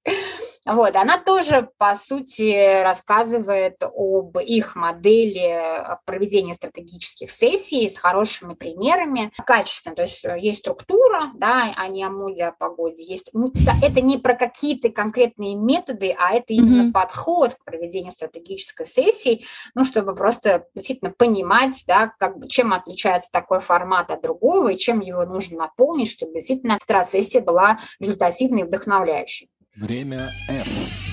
Вот, 0.67 0.97
она 0.97 1.19
тоже, 1.19 1.69
по 1.77 1.95
сути, 1.95 2.83
рассказывает 2.83 3.83
об 3.83 4.39
их 4.39 4.77
модели 4.77 5.85
проведения 6.07 6.55
стратегических 6.55 7.31
сессий 7.31 7.89
с 7.89 7.99
хорошими 7.99 8.55
примерами, 8.55 9.31
качественно, 9.45 9.95
то 9.95 10.03
есть 10.03 10.25
есть 10.39 10.61
структура, 10.61 11.33
да, 11.35 11.75
а 11.77 11.89
не 11.89 12.03
о 12.03 12.11
моде, 12.11 12.45
о 12.45 12.53
погоде, 12.53 13.05
есть, 13.05 13.29
ну, 13.33 13.53
это 13.83 14.01
не 14.01 14.17
про 14.17 14.35
какие-то 14.35 14.89
конкретные 14.89 15.55
методы, 15.55 16.15
а 16.19 16.35
это 16.35 16.55
именно 16.55 16.89
mm-hmm. 16.89 16.93
подход 16.93 17.55
к 17.55 17.65
проведению 17.65 18.13
стратегической 18.13 18.87
сессии, 18.87 19.45
ну, 19.75 19.85
чтобы 19.85 20.15
просто 20.15 20.67
действительно 20.75 21.11
понимать, 21.11 21.85
да, 21.87 22.13
как 22.19 22.39
бы, 22.39 22.49
чем 22.49 22.73
отличается 22.73 23.31
такой 23.31 23.61
формат 23.61 24.11
от 24.11 24.23
другого 24.23 24.69
и 24.69 24.79
чем 24.79 25.01
его 25.01 25.25
нужно 25.27 25.59
наполнить, 25.59 26.11
чтобы 26.11 26.35
действительно 26.35 26.79
стратсессия 26.81 27.43
была 27.43 27.79
результативной 28.01 28.63
и 28.63 28.65
вдохновляющей. 28.65 29.51
Время 29.77 30.33
F. 30.47 31.04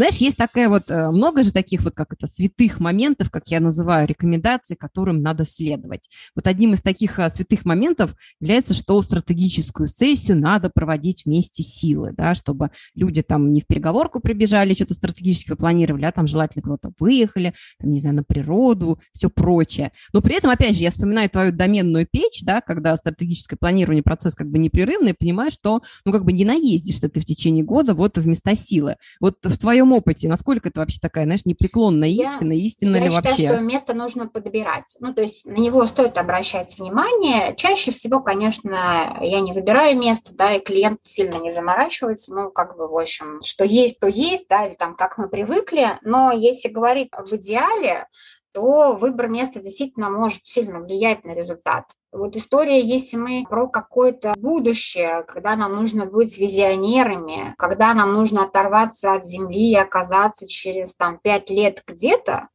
Знаешь, 0.00 0.16
есть 0.16 0.38
такая 0.38 0.70
вот, 0.70 0.90
э, 0.90 1.10
много 1.10 1.42
же 1.42 1.52
таких 1.52 1.82
вот, 1.82 1.92
как 1.94 2.14
это, 2.14 2.26
святых 2.26 2.80
моментов, 2.80 3.30
как 3.30 3.50
я 3.50 3.60
называю, 3.60 4.08
рекомендаций, 4.08 4.74
которым 4.74 5.20
надо 5.20 5.44
следовать. 5.44 6.08
Вот 6.34 6.46
одним 6.46 6.72
из 6.72 6.80
таких 6.80 7.18
а, 7.18 7.28
святых 7.28 7.66
моментов 7.66 8.14
является, 8.40 8.72
что 8.72 9.02
стратегическую 9.02 9.88
сессию 9.88 10.38
надо 10.38 10.70
проводить 10.70 11.26
вместе 11.26 11.62
силы, 11.62 12.14
да, 12.16 12.34
чтобы 12.34 12.70
люди 12.94 13.20
там 13.20 13.52
не 13.52 13.60
в 13.60 13.66
переговорку 13.66 14.20
прибежали, 14.20 14.72
что-то 14.72 14.94
стратегически 14.94 15.54
планировали, 15.54 16.06
а 16.06 16.12
там 16.12 16.26
желательно 16.26 16.62
куда-то 16.62 16.92
выехали, 16.98 17.52
там, 17.78 17.90
не 17.90 18.00
знаю, 18.00 18.16
на 18.16 18.24
природу, 18.24 19.00
все 19.12 19.28
прочее. 19.28 19.92
Но 20.14 20.22
при 20.22 20.34
этом, 20.34 20.48
опять 20.48 20.78
же, 20.78 20.82
я 20.82 20.92
вспоминаю 20.92 21.28
твою 21.28 21.52
доменную 21.52 22.08
печь, 22.10 22.40
да, 22.42 22.62
когда 22.62 22.96
стратегическое 22.96 23.56
планирование 23.56 24.02
процесс 24.02 24.34
как 24.34 24.48
бы 24.48 24.56
непрерывный, 24.56 25.12
понимаешь, 25.12 25.52
что, 25.52 25.82
ну, 26.06 26.12
как 26.12 26.24
бы 26.24 26.32
не 26.32 26.46
наездишь 26.46 27.00
ты 27.00 27.20
в 27.20 27.26
течение 27.26 27.64
года 27.64 27.92
вот 27.92 28.16
в 28.16 28.26
места 28.26 28.56
силы. 28.56 28.96
Вот 29.20 29.36
в 29.42 29.58
твоем 29.58 29.89
опыте, 29.92 30.28
насколько 30.28 30.68
это 30.68 30.80
вообще 30.80 30.98
такая, 31.00 31.24
знаешь, 31.24 31.44
непреклонная 31.44 32.08
истина, 32.08 32.52
я, 32.52 32.66
истинна 32.66 32.96
я 32.96 33.04
ли 33.04 33.10
считаю, 33.10 33.24
вообще? 33.24 33.48
что 33.48 33.60
место 33.60 33.94
нужно 33.94 34.28
подбирать. 34.28 34.96
Ну, 35.00 35.14
то 35.14 35.22
есть 35.22 35.46
на 35.46 35.56
него 35.56 35.86
стоит 35.86 36.18
обращать 36.18 36.78
внимание. 36.78 37.54
Чаще 37.56 37.90
всего, 37.90 38.20
конечно, 38.20 39.18
я 39.20 39.40
не 39.40 39.52
выбираю 39.52 39.98
место, 39.98 40.34
да, 40.34 40.54
и 40.54 40.60
клиент 40.60 41.00
сильно 41.02 41.36
не 41.36 41.50
заморачивается. 41.50 42.34
Ну, 42.34 42.50
как 42.50 42.76
бы, 42.76 42.88
в 42.88 42.96
общем, 42.96 43.40
что 43.42 43.64
есть, 43.64 44.00
то 44.00 44.06
есть, 44.06 44.46
да, 44.48 44.66
или 44.66 44.74
там, 44.74 44.94
как 44.94 45.18
мы 45.18 45.28
привыкли. 45.28 45.98
Но 46.02 46.32
если 46.32 46.68
говорить 46.68 47.10
в 47.12 47.34
идеале, 47.34 48.06
то 48.52 48.94
выбор 48.94 49.28
места 49.28 49.60
действительно 49.60 50.10
может 50.10 50.46
сильно 50.46 50.80
влиять 50.80 51.24
на 51.24 51.32
результат. 51.34 51.84
Вот 52.12 52.34
история, 52.34 52.80
если 52.80 53.16
мы 53.16 53.46
про 53.48 53.68
какое-то 53.68 54.32
будущее, 54.36 55.22
когда 55.28 55.54
нам 55.54 55.76
нужно 55.76 56.06
быть 56.06 56.38
визионерами, 56.38 57.54
когда 57.56 57.94
нам 57.94 58.14
нужно 58.14 58.44
оторваться 58.44 59.12
от 59.12 59.24
земли 59.24 59.70
и 59.70 59.76
оказаться 59.76 60.48
через 60.48 60.94
там 60.96 61.18
пять 61.22 61.50
лет 61.50 61.84
где-то, 61.86 62.48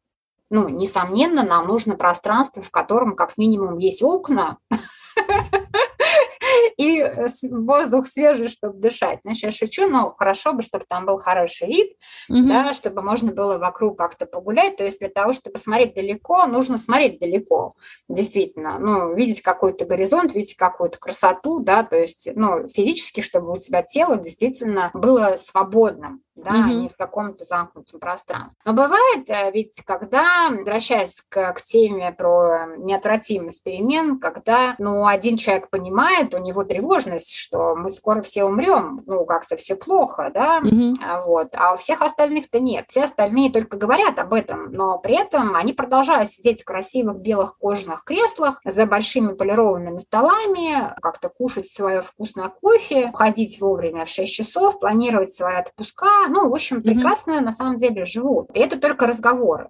ну, 0.49 0.67
несомненно, 0.67 1.43
нам 1.43 1.67
нужно 1.67 1.95
пространство, 1.95 2.61
в 2.61 2.69
котором 2.69 3.15
как 3.15 3.37
минимум 3.37 3.77
есть 3.77 4.03
окна, 4.03 4.57
и 6.77 6.99
э, 6.99 7.27
воздух 7.51 8.07
свежий, 8.07 8.47
чтобы 8.47 8.79
дышать. 8.79 9.19
Значит, 9.23 9.43
я 9.43 9.51
шучу, 9.51 9.87
но 9.87 10.13
хорошо 10.17 10.53
бы, 10.53 10.61
чтобы 10.61 10.85
там 10.87 11.05
был 11.05 11.17
хороший 11.17 11.67
вид, 11.67 11.97
угу. 12.29 12.47
да, 12.47 12.73
чтобы 12.73 13.01
можно 13.01 13.31
было 13.31 13.57
вокруг 13.57 13.97
как-то 13.97 14.25
погулять. 14.25 14.77
То 14.77 14.83
есть 14.83 14.99
для 14.99 15.09
того, 15.09 15.33
чтобы 15.33 15.57
смотреть 15.57 15.95
далеко, 15.95 16.45
нужно 16.45 16.77
смотреть 16.77 17.19
далеко, 17.19 17.71
действительно. 18.09 18.79
Ну, 18.79 19.13
видеть 19.13 19.41
какой-то 19.41 19.85
горизонт, 19.85 20.33
видеть 20.33 20.55
какую-то 20.55 20.97
красоту, 20.97 21.59
да, 21.59 21.83
то 21.83 21.97
есть, 21.97 22.29
ну, 22.35 22.67
физически, 22.69 23.21
чтобы 23.21 23.51
у 23.51 23.57
тебя 23.57 23.83
тело 23.83 24.17
действительно 24.17 24.91
было 24.93 25.35
свободным 25.37 26.24
да, 26.35 26.51
угу. 26.51 26.67
не 26.67 26.89
в 26.89 26.95
каком-то 26.97 27.43
замкнутом 27.43 27.99
пространстве. 27.99 28.59
Но 28.65 28.73
бывает 28.73 29.29
э, 29.29 29.51
ведь, 29.51 29.81
когда, 29.85 30.49
возвращаясь 30.49 31.21
к, 31.29 31.53
к 31.53 31.61
теме 31.61 32.11
про 32.11 32.67
неотвратимость 32.77 33.63
перемен, 33.63 34.19
когда, 34.19 34.75
ну, 34.77 35.07
один 35.07 35.37
человек 35.37 35.69
понимает, 35.69 36.33
у 36.33 36.39
него 36.39 36.63
тревожность, 36.63 37.35
что 37.35 37.75
мы 37.75 37.89
скоро 37.89 38.21
все 38.21 38.43
умрем, 38.43 39.01
ну, 39.05 39.25
как-то 39.25 39.55
все 39.55 39.75
плохо, 39.75 40.31
да, 40.33 40.59
угу. 40.59 40.95
вот, 41.25 41.49
а 41.53 41.73
у 41.73 41.77
всех 41.77 42.01
остальных-то 42.01 42.59
нет. 42.59 42.85
Все 42.89 43.03
остальные 43.03 43.51
только 43.51 43.77
говорят 43.77 44.19
об 44.19 44.33
этом, 44.33 44.71
но 44.71 44.99
при 44.99 45.15
этом 45.15 45.55
они 45.55 45.73
продолжают 45.73 46.29
сидеть 46.29 46.61
в 46.61 46.65
красивых 46.65 47.17
белых 47.17 47.57
кожаных 47.57 48.03
креслах 48.03 48.61
за 48.65 48.85
большими 48.85 49.33
полированными 49.33 49.97
столами, 49.99 50.93
как-то 51.01 51.29
кушать 51.29 51.69
свое 51.69 52.01
вкусное 52.01 52.49
кофе, 52.49 53.11
ходить 53.13 53.59
вовремя 53.61 54.05
в 54.05 54.09
6 54.09 54.33
часов, 54.33 54.79
планировать 54.79 55.33
свои 55.33 55.55
отпуска, 55.55 56.24
ну, 56.27 56.49
в 56.49 56.53
общем, 56.53 56.81
прекрасно 56.81 57.33
mm-hmm. 57.33 57.41
на 57.41 57.51
самом 57.51 57.77
деле 57.77 58.05
живут. 58.05 58.49
И 58.55 58.59
это 58.59 58.79
только 58.79 59.07
разговоры. 59.07 59.69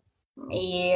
И 0.52 0.94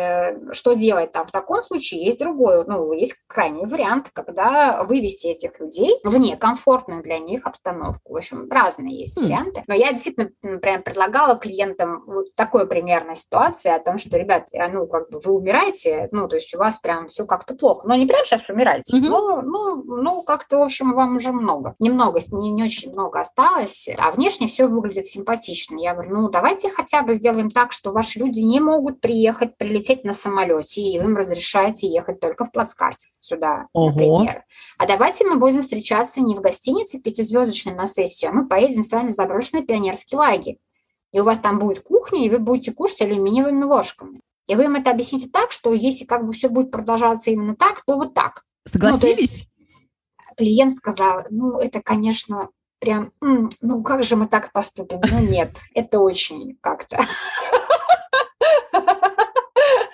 что 0.52 0.74
делать 0.74 1.12
там? 1.12 1.26
В 1.26 1.32
таком 1.32 1.64
случае 1.64 2.04
есть 2.04 2.20
другой, 2.20 2.66
ну, 2.66 2.92
есть 2.94 3.16
крайний 3.28 3.66
вариант, 3.66 4.10
когда 4.14 4.84
вывести 4.84 5.28
этих 5.28 5.60
людей 5.60 6.00
в 6.04 6.18
некомфортную 6.18 7.02
для 7.02 7.20
них 7.20 7.46
обстановку. 7.46 8.14
В 8.14 8.18
общем, 8.18 8.50
разные 8.50 9.00
есть 9.00 9.18
mm. 9.18 9.24
варианты. 9.24 9.64
Но 9.68 9.74
я 9.74 9.92
действительно 9.92 10.30
прям 10.60 10.84
предлагала 10.84 11.36
клиентам 11.36 12.04
вот 12.06 12.36
такой 12.36 12.68
примерной 12.68 13.16
ситуации 13.16 13.72
о 13.72 13.80
том, 13.80 13.98
что, 13.98 14.18
ребят, 14.18 14.50
э, 14.54 14.68
ну, 14.68 14.88
как 14.88 15.10
бы 15.10 15.20
вы 15.20 15.34
умираете, 15.34 16.10
ну, 16.12 16.28
то 16.28 16.36
есть 16.36 16.54
у 16.54 16.58
вас 16.58 16.78
прям 16.80 17.08
все 17.08 17.26
как-то 17.26 17.56
плохо. 17.56 17.88
Но 17.88 17.96
не 17.96 18.06
прям 18.06 18.26
сейчас 18.26 18.48
умираете, 18.50 18.98
mm-hmm. 18.98 19.10
но, 19.10 19.42
ну, 19.42 19.84
ну, 19.84 20.24
как-то, 20.24 20.58
в 20.58 20.64
общем, 20.64 20.94
вам 20.94 21.18
уже 21.18 21.32
много. 21.32 21.76
Немного, 21.80 22.20
не, 22.32 22.52
не 22.52 22.64
очень 22.64 22.92
много 22.92 23.22
осталось, 23.22 23.90
а 23.98 24.12
внешне 24.12 24.48
все 24.48 24.68
выглядит 24.68 25.06
симпатично. 25.06 25.78
Я 25.80 25.94
говорю, 25.94 26.16
ну, 26.16 26.30
давайте 26.30 26.70
хотя 26.70 27.04
бы 27.04 27.14
сделаем 27.14 27.52
так, 27.52 27.72
что 27.72 27.92
ваши 27.92 28.20
люди 28.20 28.42
не 28.42 28.60
могут 28.60 29.00
приехать 29.00 29.29
ехать, 29.30 29.58
прилететь 29.58 30.04
на 30.04 30.14
самолете, 30.14 30.82
и 30.82 31.00
вы 31.00 31.06
им 31.06 31.18
разрешаете 31.18 31.88
ехать 31.88 32.20
только 32.20 32.46
в 32.46 32.52
плацкарте 32.52 33.10
сюда, 33.20 33.68
Ого. 33.74 34.20
например. 34.20 34.44
А 34.78 34.88
давайте 34.88 35.26
мы 35.26 35.38
будем 35.38 35.62
встречаться 35.62 36.22
не 36.22 36.36
в 36.36 36.42
гостинице 36.42 37.00
пятизвездочной 37.00 37.74
на 37.74 37.88
сессию, 37.88 38.32
а 38.32 38.34
мы 38.34 38.48
поедем 38.48 38.84
с 38.84 38.92
вами 38.92 39.12
в 39.12 39.16
заброшенный 39.16 39.64
пионерский 39.64 40.16
лагерь. 40.16 40.58
И 41.12 41.20
у 41.20 41.24
вас 41.24 41.40
там 41.40 41.60
будет 41.60 41.82
кухня, 41.82 42.26
и 42.26 42.30
вы 42.30 42.40
будете 42.40 42.72
кушать 42.72 43.02
алюминиевыми 43.02 43.64
ложками. 43.64 44.22
И 44.48 44.56
вы 44.56 44.66
им 44.66 44.76
это 44.76 44.92
объясните 44.92 45.30
так, 45.32 45.52
что 45.52 45.74
если 45.74 46.06
как 46.06 46.26
бы 46.26 46.34
все 46.34 46.50
будет 46.50 46.72
продолжаться 46.72 47.32
именно 47.32 47.56
так, 47.56 47.84
то 47.86 47.96
вот 47.96 48.14
так. 48.14 48.44
Согласились? 48.66 49.48
Ну, 49.48 50.36
клиент 50.38 50.76
сказал, 50.76 51.24
ну, 51.30 51.60
это, 51.60 51.82
конечно, 51.82 52.50
прям, 52.80 53.12
ну, 53.22 53.84
как 53.84 54.04
же 54.04 54.16
мы 54.16 54.28
так 54.28 54.52
поступим? 54.52 55.02
Ну, 55.02 55.20
нет, 55.20 55.52
это 55.74 56.00
очень 56.00 56.58
как-то 56.62 57.00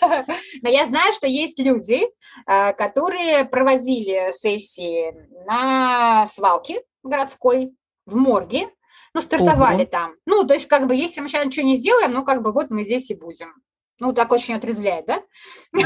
Но 0.62 0.70
я 0.70 0.86
знаю, 0.86 1.14
что 1.14 1.28
есть 1.28 1.60
люди, 1.60 2.02
э, 2.48 2.74
которые 2.74 3.46
проводили 3.46 4.32
сессии 4.34 5.14
на 5.46 6.26
свалке 6.28 6.82
городской, 7.04 7.74
в 8.06 8.16
морге, 8.16 8.70
ну, 9.14 9.22
стартовали 9.22 9.84
Ого. 9.84 9.86
там. 9.86 10.16
Ну, 10.26 10.46
то 10.46 10.54
есть, 10.54 10.68
как 10.68 10.88
бы, 10.88 10.96
если 10.96 11.22
мы 11.22 11.28
сейчас 11.28 11.46
ничего 11.46 11.66
не 11.66 11.76
сделаем, 11.76 12.12
ну, 12.12 12.24
как 12.24 12.42
бы, 12.42 12.52
вот 12.52 12.70
мы 12.70 12.84
здесь 12.84 13.10
и 13.10 13.16
будем. 13.16 13.54
Ну, 14.00 14.14
так 14.14 14.32
очень 14.32 14.56
отрезвляет, 14.56 15.06
да? 15.06 15.24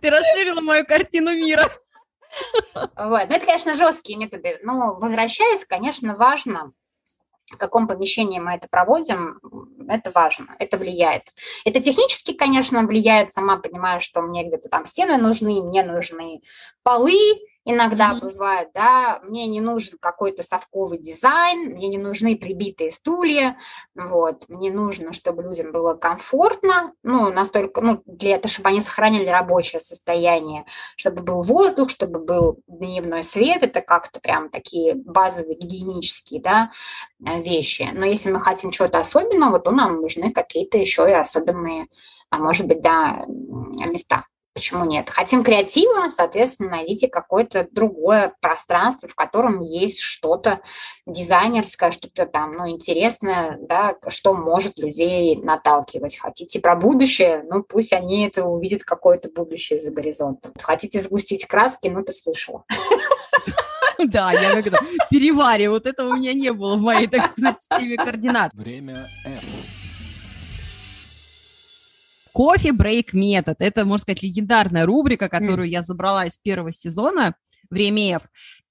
Ты 0.00 0.10
расширила 0.10 0.60
мою 0.60 0.86
картину 0.86 1.32
мира. 1.32 1.70
Вот. 2.74 2.92
Ну, 2.96 3.16
это, 3.16 3.44
конечно, 3.44 3.74
жесткие 3.74 4.18
методы. 4.18 4.58
Но, 4.62 4.94
возвращаясь, 4.94 5.66
конечно, 5.66 6.16
важно 6.16 6.72
в 7.52 7.56
каком 7.58 7.86
помещении 7.86 8.40
мы 8.40 8.54
это 8.54 8.66
проводим, 8.70 9.40
это 9.88 10.10
важно, 10.14 10.56
это 10.58 10.76
влияет. 10.76 11.24
Это 11.64 11.80
технически, 11.80 12.32
конечно, 12.32 12.82
влияет, 12.82 13.32
сама 13.32 13.58
понимаю, 13.58 14.00
что 14.00 14.22
мне 14.22 14.44
где-то 14.44 14.68
там 14.68 14.86
стены 14.86 15.18
нужны, 15.18 15.62
мне 15.62 15.82
нужны 15.82 16.40
полы, 16.82 17.14
иногда 17.64 18.12
mm-hmm. 18.12 18.20
бывает, 18.20 18.68
да, 18.74 19.20
мне 19.22 19.46
не 19.46 19.60
нужен 19.60 19.98
какой-то 20.00 20.42
совковый 20.42 20.98
дизайн, 20.98 21.72
мне 21.72 21.88
не 21.88 21.98
нужны 21.98 22.36
прибитые 22.36 22.90
стулья, 22.90 23.56
вот, 23.94 24.48
мне 24.48 24.72
нужно, 24.72 25.12
чтобы 25.12 25.42
людям 25.42 25.72
было 25.72 25.94
комфортно, 25.94 26.92
ну, 27.02 27.30
настолько, 27.30 27.80
ну, 27.80 28.02
для 28.06 28.36
этого, 28.36 28.48
чтобы 28.48 28.70
они 28.70 28.80
сохранили 28.80 29.28
рабочее 29.28 29.80
состояние, 29.80 30.64
чтобы 30.96 31.22
был 31.22 31.42
воздух, 31.42 31.90
чтобы 31.90 32.18
был 32.18 32.58
дневной 32.66 33.24
свет, 33.24 33.62
это 33.62 33.80
как-то 33.80 34.20
прям 34.20 34.48
такие 34.48 34.94
базовые 34.94 35.56
гигиенические, 35.56 36.40
да, 36.40 36.70
э, 37.24 37.40
вещи. 37.42 37.88
Но 37.92 38.04
если 38.06 38.30
мы 38.30 38.40
хотим 38.40 38.70
чего-то 38.70 38.98
особенного, 38.98 39.60
то 39.60 39.70
нам 39.70 40.00
нужны 40.00 40.32
какие-то 40.32 40.78
еще 40.78 41.08
и 41.08 41.12
особенные, 41.12 41.86
а 42.30 42.38
может 42.38 42.66
быть, 42.66 42.80
да, 42.80 43.24
места. 43.26 44.24
Почему 44.54 44.84
нет? 44.84 45.08
Хотим 45.08 45.44
креатива, 45.44 46.10
соответственно, 46.10 46.70
найдите 46.70 47.08
какое-то 47.08 47.66
другое 47.70 48.34
пространство, 48.40 49.08
в 49.08 49.14
котором 49.14 49.62
есть 49.62 50.00
что-то 50.00 50.60
дизайнерское, 51.06 51.90
что-то 51.90 52.26
там, 52.26 52.54
ну, 52.56 52.68
интересное, 52.68 53.58
да, 53.62 53.96
что 54.08 54.34
может 54.34 54.78
людей 54.78 55.36
наталкивать. 55.36 56.18
Хотите 56.18 56.60
про 56.60 56.76
будущее, 56.76 57.44
ну, 57.48 57.62
пусть 57.62 57.94
они 57.94 58.26
это 58.26 58.44
увидят 58.44 58.84
какое-то 58.84 59.30
будущее 59.30 59.80
за 59.80 59.90
горизонтом. 59.90 60.52
Хотите 60.60 61.00
сгустить 61.00 61.46
краски, 61.46 61.88
ну, 61.88 62.02
ты 62.02 62.12
слышала. 62.12 62.64
Да, 63.98 64.32
я 64.32 64.60
как-то 64.60 64.78
перевариваю. 65.10 65.72
Вот 65.72 65.86
этого 65.86 66.10
у 66.10 66.16
меня 66.16 66.32
не 66.32 66.52
было 66.52 66.76
в 66.76 66.80
моей, 66.80 67.06
так 67.06 67.30
сказать, 67.30 67.62
системе 67.62 67.96
координат. 67.96 68.52
Время 68.52 69.08
F. 69.24 69.44
Кофе-брейк 72.32 73.12
метод. 73.12 73.56
Это, 73.60 73.84
можно 73.84 74.02
сказать, 74.02 74.22
легендарная 74.22 74.86
рубрика, 74.86 75.28
которую 75.28 75.68
mm. 75.68 75.72
я 75.72 75.82
забрала 75.82 76.26
из 76.26 76.38
первого 76.38 76.72
сезона 76.72 77.34
«Время 77.70 78.16
F». 78.16 78.22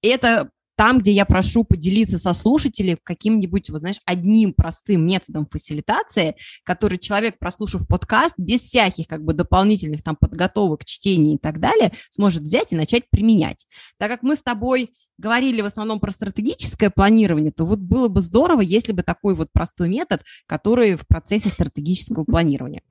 Это 0.02 0.50
там, 0.82 0.98
где 0.98 1.12
я 1.12 1.26
прошу 1.26 1.64
поделиться 1.64 2.18
со 2.18 2.34
слушателем 2.34 2.98
каким-нибудь, 3.04 3.70
вот 3.70 3.82
знаешь, 3.82 4.00
одним 4.04 4.52
простым 4.52 5.06
методом 5.06 5.46
фасилитации, 5.46 6.36
который 6.64 6.98
человек, 6.98 7.38
прослушав 7.38 7.88
подкаст, 7.88 8.34
без 8.38 8.62
всяких 8.62 9.06
как 9.06 9.24
бы 9.24 9.34
дополнительных 9.34 10.02
там 10.02 10.16
подготовок, 10.16 10.84
чтений 10.84 11.36
и 11.36 11.38
так 11.38 11.60
далее, 11.60 11.92
сможет 12.10 12.42
взять 12.42 12.72
и 12.72 12.76
начать 12.76 13.04
применять. 13.12 13.68
Так 14.00 14.10
как 14.10 14.24
мы 14.24 14.36
с 14.36 14.42
тобой 14.42 14.90
говорили 15.22 15.62
в 15.62 15.66
основном 15.66 16.02
про 16.02 16.12
стратегическое 16.12 16.90
планирование, 16.90 17.52
то 17.52 17.64
вот 17.64 17.80
было 17.80 18.10
бы 18.10 18.20
здорово, 18.20 18.62
если 18.62 18.92
бы 18.92 19.04
такой 19.04 19.36
вот 19.36 19.50
простой 19.54 19.88
метод, 19.88 20.22
который 20.48 20.96
в 20.96 21.08
процессе 21.08 21.50
стратегического 21.50 22.26
планирования. 22.26 22.82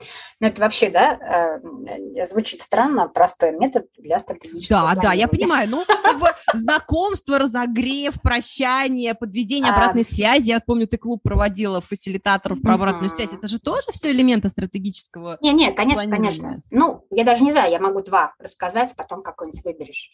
Ну, 0.40 0.46
это 0.46 0.62
вообще, 0.62 0.88
да, 0.88 1.60
э, 1.60 2.24
звучит 2.24 2.62
странно, 2.62 3.08
простой 3.08 3.58
метод 3.58 3.86
для 3.98 4.20
стратегического 4.20 4.94
да. 4.94 5.10
Да, 5.10 5.12
я 5.12 5.28
понимаю. 5.28 5.68
Ну, 5.68 5.84
как 5.86 6.18
бы 6.18 6.28
знакомство, 6.54 7.38
разогрев, 7.38 8.20
прощание, 8.22 9.14
подведение 9.14 9.72
обратной 9.72 10.04
связи. 10.04 10.48
Я 10.48 10.60
помню, 10.60 10.86
ты 10.86 10.96
клуб 10.96 11.20
проводила 11.22 11.80
фасилитаторов 11.80 12.62
про 12.62 12.74
обратную 12.74 13.10
связь. 13.10 13.32
Это 13.32 13.48
же 13.48 13.58
тоже 13.58 13.88
все 13.92 14.10
элементы 14.12 14.48
стратегического 14.48 15.38
Не, 15.40 15.52
не, 15.52 15.72
конечно, 15.72 16.08
конечно. 16.08 16.62
Ну, 16.70 17.04
я 17.10 17.24
даже 17.24 17.42
не 17.42 17.52
знаю, 17.52 17.70
я 17.70 17.80
могу 17.80 18.02
два 18.02 18.34
рассказать, 18.38 18.94
потом 18.96 19.22
какой-нибудь 19.22 19.64
выберешь. 19.64 20.12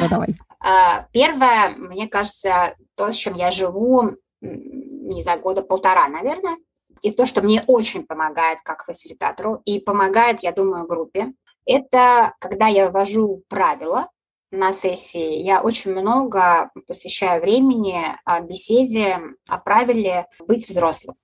Ну, 0.00 0.08
давай. 0.08 0.28
А, 0.60 1.06
первое, 1.12 1.70
мне 1.70 2.08
кажется, 2.08 2.74
то, 2.94 3.12
с 3.12 3.16
чем 3.16 3.34
я 3.34 3.50
живу, 3.50 4.16
не 4.40 5.22
знаю, 5.22 5.40
года 5.40 5.62
полтора, 5.62 6.08
наверное, 6.08 6.56
и 7.02 7.12
то, 7.12 7.26
что 7.26 7.42
мне 7.42 7.62
очень 7.66 8.04
помогает 8.04 8.60
как 8.62 8.84
фасилитатору, 8.84 9.62
и 9.64 9.78
помогает, 9.78 10.40
я 10.40 10.52
думаю, 10.52 10.86
группе, 10.86 11.32
это 11.64 12.34
когда 12.40 12.66
я 12.66 12.90
ввожу 12.90 13.42
правила 13.48 14.08
на 14.50 14.72
сессии, 14.72 15.42
я 15.42 15.62
очень 15.62 15.92
много 15.92 16.70
посвящаю 16.86 17.42
времени 17.42 18.16
беседе 18.46 19.20
о 19.46 19.58
правиле 19.58 20.26
быть 20.46 20.68
взрослым. 20.68 21.16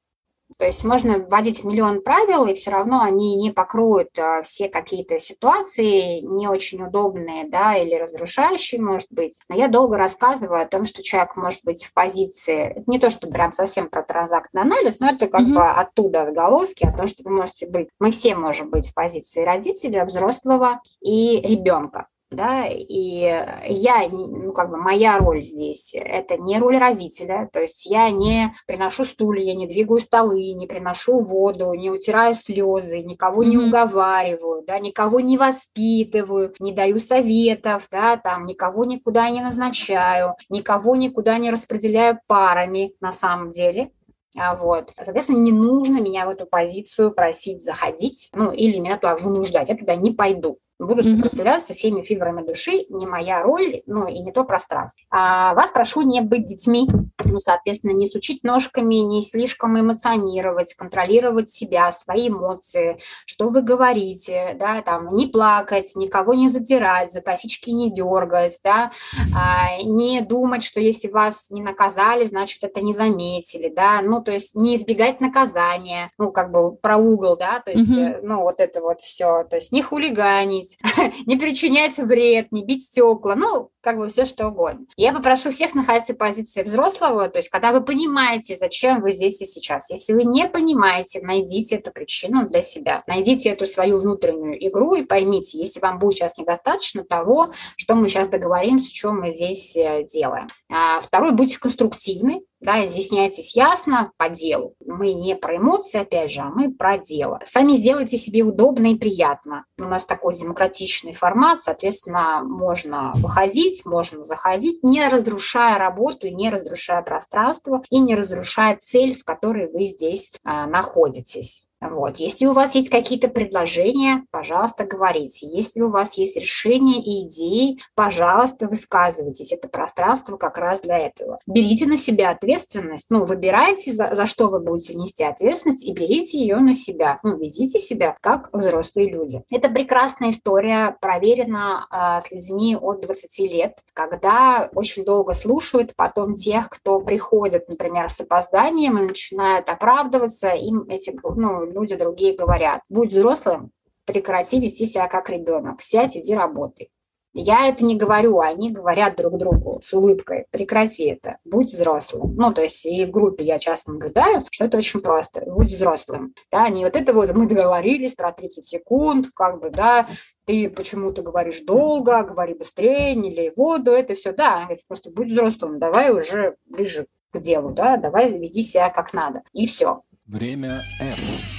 То 0.58 0.66
есть 0.66 0.84
можно 0.84 1.18
вводить 1.18 1.64
миллион 1.64 2.02
правил, 2.02 2.46
и 2.46 2.54
все 2.54 2.70
равно 2.70 3.02
они 3.02 3.36
не 3.36 3.50
покроют 3.50 4.18
а, 4.18 4.42
все 4.42 4.68
какие-то 4.68 5.18
ситуации 5.18 6.20
не 6.20 6.48
очень 6.48 6.82
удобные, 6.82 7.48
да, 7.48 7.76
или 7.76 7.94
разрушающие, 7.94 8.80
может 8.80 9.08
быть. 9.10 9.40
Но 9.48 9.56
я 9.56 9.68
долго 9.68 9.96
рассказываю 9.96 10.62
о 10.62 10.66
том, 10.66 10.84
что 10.84 11.02
человек 11.02 11.36
может 11.36 11.60
быть 11.64 11.84
в 11.84 11.92
позиции, 11.92 12.72
это 12.76 12.84
не 12.86 12.98
то, 12.98 13.10
что 13.10 13.26
прям 13.28 13.52
совсем 13.52 13.88
про 13.88 14.02
транзактный 14.02 14.62
анализ, 14.62 15.00
но 15.00 15.10
это 15.10 15.28
как 15.28 15.42
mm-hmm. 15.42 15.54
бы 15.54 15.70
оттуда 15.70 16.22
отголоски, 16.22 16.84
о 16.84 16.96
том, 16.96 17.06
что 17.06 17.22
вы 17.24 17.30
можете 17.30 17.66
быть, 17.66 17.88
мы 17.98 18.10
все 18.10 18.34
можем 18.34 18.70
быть 18.70 18.88
в 18.88 18.94
позиции 18.94 19.44
родителя, 19.44 20.04
взрослого 20.04 20.80
и 21.00 21.40
ребенка 21.40 22.08
да, 22.34 22.66
и 22.66 23.20
я, 23.68 24.08
ну, 24.10 24.52
как 24.52 24.70
бы 24.70 24.76
моя 24.76 25.18
роль 25.18 25.42
здесь, 25.42 25.94
это 25.94 26.36
не 26.36 26.58
роль 26.58 26.78
родителя, 26.78 27.48
то 27.52 27.60
есть 27.60 27.86
я 27.86 28.10
не 28.10 28.54
приношу 28.66 29.04
стулья, 29.04 29.54
не 29.54 29.66
двигаю 29.66 30.00
столы, 30.00 30.52
не 30.52 30.66
приношу 30.66 31.20
воду, 31.20 31.72
не 31.74 31.90
утираю 31.90 32.34
слезы, 32.34 33.02
никого 33.02 33.42
mm-hmm. 33.42 33.46
не 33.46 33.56
уговариваю, 33.58 34.64
да, 34.66 34.78
никого 34.78 35.20
не 35.20 35.38
воспитываю, 35.38 36.52
не 36.58 36.72
даю 36.72 36.98
советов, 36.98 37.88
да, 37.90 38.16
там, 38.16 38.46
никого 38.46 38.84
никуда 38.84 39.30
не 39.30 39.40
назначаю, 39.40 40.34
никого 40.48 40.96
никуда 40.96 41.38
не 41.38 41.50
распределяю 41.50 42.20
парами 42.26 42.94
на 43.00 43.12
самом 43.12 43.50
деле, 43.50 43.90
а, 44.36 44.56
вот. 44.56 44.90
Соответственно, 45.00 45.38
не 45.38 45.52
нужно 45.52 46.00
меня 46.00 46.26
в 46.26 46.30
эту 46.30 46.46
позицию 46.46 47.12
просить 47.12 47.64
заходить, 47.64 48.28
ну, 48.32 48.50
или 48.50 48.78
меня 48.78 48.96
туда 48.96 49.16
вынуждать, 49.16 49.68
я 49.68 49.76
туда 49.76 49.94
не 49.94 50.10
пойду. 50.10 50.58
Буду 50.78 51.04
сопротивляться 51.04 51.72
всеми 51.72 52.02
фибрами 52.02 52.44
души, 52.44 52.86
не 52.88 53.06
моя 53.06 53.42
роль, 53.42 53.82
ну 53.86 54.08
и 54.08 54.18
не 54.18 54.32
то 54.32 54.44
пространство. 54.44 55.00
А 55.08 55.54
вас 55.54 55.70
прошу 55.70 56.02
не 56.02 56.20
быть 56.20 56.46
детьми, 56.46 56.88
ну, 57.24 57.38
соответственно, 57.38 57.92
не 57.92 58.08
сучить 58.08 58.42
ножками, 58.42 58.96
не 58.96 59.22
слишком 59.22 59.78
эмоционировать, 59.78 60.74
контролировать 60.74 61.48
себя, 61.48 61.92
свои 61.92 62.28
эмоции, 62.28 62.98
что 63.24 63.50
вы 63.50 63.62
говорите, 63.62 64.56
да, 64.58 64.82
там, 64.82 65.14
не 65.14 65.26
плакать, 65.26 65.94
никого 65.94 66.34
не 66.34 66.48
затирать, 66.48 67.12
за 67.12 67.20
косички 67.20 67.70
не 67.70 67.92
дергать, 67.92 68.58
да, 68.64 68.90
а, 69.34 69.80
не 69.82 70.22
думать, 70.22 70.64
что 70.64 70.80
если 70.80 71.08
вас 71.08 71.50
не 71.50 71.62
наказали, 71.62 72.24
значит, 72.24 72.64
это 72.64 72.80
не 72.80 72.92
заметили, 72.92 73.68
да, 73.68 74.00
ну, 74.02 74.22
то 74.22 74.32
есть 74.32 74.54
не 74.54 74.74
избегать 74.74 75.20
наказания, 75.20 76.10
ну, 76.18 76.32
как 76.32 76.50
бы 76.50 76.74
про 76.74 76.96
угол, 76.96 77.36
да, 77.36 77.60
то 77.60 77.70
есть, 77.70 77.92
mm-hmm. 77.92 78.20
ну, 78.22 78.42
вот 78.42 78.58
это 78.58 78.80
вот 78.80 79.00
все, 79.00 79.44
то 79.44 79.56
есть 79.56 79.70
не 79.70 79.82
хулиганить, 79.82 80.63
шуметь, 80.64 80.78
не 81.26 81.36
причинять 81.36 81.96
вред, 81.98 82.52
не 82.52 82.64
бить 82.64 82.84
стекла, 82.84 83.34
ну, 83.34 83.70
как 83.80 83.98
бы 83.98 84.08
все 84.08 84.24
что 84.24 84.48
угодно. 84.48 84.86
Я 84.96 85.12
попрошу 85.12 85.50
всех 85.50 85.74
находиться 85.74 86.14
в 86.14 86.18
позиции 86.18 86.62
взрослого, 86.62 87.28
то 87.28 87.38
есть 87.38 87.48
когда 87.48 87.72
вы 87.72 87.82
понимаете, 87.82 88.54
зачем 88.54 89.00
вы 89.00 89.12
здесь 89.12 89.40
и 89.40 89.44
сейчас. 89.44 89.90
Если 89.90 90.12
вы 90.12 90.24
не 90.24 90.48
понимаете, 90.48 91.20
найдите 91.22 91.76
эту 91.76 91.90
причину 91.90 92.48
для 92.48 92.62
себя, 92.62 93.02
найдите 93.06 93.50
эту 93.50 93.66
свою 93.66 93.98
внутреннюю 93.98 94.66
игру 94.68 94.94
и 94.94 95.04
поймите, 95.04 95.58
если 95.58 95.80
вам 95.80 95.98
будет 95.98 96.14
сейчас 96.14 96.38
недостаточно 96.38 97.04
того, 97.04 97.52
что 97.76 97.94
мы 97.94 98.08
сейчас 98.08 98.28
договоримся, 98.28 98.94
что 98.94 99.12
мы 99.12 99.30
здесь 99.30 99.76
э, 99.76 100.04
делаем. 100.04 100.48
А, 100.70 101.00
второй, 101.00 101.32
будьте 101.32 101.58
конструктивны, 101.58 102.42
да, 102.64 102.84
изъясняйтесь 102.86 103.54
ясно 103.54 104.10
по 104.16 104.30
делу. 104.30 104.74
Мы 104.84 105.12
не 105.12 105.36
про 105.36 105.58
эмоции, 105.58 106.00
опять 106.00 106.32
же, 106.32 106.40
а 106.40 106.48
мы 106.48 106.72
про 106.72 106.96
дело. 106.96 107.38
Сами 107.44 107.74
сделайте 107.74 108.16
себе 108.16 108.42
удобно 108.42 108.92
и 108.92 108.98
приятно. 108.98 109.66
У 109.78 109.84
нас 109.84 110.06
такой 110.06 110.34
демократичный 110.34 111.12
формат, 111.12 111.62
соответственно, 111.62 112.42
можно 112.42 113.12
выходить, 113.16 113.84
можно 113.84 114.22
заходить, 114.22 114.82
не 114.82 115.06
разрушая 115.06 115.78
работу, 115.78 116.28
не 116.28 116.48
разрушая 116.48 117.02
пространство 117.02 117.82
и 117.90 117.98
не 117.98 118.14
разрушая 118.14 118.78
цель, 118.80 119.14
с 119.14 119.22
которой 119.22 119.70
вы 119.70 119.84
здесь 119.84 120.32
а, 120.42 120.66
находитесь. 120.66 121.68
Вот. 121.90 122.18
Если 122.18 122.46
у 122.46 122.52
вас 122.52 122.74
есть 122.74 122.88
какие-то 122.88 123.28
предложения, 123.28 124.24
пожалуйста, 124.30 124.84
говорите. 124.84 125.46
Если 125.46 125.80
у 125.82 125.90
вас 125.90 126.16
есть 126.16 126.36
решения 126.36 127.02
и 127.02 127.26
идеи, 127.26 127.78
пожалуйста, 127.94 128.68
высказывайтесь. 128.68 129.52
Это 129.52 129.68
пространство 129.68 130.36
как 130.36 130.58
раз 130.58 130.82
для 130.82 130.98
этого. 130.98 131.38
Берите 131.46 131.86
на 131.86 131.96
себя 131.96 132.30
ответственность. 132.30 133.10
Ну, 133.10 133.24
выбирайте, 133.24 133.92
за, 133.92 134.14
за 134.14 134.26
что 134.26 134.48
вы 134.48 134.60
будете 134.60 134.94
нести 134.94 135.24
ответственность, 135.24 135.84
и 135.84 135.92
берите 135.92 136.38
ее 136.38 136.56
на 136.56 136.74
себя. 136.74 137.18
Ну, 137.22 137.36
ведите 137.36 137.78
себя 137.78 138.16
как 138.20 138.48
взрослые 138.52 139.10
люди. 139.10 139.42
Это 139.50 139.68
прекрасная 139.68 140.30
история, 140.30 140.96
проверена 141.00 141.86
а, 141.90 142.20
с 142.20 142.30
людьми 142.30 142.76
от 142.76 143.00
20 143.02 143.38
лет, 143.50 143.78
когда 143.92 144.70
очень 144.74 145.04
долго 145.04 145.34
слушают 145.34 145.94
потом 145.96 146.34
тех, 146.34 146.68
кто 146.68 147.00
приходит, 147.00 147.68
например, 147.68 148.08
с 148.08 148.20
опозданием 148.20 148.98
и 148.98 149.06
начинают 149.06 149.68
оправдываться, 149.68 150.50
им 150.50 150.84
эти, 150.88 151.18
ну, 151.22 151.66
люди 151.74 151.96
другие 151.96 152.34
говорят. 152.34 152.82
Будь 152.88 153.12
взрослым, 153.12 153.70
прекрати 154.06 154.60
вести 154.60 154.86
себя 154.86 155.08
как 155.08 155.28
ребенок, 155.28 155.82
сядь, 155.82 156.16
иди 156.16 156.34
работай. 156.34 156.90
Я 157.36 157.68
это 157.68 157.84
не 157.84 157.96
говорю, 157.96 158.38
они 158.38 158.70
говорят 158.70 159.16
друг 159.16 159.36
другу 159.38 159.80
с 159.82 159.92
улыбкой. 159.92 160.46
Прекрати 160.52 161.06
это, 161.06 161.38
будь 161.44 161.72
взрослым. 161.72 162.36
Ну, 162.36 162.54
то 162.54 162.62
есть 162.62 162.86
и 162.86 163.04
в 163.04 163.10
группе 163.10 163.44
я 163.44 163.58
часто 163.58 163.90
наблюдаю, 163.90 164.44
что 164.52 164.66
это 164.66 164.76
очень 164.76 165.00
просто. 165.00 165.42
Будь 165.44 165.72
взрослым. 165.72 166.32
Да, 166.52 166.68
не 166.68 166.84
вот 166.84 166.94
это 166.94 167.12
вот 167.12 167.34
мы 167.34 167.48
договорились 167.48 168.14
про 168.14 168.30
30 168.30 168.64
секунд, 168.64 169.26
как 169.34 169.60
бы, 169.60 169.70
да, 169.70 170.08
ты 170.44 170.70
почему-то 170.70 171.22
говоришь 171.22 171.60
долго, 171.62 172.22
говори 172.22 172.54
быстрее, 172.54 173.16
не 173.16 173.30
лей 173.30 173.50
воду, 173.56 173.90
это 173.90 174.14
все, 174.14 174.32
да. 174.32 174.58
Они 174.58 174.64
говорят, 174.66 174.86
просто 174.86 175.10
будь 175.10 175.32
взрослым, 175.32 175.80
давай 175.80 176.12
уже 176.12 176.54
ближе 176.66 177.08
к 177.32 177.40
делу, 177.40 177.70
да, 177.70 177.96
давай 177.96 178.30
веди 178.38 178.62
себя 178.62 178.90
как 178.90 179.12
надо. 179.12 179.42
И 179.52 179.66
все. 179.66 180.02
Время 180.26 180.82
F. 181.00 181.53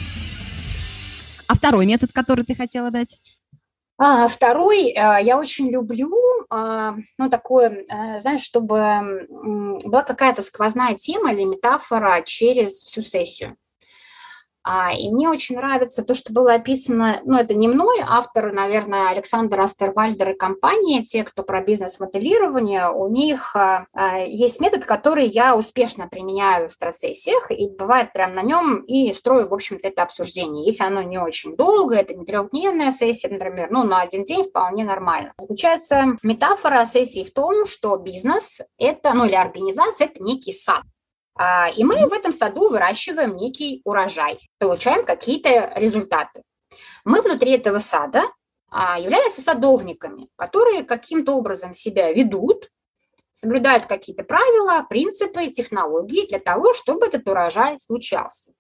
А 1.48 1.56
второй 1.56 1.86
метод, 1.86 2.12
который 2.14 2.43
ты 2.43 2.56
хотела 2.56 2.91
дать? 2.91 3.20
А, 3.98 4.28
второй, 4.28 4.89
э, 4.89 4.93
я 4.93 5.38
очень 5.39 5.70
люблю, 5.70 6.12
а, 6.50 6.96
ну, 7.18 7.30
такое, 7.30 7.86
э, 7.88 8.20
знаешь, 8.20 8.41
чтобы 8.41 9.28
была 9.86 10.04
какая-то 10.04 10.41
сквозная 10.41 10.96
тема 10.96 11.32
или 11.32 11.43
метафора 11.43 12.22
через 12.26 12.84
всю 12.84 13.02
сессию. 13.02 13.56
А, 14.68 14.91
и 14.91 15.11
мне 15.11 15.30
очень 15.30 15.57
нравится 15.57 16.03
то, 16.03 16.16
что 16.16 16.34
было 16.34 16.55
описано, 16.55 17.22
ну, 17.24 17.38
это 17.38 17.53
не 17.53 17.68
мной, 17.68 17.99
автор, 18.03 18.51
наверное, 18.51 19.09
Александр 19.09 19.61
Астервальдер 19.61 20.32
и 20.32 20.38
компания, 20.38 21.03
те, 21.03 21.24
кто 21.24 21.43
про 21.43 21.63
бизнес-моделирование, 21.63 22.89
у 22.89 23.07
них 23.07 23.55
а, 23.55 23.86
а, 23.93 24.18
есть 24.18 24.59
метод, 24.59 24.86
который 24.86 25.28
я 25.28 25.55
успешно 25.55 26.07
применяю 26.07 26.68
в 26.68 26.72
стрессессиях, 26.72 27.51
и 27.51 27.70
бывает 27.70 28.11
прям 28.11 28.34
на 28.34 28.41
нем 28.41 28.80
и 28.82 29.13
строю, 29.13 29.47
в 29.47 29.53
общем-то, 29.53 29.88
это 29.88 30.01
обсуждение. 30.01 30.66
Если 30.66 30.84
оно 30.84 31.03
не 31.03 31.20
очень 31.20 31.55
долго, 31.55 31.93
это 31.93 32.16
не 32.16 32.26
трехдневная 32.26 32.89
сессия, 32.89 33.30
например, 33.30 33.68
ну, 33.70 33.84
на 33.84 34.01
один 34.01 34.24
день 34.24 34.43
вполне 34.43 34.84
нормально. 34.84 35.34
Заключается 35.38 36.16
метафора 36.24 36.86
сессии 36.86 37.24
в 37.24 37.32
том, 37.32 37.68
что 37.68 37.97
бизнес– 37.97 38.61
это, 38.80 39.13
ну, 39.13 39.26
или 39.26 39.36
организация– 39.36 40.07
это 40.13 40.24
некий 40.24 40.53
сад. 40.53 40.82
А, 41.38 41.69
и 41.69 41.83
мы 41.83 42.07
в 42.07 42.13
этом 42.13 42.31
саду 42.31 42.69
выращиваем 42.69 43.36
некий 43.36 43.81
урожай, 43.83 44.39
получаем 44.57 45.05
какие-то 45.05 45.73
результаты. 45.75 46.43
Мы 47.03 47.21
внутри 47.21 47.51
этого 47.51 47.79
сада 47.79 48.23
а, 48.69 48.99
являемся 48.99 49.41
садовниками, 49.41 50.27
которые 50.38 50.83
каким-то 50.83 51.33
образом 51.33 51.73
себя 51.73 52.11
ведут, 52.13 52.69
соблюдают 53.33 53.86
какие-то 53.86 54.23
правила, 54.23 54.86
принципы, 54.89 55.47
технологии 55.47 56.27
для 56.27 56.39
того, 56.39 56.73
чтобы 56.73 57.07
этот 57.07 57.27
урожай 57.27 57.79
случался. 57.81 58.53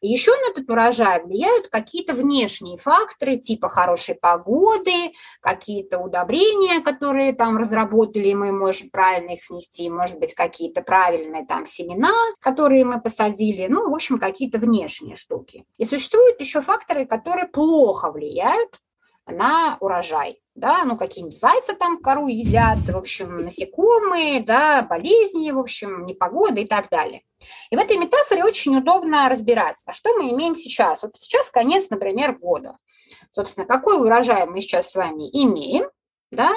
Еще 0.00 0.30
на 0.32 0.50
этот 0.50 0.68
урожай 0.68 1.22
влияют 1.22 1.68
какие-то 1.68 2.14
внешние 2.14 2.76
факторы, 2.76 3.36
типа 3.36 3.68
хорошей 3.68 4.14
погоды, 4.14 5.12
какие-то 5.40 5.98
удобрения, 5.98 6.80
которые 6.80 7.32
там 7.32 7.58
разработали, 7.58 8.28
и 8.28 8.34
мы 8.34 8.52
можем 8.52 8.90
правильно 8.90 9.32
их 9.32 9.40
внести, 9.48 9.88
может 9.90 10.18
быть, 10.18 10.34
какие-то 10.34 10.82
правильные 10.82 11.46
там 11.46 11.66
семена, 11.66 12.12
которые 12.40 12.84
мы 12.84 13.00
посадили, 13.00 13.66
ну, 13.68 13.90
в 13.90 13.94
общем, 13.94 14.18
какие-то 14.18 14.58
внешние 14.58 15.16
штуки. 15.16 15.64
И 15.78 15.84
существуют 15.84 16.40
еще 16.40 16.60
факторы, 16.60 17.06
которые 17.06 17.46
плохо 17.46 18.10
влияют 18.10 18.78
на 19.26 19.76
урожай 19.80 20.40
да, 20.56 20.84
ну, 20.84 20.96
какие-нибудь 20.96 21.38
зайцы 21.38 21.74
там 21.74 21.98
кору 21.98 22.26
едят, 22.28 22.78
в 22.78 22.96
общем, 22.96 23.36
насекомые, 23.36 24.42
да, 24.42 24.82
болезни, 24.82 25.50
в 25.50 25.58
общем, 25.58 26.06
непогода 26.06 26.60
и 26.60 26.66
так 26.66 26.88
далее. 26.88 27.22
И 27.70 27.76
в 27.76 27.78
этой 27.78 27.98
метафоре 27.98 28.42
очень 28.42 28.76
удобно 28.76 29.28
разбираться, 29.28 29.90
а 29.90 29.92
что 29.92 30.14
мы 30.14 30.30
имеем 30.30 30.54
сейчас. 30.54 31.02
Вот 31.02 31.12
сейчас 31.16 31.50
конец, 31.50 31.90
например, 31.90 32.38
года. 32.38 32.76
Собственно, 33.30 33.66
какой 33.66 34.00
урожай 34.00 34.46
мы 34.46 34.60
сейчас 34.60 34.90
с 34.90 34.94
вами 34.94 35.28
имеем, 35.30 35.90
да, 36.30 36.52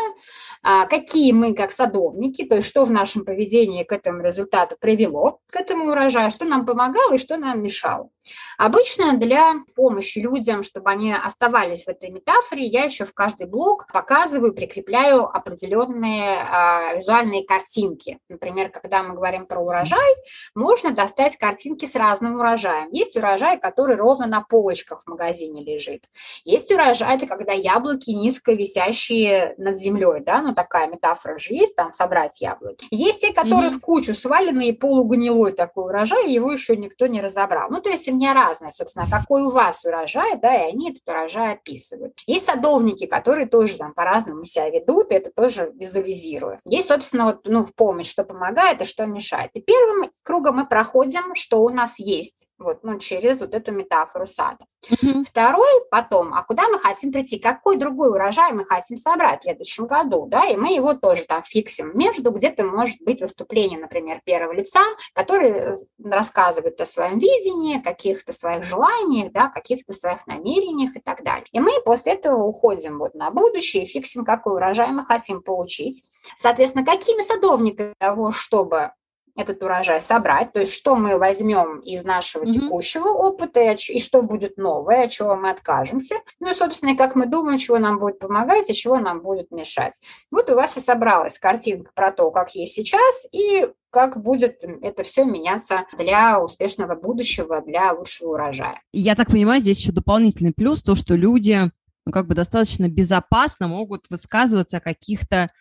а 0.61 0.87
какие 0.87 1.31
мы 1.31 1.53
как 1.53 1.71
садовники, 1.71 2.45
то 2.45 2.55
есть 2.55 2.67
что 2.67 2.83
в 2.83 2.91
нашем 2.91 3.23
поведении 3.23 3.83
к 3.83 3.91
этому 3.91 4.21
результату 4.21 4.75
привело, 4.79 5.39
к 5.51 5.55
этому 5.55 5.89
урожаю, 5.91 6.31
что 6.31 6.45
нам 6.45 6.65
помогало 6.65 7.13
и 7.13 7.17
что 7.19 7.37
нам 7.37 7.61
мешало. 7.61 8.09
Обычно 8.57 9.17
для 9.17 9.55
помощи 9.75 10.19
людям, 10.19 10.63
чтобы 10.63 10.89
они 10.89 11.13
оставались 11.13 11.85
в 11.85 11.87
этой 11.87 12.09
метафоре, 12.09 12.65
я 12.65 12.83
еще 12.83 13.05
в 13.05 13.13
каждый 13.13 13.47
блок 13.47 13.87
показываю, 13.91 14.53
прикрепляю 14.53 15.25
определенные 15.25 16.41
а, 16.41 16.93
визуальные 16.95 17.45
картинки. 17.45 18.19
Например, 18.27 18.69
когда 18.69 19.01
мы 19.03 19.15
говорим 19.15 19.45
про 19.45 19.59
урожай, 19.59 20.15
можно 20.55 20.91
достать 20.91 21.37
картинки 21.37 21.85
с 21.85 21.95
разным 21.95 22.35
урожаем. 22.35 22.89
Есть 22.91 23.15
урожай, 23.15 23.59
который 23.59 23.95
ровно 23.95 24.27
на 24.27 24.41
полочках 24.41 25.03
в 25.03 25.09
магазине 25.09 25.63
лежит. 25.63 26.03
Есть 26.43 26.71
урожай, 26.71 27.15
это 27.15 27.27
когда 27.27 27.53
яблоки 27.53 28.11
низко 28.11 28.51
висящие 28.51 29.55
над 29.59 29.75
землей, 29.77 30.21
да, 30.21 30.41
ну 30.41 30.55
такая 30.55 30.87
метафора 30.87 31.37
же 31.37 31.53
есть, 31.53 31.75
там 31.75 31.91
собрать 31.91 32.41
яблоки. 32.41 32.87
Есть 32.89 33.21
те, 33.21 33.33
которые 33.33 33.71
mm-hmm. 33.71 33.75
в 33.75 33.81
кучу 33.81 34.13
свалены 34.13 34.69
и 34.69 34.71
полугнилой 34.71 35.51
такой 35.51 35.85
урожай, 35.85 36.31
его 36.31 36.51
еще 36.51 36.75
никто 36.77 37.07
не 37.07 37.21
разобрал. 37.21 37.69
Ну, 37.69 37.81
то 37.81 37.89
есть 37.89 38.07
меня 38.07 38.33
разное, 38.33 38.71
собственно, 38.71 39.05
какой 39.09 39.43
у 39.43 39.49
вас 39.49 39.85
урожай, 39.85 40.37
да, 40.37 40.53
и 40.53 40.69
они 40.71 40.91
этот 40.91 41.07
урожай 41.07 41.53
описывают. 41.53 42.13
Есть 42.25 42.45
садовники, 42.45 43.05
которые 43.05 43.47
тоже 43.47 43.77
там 43.77 43.93
по-разному 43.93 44.45
себя 44.45 44.69
ведут, 44.69 45.11
и 45.11 45.15
это 45.15 45.31
тоже 45.31 45.71
визуализирую. 45.75 46.59
Есть, 46.65 46.87
собственно, 46.87 47.25
вот, 47.25 47.41
ну, 47.45 47.65
в 47.65 47.73
помощь, 47.73 48.09
что 48.09 48.23
помогает 48.23 48.81
и 48.81 48.85
что 48.85 49.05
мешает. 49.05 49.51
И 49.53 49.61
первым 49.61 50.11
кругом 50.23 50.57
мы 50.57 50.67
проходим, 50.67 51.35
что 51.35 51.61
у 51.61 51.69
нас 51.69 51.99
есть, 51.99 52.47
вот, 52.57 52.83
ну, 52.83 52.99
через 52.99 53.41
вот 53.41 53.53
эту 53.53 53.71
метафору 53.71 54.25
сада. 54.25 54.65
Mm-hmm. 54.89 55.25
Второй 55.25 55.69
потом, 55.91 56.33
а 56.33 56.43
куда 56.43 56.67
мы 56.69 56.79
хотим 56.79 57.11
прийти, 57.11 57.39
какой 57.39 57.77
другой 57.77 58.09
урожай 58.09 58.53
мы 58.53 58.63
хотим 58.63 58.97
собрать 58.97 59.45
следующем 59.49 59.87
году, 59.87 60.27
да, 60.27 60.45
и 60.45 60.55
мы 60.55 60.73
его 60.73 60.93
тоже 60.93 61.23
там 61.25 61.43
фиксим 61.43 61.97
между, 61.97 62.31
где-то 62.31 62.63
может 62.63 63.01
быть 63.01 63.21
выступление, 63.21 63.79
например, 63.79 64.21
первого 64.23 64.53
лица, 64.53 64.81
который 65.13 65.49
э, 65.49 65.75
рассказывает 66.03 66.79
о 66.81 66.85
своем 66.85 67.19
видении, 67.19 67.81
каких-то 67.81 68.31
своих 68.31 68.63
желаниях, 68.63 69.31
да, 69.31 69.49
каких-то 69.49 69.93
своих 69.93 70.25
намерениях 70.27 70.95
и 70.95 70.99
так 70.99 71.23
далее. 71.23 71.47
И 71.51 71.59
мы 71.59 71.81
после 71.83 72.13
этого 72.13 72.43
уходим 72.43 72.99
вот 72.99 73.15
на 73.15 73.31
будущее 73.31 73.83
и 73.83 73.87
фиксим, 73.87 74.23
какой 74.23 74.53
урожай 74.53 74.91
мы 74.91 75.03
хотим 75.03 75.41
получить. 75.41 76.03
Соответственно, 76.37 76.85
какими 76.85 77.21
садовниками 77.21 77.93
того, 77.97 78.31
чтобы 78.31 78.91
этот 79.35 79.61
урожай 79.63 80.01
собрать, 80.01 80.51
то 80.53 80.59
есть 80.59 80.73
что 80.73 80.95
мы 80.95 81.17
возьмем 81.17 81.79
из 81.79 82.03
нашего 82.03 82.43
mm-hmm. 82.43 82.51
текущего 82.51 83.09
опыта 83.09 83.59
и 83.61 83.99
что 83.99 84.21
будет 84.21 84.57
новое, 84.57 85.05
от 85.05 85.11
чего 85.11 85.35
мы 85.35 85.51
откажемся, 85.51 86.15
ну 86.39 86.51
и, 86.51 86.53
собственно, 86.53 86.95
как 86.95 87.15
мы 87.15 87.27
думаем, 87.27 87.57
чего 87.57 87.77
нам 87.79 87.99
будет 87.99 88.19
помогать 88.19 88.69
и 88.69 88.73
чего 88.73 88.99
нам 88.99 89.21
будет 89.21 89.51
мешать. 89.51 90.01
Вот 90.31 90.49
у 90.49 90.55
вас 90.55 90.77
и 90.77 90.81
собралась 90.81 91.39
картинка 91.39 91.91
про 91.93 92.11
то, 92.11 92.31
как 92.31 92.55
есть 92.55 92.75
сейчас, 92.75 93.27
и 93.31 93.69
как 93.91 94.21
будет 94.21 94.63
это 94.81 95.03
все 95.03 95.23
меняться 95.25 95.85
для 95.97 96.39
успешного 96.39 96.95
будущего, 96.95 97.61
для 97.61 97.93
лучшего 97.93 98.33
урожая. 98.33 98.81
Я 98.93 99.15
так 99.15 99.27
понимаю, 99.31 99.59
здесь 99.59 99.79
еще 99.79 99.91
дополнительный 99.91 100.53
плюс, 100.53 100.83
то, 100.83 100.95
что 100.95 101.15
люди 101.15 101.71
ну, 102.09 102.11
как 102.11 102.25
бы 102.25 102.33
достаточно 102.33 102.89
безопасно 102.89 103.67
могут 103.67 104.05
высказываться 104.09 104.77
о 104.77 104.81
каких-то, 104.81 105.51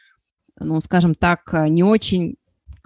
ну, 0.59 0.81
скажем 0.81 1.15
так, 1.15 1.43
не 1.69 1.83
очень 1.83 2.38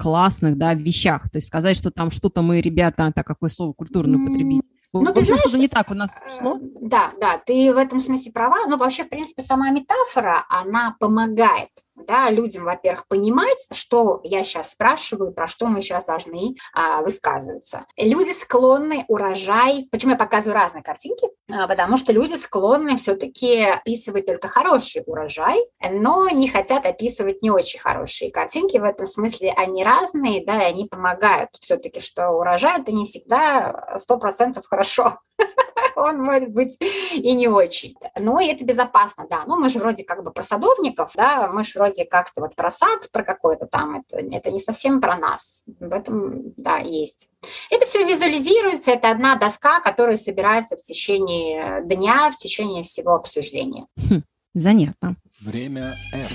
классных, 0.03 0.59
да, 0.59 0.75
вещах. 0.75 1.31
То 1.31 1.37
есть 1.39 1.47
сказать, 1.47 1.77
что 1.77 1.93
там 1.93 2.11
что-то 2.11 2.43
мы, 2.43 2.61
ребята, 2.61 3.13
так 3.15 3.25
какое 3.25 3.51
слово 3.51 3.73
культурно 3.73 4.23
употребить. 4.23 4.63
Ну, 4.93 5.13
ты 5.13 5.23
знаешь, 5.23 5.41
что-то 5.41 5.59
не 5.59 5.69
так 5.69 5.91
у 5.91 5.95
нас? 5.95 6.11
Э, 6.11 6.45
да, 6.81 7.13
да, 7.19 7.39
ты 7.39 7.73
в 7.73 7.79
этом 7.79 8.01
смысле 8.01 8.33
права. 8.33 8.67
Но 8.67 8.77
вообще, 8.77 9.05
в 9.05 9.09
принципе, 9.09 9.43
сама 9.43 9.71
метафора, 9.71 10.45
она 10.51 10.97
помогает 10.99 11.71
да, 11.95 12.31
людям, 12.31 12.65
во-первых, 12.65 13.07
понимать, 13.09 13.69
что 13.73 14.21
я 14.25 14.45
сейчас 14.45 14.73
спрашиваю, 14.73 15.33
про 15.33 15.47
что 15.47 15.67
мы 15.67 15.83
сейчас 15.83 16.05
должны 16.05 16.57
а, 16.75 17.03
высказываться. 17.03 17.87
Люди 17.97 18.31
склонны 18.33 19.05
урожай, 19.09 19.89
почему 19.91 20.13
я 20.13 20.19
показываю 20.19 20.55
разные 20.55 20.83
картинки, 20.83 21.29
а, 21.51 21.69
потому 21.69 21.97
что 21.97 22.13
люди 22.13 22.35
склонны 22.35 22.97
все-таки 22.97 23.63
описывать 23.63 24.27
только 24.27 24.49
хороший 24.49 25.03
урожай, 25.07 25.59
но 25.81 26.29
не 26.29 26.49
хотят 26.49 26.87
описывать 26.87 27.43
не 27.43 27.51
очень 27.51 27.81
хорошие 27.81 28.31
картинки. 28.31 28.79
В 28.79 28.85
этом 28.85 29.07
смысле 29.07 29.53
они 29.57 29.85
разные, 29.85 30.45
да, 30.45 30.63
и 30.63 30.73
они 30.73 30.87
помогают 30.87 31.51
все-таки, 31.61 32.01
что 32.01 32.31
урожай 32.31 32.81
это 32.81 32.93
не 32.93 33.05
всегда 33.05 33.97
сто 33.99 34.19
процентов 34.19 34.67
хорошо. 34.67 35.19
Он 35.97 36.19
может 36.21 36.51
быть 36.51 36.77
и 36.81 37.33
не 37.35 37.49
очень. 37.49 37.95
Но 38.19 38.41
это 38.41 38.65
безопасно, 38.65 39.27
да. 39.29 39.45
Ну, 39.47 39.59
мы 39.59 39.69
же 39.69 39.79
вроде 39.79 40.05
как 40.05 40.23
бы 40.25 40.31
про 40.33 40.43
садовников, 40.43 41.13
да, 41.15 41.49
мы 41.49 41.65
же 41.65 41.79
вроде 41.83 42.05
как-то 42.05 42.41
вот 42.41 42.55
про 42.55 42.71
сад, 42.71 43.09
про 43.13 43.25
какой-то 43.25 43.67
там, 43.67 44.01
это, 44.01 44.19
это 44.19 44.51
не 44.51 44.61
совсем 44.61 45.01
про 45.01 45.17
нас. 45.17 45.65
В 45.81 45.93
этом, 45.93 46.53
да, 46.57 46.79
есть. 46.79 47.29
Это 47.71 47.87
все 47.87 48.07
визуализируется, 48.07 48.93
это 48.93 49.11
одна 49.11 49.37
доска, 49.37 49.81
которая 49.81 50.17
собирается 50.17 50.77
в 50.77 50.83
течение 50.83 51.83
дня, 51.85 52.31
в 52.31 52.39
течение 52.39 52.85
всего 52.85 53.15
обсуждения. 53.15 53.87
Хм, 54.09 54.23
занятно. 54.55 55.17
Время 55.41 55.97
F. 56.13 56.33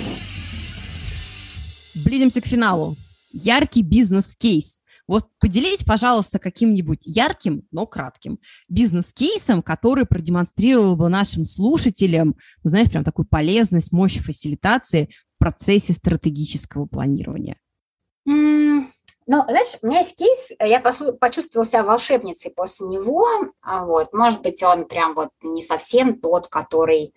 Близимся 1.96 2.42
к 2.42 2.46
финалу. 2.46 2.96
Яркий 3.32 3.84
бизнес-кейс. 3.84 4.80
Вот 5.08 5.28
поделитесь, 5.40 5.86
пожалуйста, 5.86 6.38
каким-нибудь 6.38 7.04
ярким, 7.06 7.64
но 7.72 7.86
кратким 7.88 8.40
бизнес-кейсом, 8.68 9.64
который 9.64 10.06
продемонстрировал 10.06 10.98
бы 10.98 11.08
нашим 11.08 11.46
слушателям, 11.46 12.36
ну, 12.64 12.70
знаешь, 12.70 12.90
прям 12.90 13.06
такую 13.06 13.26
полезность, 13.26 13.94
мощь 13.94 14.18
фасилитации 14.18 15.10
процессе 15.38 15.94
стратегического 15.94 16.86
планирования? 16.86 17.58
Ну, 19.30 19.44
знаешь, 19.44 19.78
у 19.82 19.88
меня 19.88 20.00
есть 20.00 20.18
кейс, 20.18 20.52
я 20.60 20.80
почувствовала 20.80 21.68
себя 21.68 21.84
волшебницей 21.84 22.52
после 22.56 22.88
него, 22.88 23.28
а 23.62 23.86
вот, 23.86 24.14
может 24.14 24.42
быть, 24.42 24.64
он 24.64 24.86
прям 24.86 25.16
вот 25.16 25.32
не 25.44 25.62
совсем 25.62 26.18
тот, 26.20 26.48
который 26.48 27.14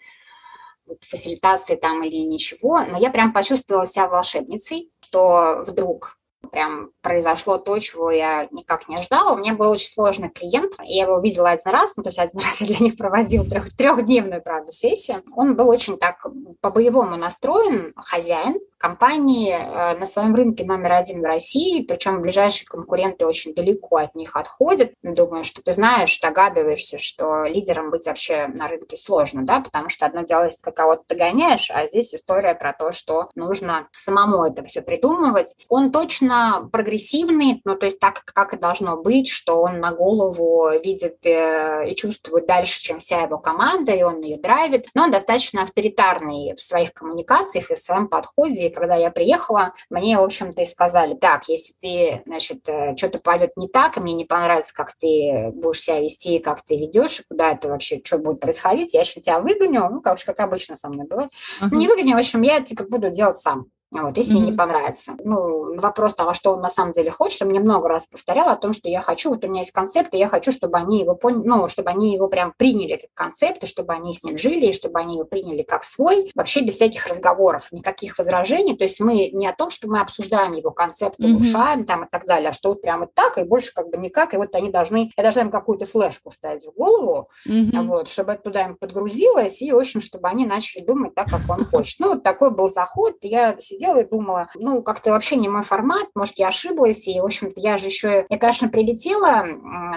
вот, 0.87 1.05
фасилитации 1.05 1.77
там 1.77 2.03
или 2.03 2.17
ничего, 2.17 2.85
но 2.85 2.99
я 2.99 3.11
прям 3.11 3.33
почувствовала 3.33 3.87
себя 3.87 4.09
волшебницей, 4.09 4.91
что 5.03 5.63
вдруг 5.65 6.19
прям 6.51 6.91
произошло 7.03 7.59
то, 7.59 7.79
чего 7.79 8.11
я 8.11 8.49
никак 8.51 8.89
не 8.89 8.97
ожидала. 8.97 9.35
У 9.35 9.39
меня 9.39 9.55
был 9.55 9.71
очень 9.71 9.89
сложный 9.89 10.31
клиент, 10.31 10.75
я 10.83 11.05
его 11.05 11.19
видела 11.21 11.51
один 11.51 11.73
раз, 11.73 11.97
ну, 11.97 12.03
то 12.03 12.09
есть 12.09 12.19
один 12.19 12.41
раз 12.45 12.61
я 12.61 12.67
для 12.67 12.79
них 12.79 12.97
проводил 12.97 13.45
трех, 13.45 13.75
трехдневную, 13.75 14.43
правда, 14.43 14.73
сессию. 14.73 15.23
Он 15.35 15.57
был 15.57 15.69
очень 15.69 15.99
так 15.99 16.25
по-боевому 16.61 17.17
настроен, 17.17 17.93
хозяин, 17.97 18.59
компании 18.81 19.53
э, 19.53 19.99
на 19.99 20.07
своем 20.07 20.35
рынке 20.35 20.65
номер 20.65 20.95
один 20.95 21.21
в 21.21 21.25
России, 21.25 21.83
причем 21.83 22.23
ближайшие 22.23 22.67
конкуренты 22.67 23.27
очень 23.27 23.55
далеко 23.55 23.99
от 23.99 24.15
них 24.15 24.35
отходят. 24.37 24.93
Думаю, 25.03 25.45
что 25.45 25.63
ты 25.63 25.75
знаешь, 25.75 26.19
догадываешься, 26.19 26.99
что 26.99 27.45
лидером 27.45 27.91
быть 27.91 28.07
вообще 28.07 28.47
на 28.47 28.69
рынке 28.69 28.97
сложно, 28.97 29.45
да, 29.45 29.61
потому 29.61 29.91
что 29.91 30.07
одно 30.07 30.23
дело, 30.23 30.45
если 30.45 30.71
кого-то 30.71 31.03
догоняешь, 31.09 31.71
а 31.71 31.87
здесь 31.87 32.15
история 32.15 32.55
про 32.55 32.73
то, 32.73 32.91
что 32.91 33.29
нужно 33.35 33.89
самому 33.93 34.45
это 34.45 34.65
все 34.65 34.81
придумывать. 34.81 35.55
Он 35.69 35.93
точно 35.93 36.69
прогрессивный, 36.73 37.61
ну, 37.65 37.77
то 37.77 37.85
есть 37.85 38.01
так, 38.01 38.25
как 38.25 38.55
и 38.55 38.59
должно 38.59 38.97
быть, 38.97 39.29
что 39.29 39.61
он 39.61 39.81
на 39.81 39.93
голову 39.93 40.71
видит 40.83 41.19
э, 41.27 41.91
и 41.91 41.95
чувствует 41.95 42.47
дальше, 42.47 42.81
чем 42.81 42.99
вся 42.99 43.23
его 43.23 43.37
команда, 43.37 43.93
и 43.93 44.03
он 44.03 44.23
ее 44.23 44.39
драйвит, 44.39 44.89
но 44.95 45.03
он 45.03 45.11
достаточно 45.11 45.65
авторитарный 45.65 46.55
в 46.57 46.63
своих 46.63 46.95
коммуникациях 46.95 47.71
и 47.71 47.75
в 47.75 47.79
своем 47.79 48.09
подходе, 48.09 48.70
когда 48.71 48.97
я 48.97 49.11
приехала, 49.11 49.75
мне, 49.89 50.19
в 50.19 50.23
общем-то, 50.23 50.63
и 50.63 50.65
сказали, 50.65 51.15
так, 51.15 51.49
если 51.49 51.75
ты, 51.81 52.23
значит, 52.27 52.69
э, 52.69 52.97
что-то 52.97 53.19
пойдет 53.19 53.57
не 53.57 53.69
так, 53.69 53.97
и 53.97 54.01
мне 54.01 54.15
не 54.15 54.25
понравится, 54.25 54.75
как 54.75 54.95
ты 54.99 55.51
будешь 55.55 55.81
себя 55.81 56.01
вести, 56.01 56.39
как 56.39 56.63
ты 56.63 56.77
ведешь, 56.77 57.23
куда 57.29 57.53
это 57.53 57.69
вообще, 57.69 58.01
что 58.05 58.19
будет 58.19 58.41
происходить, 58.41 58.95
я, 58.95 59.01
в 59.01 59.03
общем, 59.03 59.23
тебя 59.23 59.41
выгоню, 59.41 59.89
ну, 59.91 60.01
как, 60.01 60.19
как 60.25 60.41
обычно 60.41 60.77
со 60.77 60.89
мной 60.89 61.07
бывает. 61.07 61.31
Uh-huh. 61.61 61.69
Ну, 61.71 61.79
не 61.79 61.89
выгоню, 61.89 62.15
в 62.15 62.19
общем, 62.19 62.43
я, 62.43 62.61
типа, 62.61 62.85
буду 62.85 63.11
делать 63.11 63.37
сам. 63.37 63.67
Вот, 63.93 64.17
если 64.17 64.35
mm-hmm. 64.35 64.39
мне 64.39 64.51
не 64.53 64.57
понравится. 64.57 65.13
Ну, 65.25 65.75
вопрос 65.81 66.15
того, 66.15 66.33
что 66.33 66.53
он 66.53 66.61
на 66.61 66.69
самом 66.69 66.93
деле 66.93 67.11
хочет, 67.11 67.43
он 67.43 67.49
мне 67.49 67.59
много 67.59 67.89
раз 67.89 68.07
повторял 68.07 68.49
о 68.49 68.57
том, 68.57 68.73
что 68.73 68.89
я 68.89 69.01
хочу, 69.01 69.31
вот 69.31 69.45
у 69.45 69.49
меня 69.49 69.61
есть 69.61 69.73
концепт, 69.73 70.15
и 70.15 70.19
я 70.19 70.29
хочу, 70.29 70.53
чтобы 70.53 70.79
они 70.79 71.01
его 71.01 71.17
поняли, 71.17 71.47
ну, 71.47 71.69
чтобы 71.69 71.91
они 71.91 72.15
его 72.15 72.29
прям 72.29 72.55
приняли, 72.57 72.95
этот 72.95 73.11
концепт, 73.15 73.65
и 73.65 73.67
чтобы 73.67 73.93
они 73.93 74.13
с 74.13 74.23
ним 74.23 74.39
жили, 74.39 74.67
и 74.67 74.73
чтобы 74.73 75.01
они 75.01 75.15
его 75.15 75.25
приняли 75.25 75.63
как 75.63 75.83
свой, 75.83 76.31
вообще 76.37 76.61
без 76.61 76.75
всяких 76.75 77.07
разговоров, 77.07 77.69
никаких 77.73 78.17
возражений. 78.17 78.77
То 78.77 78.85
есть 78.85 79.01
мы 79.01 79.31
не 79.33 79.49
о 79.49 79.55
том, 79.55 79.71
что 79.71 79.89
мы 79.89 80.01
обсуждаем 80.01 80.53
его 80.53 80.71
концепт, 80.71 81.17
улучшаем 81.19 81.81
mm-hmm. 81.81 81.87
там 81.87 82.05
и 82.05 82.09
так 82.09 82.27
далее, 82.27 82.51
а 82.51 82.53
что 82.53 82.69
вот 82.71 82.83
прям 82.83 83.01
вот 83.01 83.15
так, 83.15 83.39
и 83.39 83.43
больше 83.43 83.73
как 83.75 83.91
бы 83.91 83.97
никак, 83.97 84.35
и 84.35 84.37
вот 84.37 84.55
они 84.55 84.71
должны, 84.71 85.11
я 85.17 85.23
должна 85.23 85.43
им 85.43 85.51
какую-то 85.51 85.87
флешку 85.87 86.31
ставить 86.31 86.65
в 86.65 86.73
голову, 86.73 87.27
mm-hmm. 87.49 87.83
вот, 87.89 88.09
чтобы 88.09 88.33
это 88.33 88.43
туда 88.43 88.63
им 88.63 88.77
подгрузилось, 88.77 89.61
и, 89.63 89.73
в 89.73 89.79
общем, 89.79 90.01
чтобы 90.01 90.29
они 90.29 90.47
начали 90.47 90.85
думать 90.85 91.17
так, 91.17 91.29
как 91.29 91.41
он 91.49 91.65
хочет. 91.65 91.99
Ну, 91.99 92.11
вот 92.11 92.23
такой 92.23 92.51
был 92.51 92.69
заход, 92.69 93.17
я 93.23 93.57
сидела 93.59 93.80
и 93.81 94.05
думала, 94.05 94.49
ну, 94.55 94.83
как-то 94.83 95.11
вообще 95.11 95.37
не 95.37 95.49
мой 95.49 95.63
формат, 95.63 96.09
может, 96.15 96.39
я 96.39 96.49
ошиблась, 96.49 97.09
и, 97.09 97.21
в 97.21 97.25
общем-то, 97.25 97.61
я 97.61 97.79
же 97.79 97.87
еще, 97.87 98.27
я, 98.29 98.39
конечно, 98.39 98.69
прилетела 98.69 99.45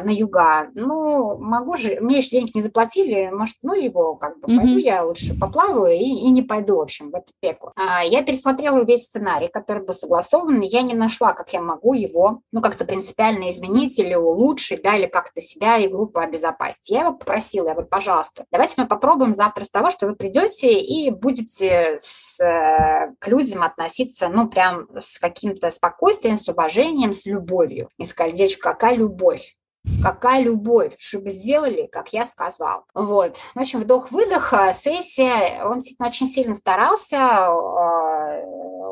на 0.04 0.10
юга, 0.10 0.70
ну, 0.74 1.38
могу 1.38 1.76
же, 1.76 1.98
мне 2.02 2.18
еще 2.18 2.30
денег 2.30 2.56
не 2.56 2.62
заплатили, 2.62 3.30
может, 3.32 3.56
ну, 3.64 3.74
его, 3.74 4.16
как 4.16 4.40
бы, 4.40 4.48
mm-hmm. 4.48 4.58
пойду 4.58 4.78
я 4.78 5.04
лучше 5.04 5.38
поплаваю 5.40 5.96
и, 5.96 6.04
и 6.04 6.30
не 6.30 6.42
пойду, 6.42 6.78
в 6.78 6.82
общем, 6.82 7.12
в 7.12 7.16
это 7.16 7.28
пекло. 7.40 7.72
А, 7.76 8.04
я 8.04 8.24
пересмотрела 8.24 8.84
весь 8.84 9.06
сценарий, 9.06 9.48
который 9.48 9.84
был 9.84 9.94
согласован, 9.94 10.62
и 10.62 10.68
я 10.68 10.82
не 10.82 10.94
нашла, 10.94 11.34
как 11.34 11.52
я 11.54 11.62
могу 11.62 11.94
его, 11.94 12.42
ну, 12.52 12.62
как-то 12.62 12.86
принципиально 12.86 13.50
изменить 13.50 13.98
или 14.00 14.16
улучшить, 14.16 14.82
да, 14.82 14.96
или 14.96 15.08
как-то 15.08 15.42
себя 15.42 15.78
и 15.78 15.88
группу 15.88 16.20
обезопасить. 16.20 16.90
Я 16.90 17.02
его 17.02 17.14
попросила, 17.14 17.68
я 17.68 17.74
говорю, 17.74 17.90
пожалуйста, 17.90 18.46
давайте 18.52 18.76
мы 18.78 18.88
попробуем 18.88 19.34
завтра 19.34 19.64
с 19.64 19.72
того, 19.72 19.90
что 19.90 20.08
вы 20.08 20.16
придете 20.16 20.80
и 20.80 21.10
будете 21.10 21.98
с, 22.00 22.40
э, 22.40 23.14
к 23.20 23.28
людям 23.28 23.64
относиться, 23.74 24.30
ну, 24.30 24.48
прям 24.48 24.88
с 24.98 25.20
каким-то 25.20 25.70
спокойствием, 25.70 26.38
с 26.38 26.48
уважением, 26.48 27.14
с 27.14 27.26
любовью. 27.26 27.90
И 27.98 28.06
сказали, 28.06 28.34
девочка, 28.34 28.72
какая 28.72 28.96
любовь? 28.96 29.56
Какая 30.02 30.42
любовь, 30.42 30.94
чтобы 30.98 31.30
сделали, 31.30 31.90
как 31.92 32.14
я 32.14 32.24
сказал. 32.24 32.86
Вот. 32.94 33.36
В 33.54 33.60
общем, 33.60 33.82
вдох-выдох, 33.82 34.54
сессия. 34.74 35.66
Он 35.66 35.82
очень 36.00 36.26
сильно 36.26 36.56
старался, 36.56 37.18
э, 37.18 38.46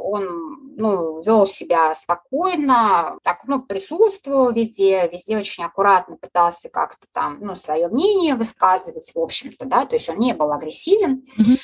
он 0.04 0.52
ну, 0.76 1.22
вел 1.22 1.48
себя 1.48 1.94
спокойно, 1.94 3.18
так, 3.24 3.42
ну, 3.46 3.62
присутствовал 3.62 4.52
везде, 4.52 5.08
везде 5.08 5.38
очень 5.38 5.64
аккуратно 5.64 6.18
пытался 6.18 6.70
как-то 6.70 7.08
там, 7.14 7.38
ну, 7.40 7.56
свое 7.56 7.88
мнение 7.88 8.36
высказывать, 8.36 9.12
в 9.14 9.20
общем-то, 9.20 9.66
да, 9.66 9.86
то 9.86 9.96
есть 9.96 10.10
он 10.10 10.18
не 10.18 10.34
был 10.34 10.52
агрессивен. 10.52 11.24
Mm-hmm. 11.38 11.60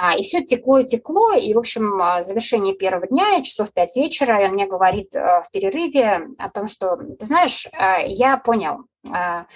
А, 0.00 0.14
и 0.14 0.22
все 0.22 0.44
текло 0.44 0.78
и 0.78 0.84
текло, 0.84 1.32
и, 1.32 1.52
в 1.52 1.58
общем, 1.58 2.00
а, 2.00 2.22
завершение 2.22 2.72
первого 2.72 3.08
дня, 3.08 3.42
часов 3.42 3.72
пять 3.72 3.96
вечера, 3.96 4.40
и 4.40 4.46
он 4.46 4.52
мне 4.52 4.64
говорит 4.64 5.12
э, 5.12 5.42
в 5.42 5.50
перерыве 5.50 6.28
о 6.38 6.48
том, 6.50 6.68
что, 6.68 6.94
ты 6.94 7.24
знаешь, 7.24 7.66
э, 7.66 8.06
я 8.06 8.36
понял, 8.36 8.84
э, 9.08 9.10
а 9.10 9.46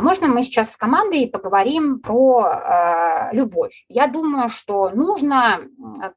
можно 0.00 0.28
мы 0.28 0.44
сейчас 0.44 0.72
с 0.72 0.78
командой 0.78 1.28
поговорим 1.28 2.00
про 2.00 3.28
любовь? 3.32 3.84
Я 3.88 4.06
думаю, 4.06 4.48
что 4.48 4.88
нужно 4.88 5.60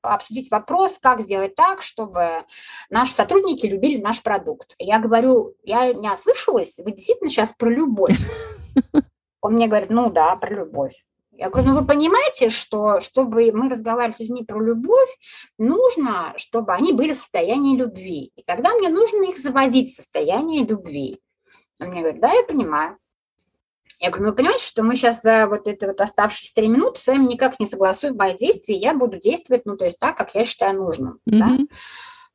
обсудить 0.02 0.50
вопрос, 0.52 0.98
как 0.98 1.20
сделать 1.20 1.56
так, 1.56 1.82
чтобы 1.82 2.46
наши 2.90 3.12
сотрудники 3.12 3.66
любили 3.66 4.02
наш 4.02 4.24
продукт. 4.24 4.74
Я 4.80 5.00
говорю, 5.00 5.54
я 5.64 5.92
не 5.92 6.10
ослышалась, 6.10 6.80
вы 6.80 6.94
действительно 6.94 7.30
сейчас 7.30 7.52
про 7.52 7.70
любовь? 7.70 8.18
Он 9.42 9.56
мне 9.56 9.68
говорит, 9.68 9.90
ну 9.90 10.10
да, 10.10 10.34
про 10.38 10.54
любовь. 10.54 10.94
Я 11.38 11.50
говорю, 11.50 11.70
ну 11.70 11.82
вы 11.82 11.86
понимаете, 11.86 12.50
что 12.50 13.02
чтобы 13.02 13.52
мы 13.52 13.70
разговаривали 13.70 14.16
с 14.16 14.30
людьми 14.30 14.46
про 14.46 14.62
любовь, 14.62 15.10
нужно, 15.58 16.34
чтобы 16.38 16.74
они 16.74 16.94
были 16.94 17.14
в 17.14 17.18
состоянии 17.18 17.78
любви. 17.78 18.32
И 18.36 18.44
тогда 18.44 18.74
мне 18.74 18.90
нужно 18.90 19.24
их 19.24 19.38
заводить 19.38 19.92
в 19.92 19.96
состояние 19.96 20.66
любви. 20.66 21.20
Он 21.80 21.90
мне 21.90 22.02
говорит, 22.02 22.22
да, 22.22 22.32
я 22.32 22.44
понимаю. 22.44 22.98
Я 24.00 24.10
говорю, 24.10 24.26
ну 24.26 24.30
вы 24.32 24.36
понимаете, 24.36 24.66
что 24.66 24.84
мы 24.84 24.96
сейчас 24.96 25.22
за 25.22 25.48
вот 25.48 25.68
это 25.68 25.88
вот 25.88 26.00
оставшиеся 26.00 26.54
три 26.54 26.68
минуты 26.68 27.00
с 27.00 27.08
вами 27.08 27.26
никак 27.26 27.60
не 27.60 27.66
согласуем 27.66 28.16
мои 28.16 28.36
действия, 28.36 28.76
я 28.76 28.94
буду 28.94 29.18
действовать, 29.18 29.66
ну 29.66 29.78
то 29.78 29.86
есть 29.86 30.00
так, 30.00 30.18
как 30.18 30.36
я 30.36 30.46
считаю 30.46 30.78
нужным. 30.78 31.20
Mm-hmm. 31.30 31.38
Да? 31.38 31.48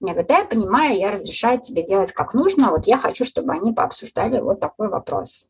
Мне 0.00 0.12
говорят, 0.12 0.28
да, 0.28 0.38
я 0.38 0.44
понимаю, 0.44 0.98
я 0.98 1.10
разрешаю 1.10 1.60
тебе 1.60 1.82
делать 1.82 2.12
как 2.12 2.32
нужно, 2.32 2.70
вот 2.70 2.86
я 2.86 2.96
хочу, 2.96 3.24
чтобы 3.24 3.52
они 3.52 3.72
пообсуждали 3.72 4.40
вот 4.40 4.58
такой 4.58 4.88
вопрос. 4.88 5.46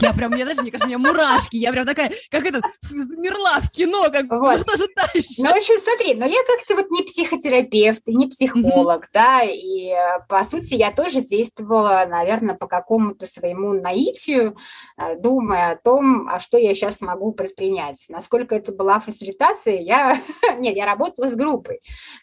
Я 0.00 0.12
прям, 0.12 0.30
мне 0.30 0.44
даже, 0.44 0.62
мне 0.62 0.70
кажется, 0.70 0.86
у 0.86 0.88
меня 0.88 0.98
мурашки, 0.98 1.56
я 1.56 1.72
прям 1.72 1.84
такая, 1.84 2.12
как 2.30 2.46
этот, 2.46 2.62
замерла 2.82 3.60
в 3.60 3.70
кино, 3.70 4.04
как, 4.10 4.24
ну 4.30 4.38
вот. 4.40 4.52
ну 4.52 4.58
что 4.58 4.76
же 4.76 4.86
дальше? 4.94 5.34
Ну, 5.38 5.50
в 5.50 5.56
общем, 5.56 5.74
смотри, 5.80 6.14
но 6.14 6.24
я 6.24 6.38
как-то 6.46 6.76
вот 6.76 6.90
не 6.90 7.02
психотерапевт 7.02 8.02
не 8.06 8.28
психолог, 8.28 9.04
mm-hmm. 9.04 9.12
да, 9.12 9.42
и, 9.42 9.92
по 10.28 10.44
сути, 10.44 10.74
я 10.74 10.92
тоже 10.92 11.20
действовала, 11.20 12.06
наверное, 12.08 12.54
по 12.54 12.68
какому-то 12.68 13.26
своему 13.26 13.72
наитию, 13.72 14.56
э, 14.96 15.16
думая 15.16 15.72
о 15.72 15.76
том, 15.76 16.28
а 16.28 16.38
что 16.38 16.58
я 16.58 16.74
сейчас 16.74 17.00
могу 17.00 17.32
предпринять. 17.32 18.04
Насколько 18.08 18.54
это 18.54 18.72
была 18.72 19.00
фасилитация, 19.00 19.80
я... 19.80 20.16
Нет, 20.58 20.76
я 20.76 20.86
работала 20.86 21.28
с 21.28 21.34
группой, 21.34 21.80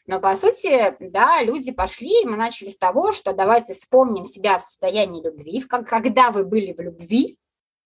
но, 0.08 0.20
по 0.22 0.36
сути, 0.38 0.96
да, 1.00 1.44
люди 1.44 1.74
пошли, 1.74 2.24
и 2.24 2.26
мы 2.26 2.38
начали 2.38 2.70
с 2.70 2.78
того, 2.78 3.12
что 3.12 3.34
давайте 3.34 3.74
вспомним 3.74 4.24
себя 4.24 4.60
в 4.60 4.64
состоянии 4.64 5.22
любви, 5.22 5.60
когда 5.62 6.32
вы 6.32 6.46
были 6.46 6.72
в 6.72 6.80
любви, 7.00 7.38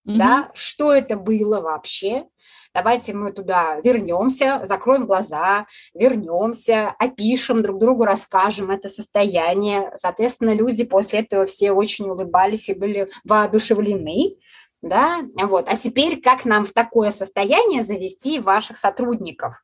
mm-hmm. 0.07 0.16
да, 0.16 0.51
что 0.53 0.93
это 0.93 1.18
было 1.18 1.62
вообще. 1.62 2.26
Давайте 2.74 3.14
мы 3.14 3.32
туда 3.32 3.80
вернемся, 3.84 4.62
закроем 4.64 5.07
глаза, 5.07 5.66
вернемся, 5.95 6.95
опишем 6.99 7.64
друг 7.64 7.80
другу, 7.80 8.05
расскажем 8.05 8.70
это 8.70 8.89
состояние. 8.89 9.91
Соответственно, 9.95 10.53
люди 10.53 10.84
после 10.84 11.22
этого 11.22 11.45
все 11.45 11.72
очень 11.72 12.10
улыбались 12.10 12.70
и 12.70 12.76
были 12.76 13.10
воодушевлены. 13.24 14.36
Да, 14.82 15.22
вот. 15.36 15.68
А 15.68 15.76
теперь 15.76 16.22
как 16.22 16.45
нам 16.45 16.64
в 16.64 16.72
такое 16.72 17.10
состояние 17.10 17.82
завести 17.82 18.39
ваших 18.39 18.78
сотрудников? 18.78 19.55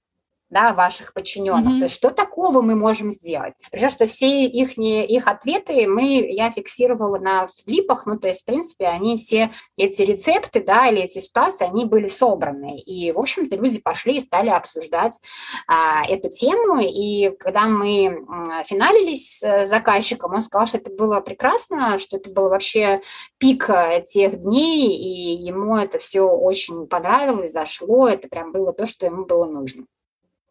Да, 0.50 0.74
ваших 0.74 1.14
подчиненных. 1.14 1.74
Mm-hmm. 1.74 1.80
То 1.80 1.84
есть 1.84 1.96
что 1.96 2.12
такого 2.12 2.62
мы 2.62 2.76
можем 2.76 3.12
сделать? 3.12 3.54
Причем, 3.72 3.90
что 3.90 4.06
все 4.06 4.46
их, 4.46 4.78
их 4.78 5.28
ответы 5.28 5.88
мы, 5.88 6.26
я 6.32 6.52
фиксировала 6.52 7.18
на 7.18 7.48
флипах, 7.48 8.06
ну, 8.06 8.18
то 8.18 8.28
есть, 8.28 8.44
в 8.44 8.46
принципе, 8.46 8.88
они 8.88 9.18
все, 9.18 9.52
эти 9.78 10.04
рецепты, 10.04 10.64
да, 10.64 10.88
или 10.88 11.02
эти 11.02 11.20
ситуации, 11.20 11.68
они 11.68 11.86
были 11.86 12.08
собраны. 12.08 12.80
И, 12.80 13.12
в 13.12 13.20
общем-то, 13.20 13.56
люди 13.56 13.80
пошли 13.80 14.18
и 14.18 14.20
стали 14.20 14.50
обсуждать 14.50 15.20
а, 15.68 16.06
эту 16.08 16.30
тему. 16.30 16.80
И 16.80 17.36
когда 17.40 17.66
мы 17.66 18.26
финалились 18.66 19.40
с 19.40 19.66
заказчиком, 19.66 20.34
он 20.34 20.42
сказал, 20.42 20.68
что 20.68 20.78
это 20.78 20.92
было 20.92 21.20
прекрасно, 21.22 21.98
что 21.98 22.18
это 22.18 22.30
был 22.30 22.50
вообще 22.50 23.02
пик 23.38 23.70
э, 23.70 24.04
тех 24.08 24.40
дней, 24.40 24.96
и 24.96 25.44
ему 25.44 25.76
это 25.76 26.00
все 26.00 26.22
очень 26.22 26.88
понравилось, 26.88 27.52
зашло, 27.52 28.08
это 28.08 28.28
прям 28.28 28.52
было 28.52 28.74
то, 28.74 28.86
что 28.86 29.06
ему 29.06 29.26
было 29.26 29.46
нужно. 29.46 29.86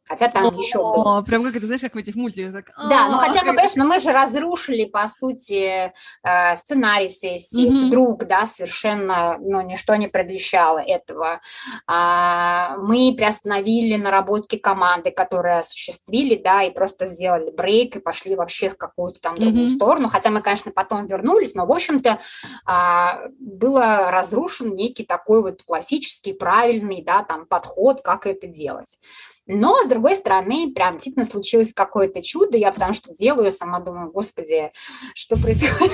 Хотя 0.06 0.28
там 0.28 0.46
О, 0.46 0.60
еще 0.60 0.78
было. 0.78 1.22
Прям 1.22 1.44
как 1.44 1.56
это, 1.56 1.64
знаешь, 1.64 1.80
как 1.80 1.94
в 1.94 1.98
этих 1.98 2.14
мультиках. 2.14 2.52
Так, 2.52 2.88
да, 2.90 3.08
ну 3.08 3.16
хотя 3.16 3.40
бы, 3.40 3.48
понимаешь, 3.48 3.74
но 3.76 3.86
мы 3.86 4.00
же 4.00 4.12
разрушили, 4.12 4.84
по 4.84 5.08
сути, 5.08 5.92
э, 6.22 6.56
сценарий 6.56 7.08
сессии. 7.08 7.66
Mm-hmm. 7.66 7.86
Вдруг, 7.86 8.24
да, 8.26 8.44
совершенно, 8.44 9.38
ну, 9.40 9.62
ничто 9.62 9.94
не 9.96 10.08
предвещало 10.08 10.78
этого. 10.78 11.40
А, 11.86 12.76
мы 12.76 13.14
приостановили 13.16 13.96
наработки 13.96 14.56
команды, 14.56 15.10
которые 15.10 15.58
осуществили, 15.58 16.36
да, 16.36 16.64
и 16.64 16.70
просто 16.70 17.06
сделали 17.06 17.50
брейк 17.50 17.96
и 17.96 18.00
пошли 18.00 18.36
вообще 18.36 18.68
в 18.68 18.76
какую-то 18.76 19.20
там 19.20 19.38
другую 19.38 19.68
mm-hmm. 19.68 19.76
сторону. 19.76 20.08
Хотя 20.08 20.30
мы, 20.30 20.42
конечно, 20.42 20.70
потом 20.70 21.06
вернулись, 21.06 21.54
но, 21.54 21.64
в 21.64 21.72
общем-то, 21.72 22.20
а, 22.66 23.20
было 23.38 24.10
разрушен 24.10 24.74
некий 24.74 25.04
такой 25.04 25.40
вот 25.40 25.62
классический, 25.62 26.34
правильный, 26.34 27.02
да, 27.02 27.22
там 27.22 27.46
подход, 27.46 28.02
как 28.02 28.26
это 28.26 28.46
делать. 28.46 28.98
Но, 29.46 29.82
с 29.82 29.88
другой 29.88 30.14
стороны, 30.16 30.72
прям 30.74 30.94
действительно 30.94 31.26
случилось 31.26 31.74
какое-то 31.74 32.22
чудо, 32.22 32.56
я 32.56 32.72
потому 32.72 32.94
что 32.94 33.14
делаю, 33.14 33.50
сама 33.50 33.80
думаю, 33.80 34.10
господи, 34.10 34.72
что 35.14 35.36
происходит? 35.36 35.92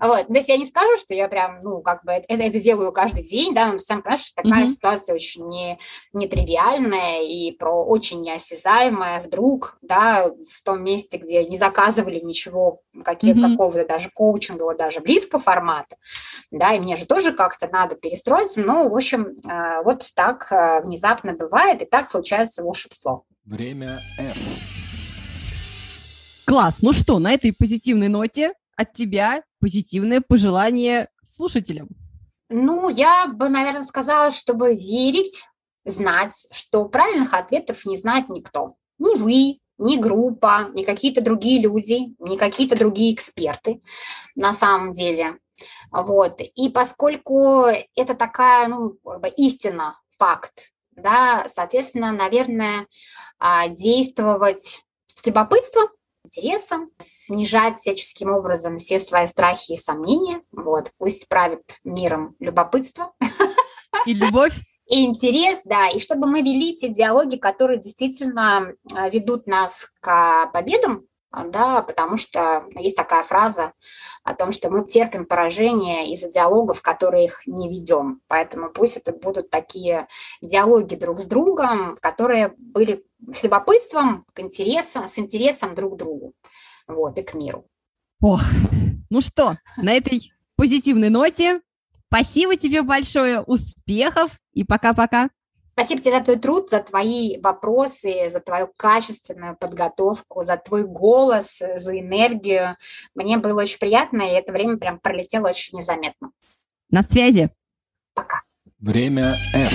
Вот. 0.00 0.26
То 0.26 0.34
есть 0.34 0.48
я 0.48 0.56
не 0.56 0.66
скажу, 0.66 0.96
что 0.96 1.14
я 1.14 1.28
прям, 1.28 1.62
ну, 1.62 1.80
как 1.82 2.04
бы 2.04 2.12
это, 2.12 2.42
это 2.42 2.60
делаю 2.60 2.92
каждый 2.92 3.22
день, 3.22 3.54
да, 3.54 3.72
но 3.72 3.78
сам 3.78 4.02
понимаешь, 4.02 4.24
что 4.24 4.42
такая 4.42 4.64
mm-hmm. 4.64 4.68
ситуация 4.68 5.14
очень 5.14 5.48
не, 5.48 5.78
нетривиальная 6.12 7.22
и 7.22 7.52
про 7.52 7.84
очень 7.84 8.20
неосязаемая 8.22 9.20
вдруг, 9.20 9.78
да, 9.82 10.30
в 10.50 10.62
том 10.62 10.82
месте, 10.82 11.18
где 11.18 11.44
не 11.44 11.56
заказывали 11.56 12.20
ничего, 12.20 12.80
какие, 13.04 13.34
mm-hmm. 13.34 13.52
какого-то 13.52 13.86
даже 13.86 14.10
коучингового, 14.14 14.74
даже 14.74 15.00
близко 15.00 15.38
формата, 15.38 15.96
да, 16.50 16.74
и 16.74 16.80
мне 16.80 16.96
же 16.96 17.06
тоже 17.06 17.32
как-то 17.32 17.68
надо 17.68 17.94
перестроиться, 17.94 18.62
ну, 18.62 18.88
в 18.88 18.94
общем, 18.94 19.38
э, 19.48 19.82
вот 19.84 20.06
так 20.14 20.48
э, 20.50 20.82
внезапно 20.82 21.32
бывает, 21.34 21.82
и 21.82 21.84
так 21.84 22.10
случается 22.10 22.62
волшебство. 22.62 23.24
Время 23.44 24.00
F. 24.18 24.38
Класс. 26.46 26.82
Ну 26.82 26.92
что, 26.92 27.18
на 27.18 27.32
этой 27.32 27.52
позитивной 27.52 28.08
ноте 28.08 28.52
от 28.76 28.92
тебя 28.92 29.42
позитивное 29.64 30.20
пожелание 30.20 31.08
слушателям? 31.24 31.88
Ну, 32.50 32.90
я 32.90 33.26
бы, 33.28 33.48
наверное, 33.48 33.84
сказала, 33.84 34.30
чтобы 34.30 34.74
верить, 34.74 35.42
знать, 35.86 36.46
что 36.52 36.84
правильных 36.84 37.32
ответов 37.32 37.86
не 37.86 37.96
знает 37.96 38.28
никто. 38.28 38.74
Ни 38.98 39.16
вы, 39.16 39.60
ни 39.78 39.96
группа, 39.96 40.68
ни 40.74 40.82
какие-то 40.82 41.22
другие 41.22 41.62
люди, 41.62 42.14
ни 42.18 42.36
какие-то 42.36 42.76
другие 42.76 43.14
эксперты 43.14 43.80
на 44.34 44.52
самом 44.52 44.92
деле. 44.92 45.38
Вот. 45.90 46.42
И 46.42 46.68
поскольку 46.68 47.64
это 47.96 48.12
такая, 48.12 48.68
ну, 48.68 48.98
истина, 49.38 49.98
факт, 50.18 50.72
да, 50.90 51.46
соответственно, 51.48 52.12
наверное, 52.12 52.86
а, 53.38 53.68
действовать 53.68 54.82
с 55.14 55.24
любопытством, 55.24 55.88
интересом, 56.24 56.90
снижать 56.98 57.78
всяческим 57.78 58.32
образом 58.32 58.78
все 58.78 58.98
свои 58.98 59.26
страхи 59.26 59.72
и 59.72 59.76
сомнения. 59.76 60.42
Вот, 60.52 60.90
пусть 60.98 61.28
правит 61.28 61.62
миром 61.84 62.34
любопытство. 62.40 63.12
И 64.06 64.14
любовь. 64.14 64.54
И 64.86 65.06
интерес, 65.06 65.62
да, 65.64 65.88
и 65.88 65.98
чтобы 65.98 66.26
мы 66.26 66.42
вели 66.42 66.76
те 66.76 66.90
диалоги, 66.90 67.36
которые 67.36 67.80
действительно 67.80 68.74
а, 68.92 69.08
ведут 69.08 69.46
нас 69.46 69.90
к 70.00 70.50
победам, 70.52 71.06
да, 71.44 71.82
потому 71.82 72.16
что 72.16 72.64
есть 72.76 72.96
такая 72.96 73.24
фраза 73.24 73.72
о 74.22 74.34
том, 74.34 74.52
что 74.52 74.70
мы 74.70 74.86
терпим 74.86 75.26
поражение 75.26 76.12
из-за 76.12 76.30
диалогов, 76.30 76.82
которые 76.82 77.24
их 77.24 77.46
не 77.46 77.68
ведем. 77.68 78.20
Поэтому 78.28 78.70
пусть 78.70 78.96
это 78.96 79.12
будут 79.12 79.50
такие 79.50 80.06
диалоги 80.40 80.94
друг 80.94 81.20
с 81.20 81.26
другом, 81.26 81.96
которые 82.00 82.54
были 82.56 83.04
с 83.32 83.42
любопытством, 83.42 84.26
к 84.32 84.40
интересам, 84.40 85.08
с 85.08 85.18
интересом 85.18 85.74
друг 85.74 85.94
к 85.94 85.96
другу, 85.96 86.34
вот, 86.86 87.18
и 87.18 87.22
к 87.22 87.34
миру. 87.34 87.66
Ох, 88.20 88.42
ну 89.10 89.20
что, 89.20 89.58
на 89.76 89.92
этой 89.92 90.32
позитивной 90.56 91.08
ноте 91.08 91.60
спасибо 92.06 92.54
тебе 92.56 92.82
большое, 92.82 93.40
успехов 93.40 94.30
и 94.52 94.62
пока-пока. 94.62 95.30
Спасибо 95.74 96.00
тебе 96.00 96.12
за 96.12 96.20
твой 96.20 96.38
труд, 96.38 96.70
за 96.70 96.80
твои 96.80 97.36
вопросы, 97.40 98.28
за 98.30 98.38
твою 98.38 98.70
качественную 98.76 99.56
подготовку, 99.56 100.44
за 100.44 100.56
твой 100.56 100.84
голос, 100.84 101.58
за 101.58 101.98
энергию. 101.98 102.76
Мне 103.16 103.38
было 103.38 103.62
очень 103.62 103.80
приятно, 103.80 104.22
и 104.22 104.34
это 104.34 104.52
время 104.52 104.76
прям 104.76 105.00
пролетело 105.00 105.48
очень 105.48 105.76
незаметно. 105.76 106.30
На 106.90 107.02
связи. 107.02 107.50
Пока. 108.14 108.40
Время 108.78 109.36
F. 109.52 109.72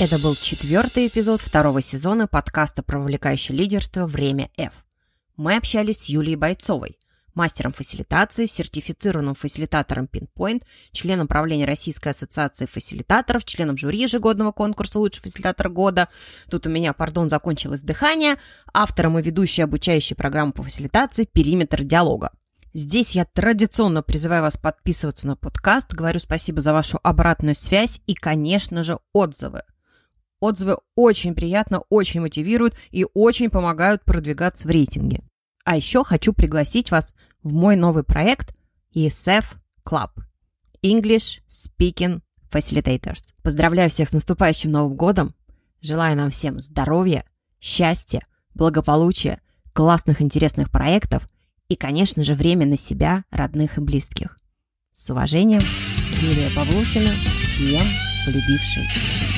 Это 0.00 0.18
был 0.18 0.34
четвертый 0.34 1.06
эпизод 1.06 1.40
второго 1.40 1.80
сезона 1.80 2.26
подкаста 2.26 2.82
про 2.82 2.98
вовлекающее 2.98 3.56
лидерство 3.56 4.06
«Время 4.06 4.50
F». 4.56 4.72
Мы 5.36 5.54
общались 5.54 5.98
с 5.98 6.08
Юлией 6.08 6.34
Бойцовой, 6.34 6.98
мастером 7.34 7.72
фасилитации, 7.72 8.46
сертифицированным 8.46 9.34
фасилитатором 9.34 10.08
Pinpoint, 10.10 10.62
членом 10.92 11.28
правления 11.28 11.64
Российской 11.64 12.08
ассоциации 12.08 12.66
фасилитаторов, 12.66 13.44
членом 13.44 13.76
жюри 13.76 14.00
ежегодного 14.00 14.52
конкурса 14.52 14.98
«Лучший 14.98 15.22
фасилитатор 15.22 15.68
года». 15.68 16.08
Тут 16.50 16.66
у 16.66 16.70
меня, 16.70 16.92
пардон, 16.92 17.28
закончилось 17.28 17.82
дыхание. 17.82 18.36
Автором 18.72 19.18
и 19.18 19.22
ведущей 19.22 19.62
обучающей 19.62 20.16
программы 20.16 20.52
по 20.52 20.62
фасилитации 20.62 21.28
«Периметр 21.30 21.82
диалога». 21.82 22.32
Здесь 22.74 23.10
я 23.10 23.26
традиционно 23.26 24.02
призываю 24.02 24.42
вас 24.42 24.56
подписываться 24.56 25.26
на 25.26 25.36
подкаст, 25.36 25.92
говорю 25.92 26.18
спасибо 26.18 26.60
за 26.60 26.72
вашу 26.72 26.98
обратную 27.02 27.54
связь 27.54 28.00
и, 28.06 28.14
конечно 28.14 28.82
же, 28.82 28.98
отзывы. 29.12 29.62
Отзывы 30.40 30.78
очень 30.96 31.34
приятно, 31.34 31.82
очень 31.90 32.22
мотивируют 32.22 32.74
и 32.90 33.06
очень 33.12 33.50
помогают 33.50 34.04
продвигаться 34.04 34.66
в 34.66 34.70
рейтинге. 34.70 35.22
А 35.64 35.76
еще 35.76 36.04
хочу 36.04 36.32
пригласить 36.32 36.90
вас 36.90 37.14
в 37.42 37.52
мой 37.52 37.76
новый 37.76 38.04
проект 38.04 38.54
ESF 38.94 39.44
Club– 39.84 40.10
English 40.82 41.40
Speaking 41.48 42.20
Facilitators. 42.50 43.32
Поздравляю 43.42 43.88
всех 43.88 44.08
с 44.08 44.12
наступающим 44.12 44.70
Новым 44.70 44.96
годом! 44.96 45.34
Желаю 45.80 46.16
нам 46.16 46.30
всем 46.30 46.58
здоровья, 46.58 47.24
счастья, 47.60 48.22
благополучия, 48.54 49.40
классных 49.72 50.20
интересных 50.20 50.70
проектов 50.70 51.26
и, 51.68 51.76
конечно 51.76 52.22
же, 52.24 52.34
время 52.34 52.66
на 52.66 52.76
себя, 52.76 53.24
родных 53.30 53.78
и 53.78 53.80
близких. 53.80 54.36
С 54.92 55.10
уважением, 55.10 55.62
Юлия 56.20 56.50
Павлухина, 56.54 57.14
клиент, 57.56 57.88
полюбивший 58.26 58.84
презентацию. 58.92 59.31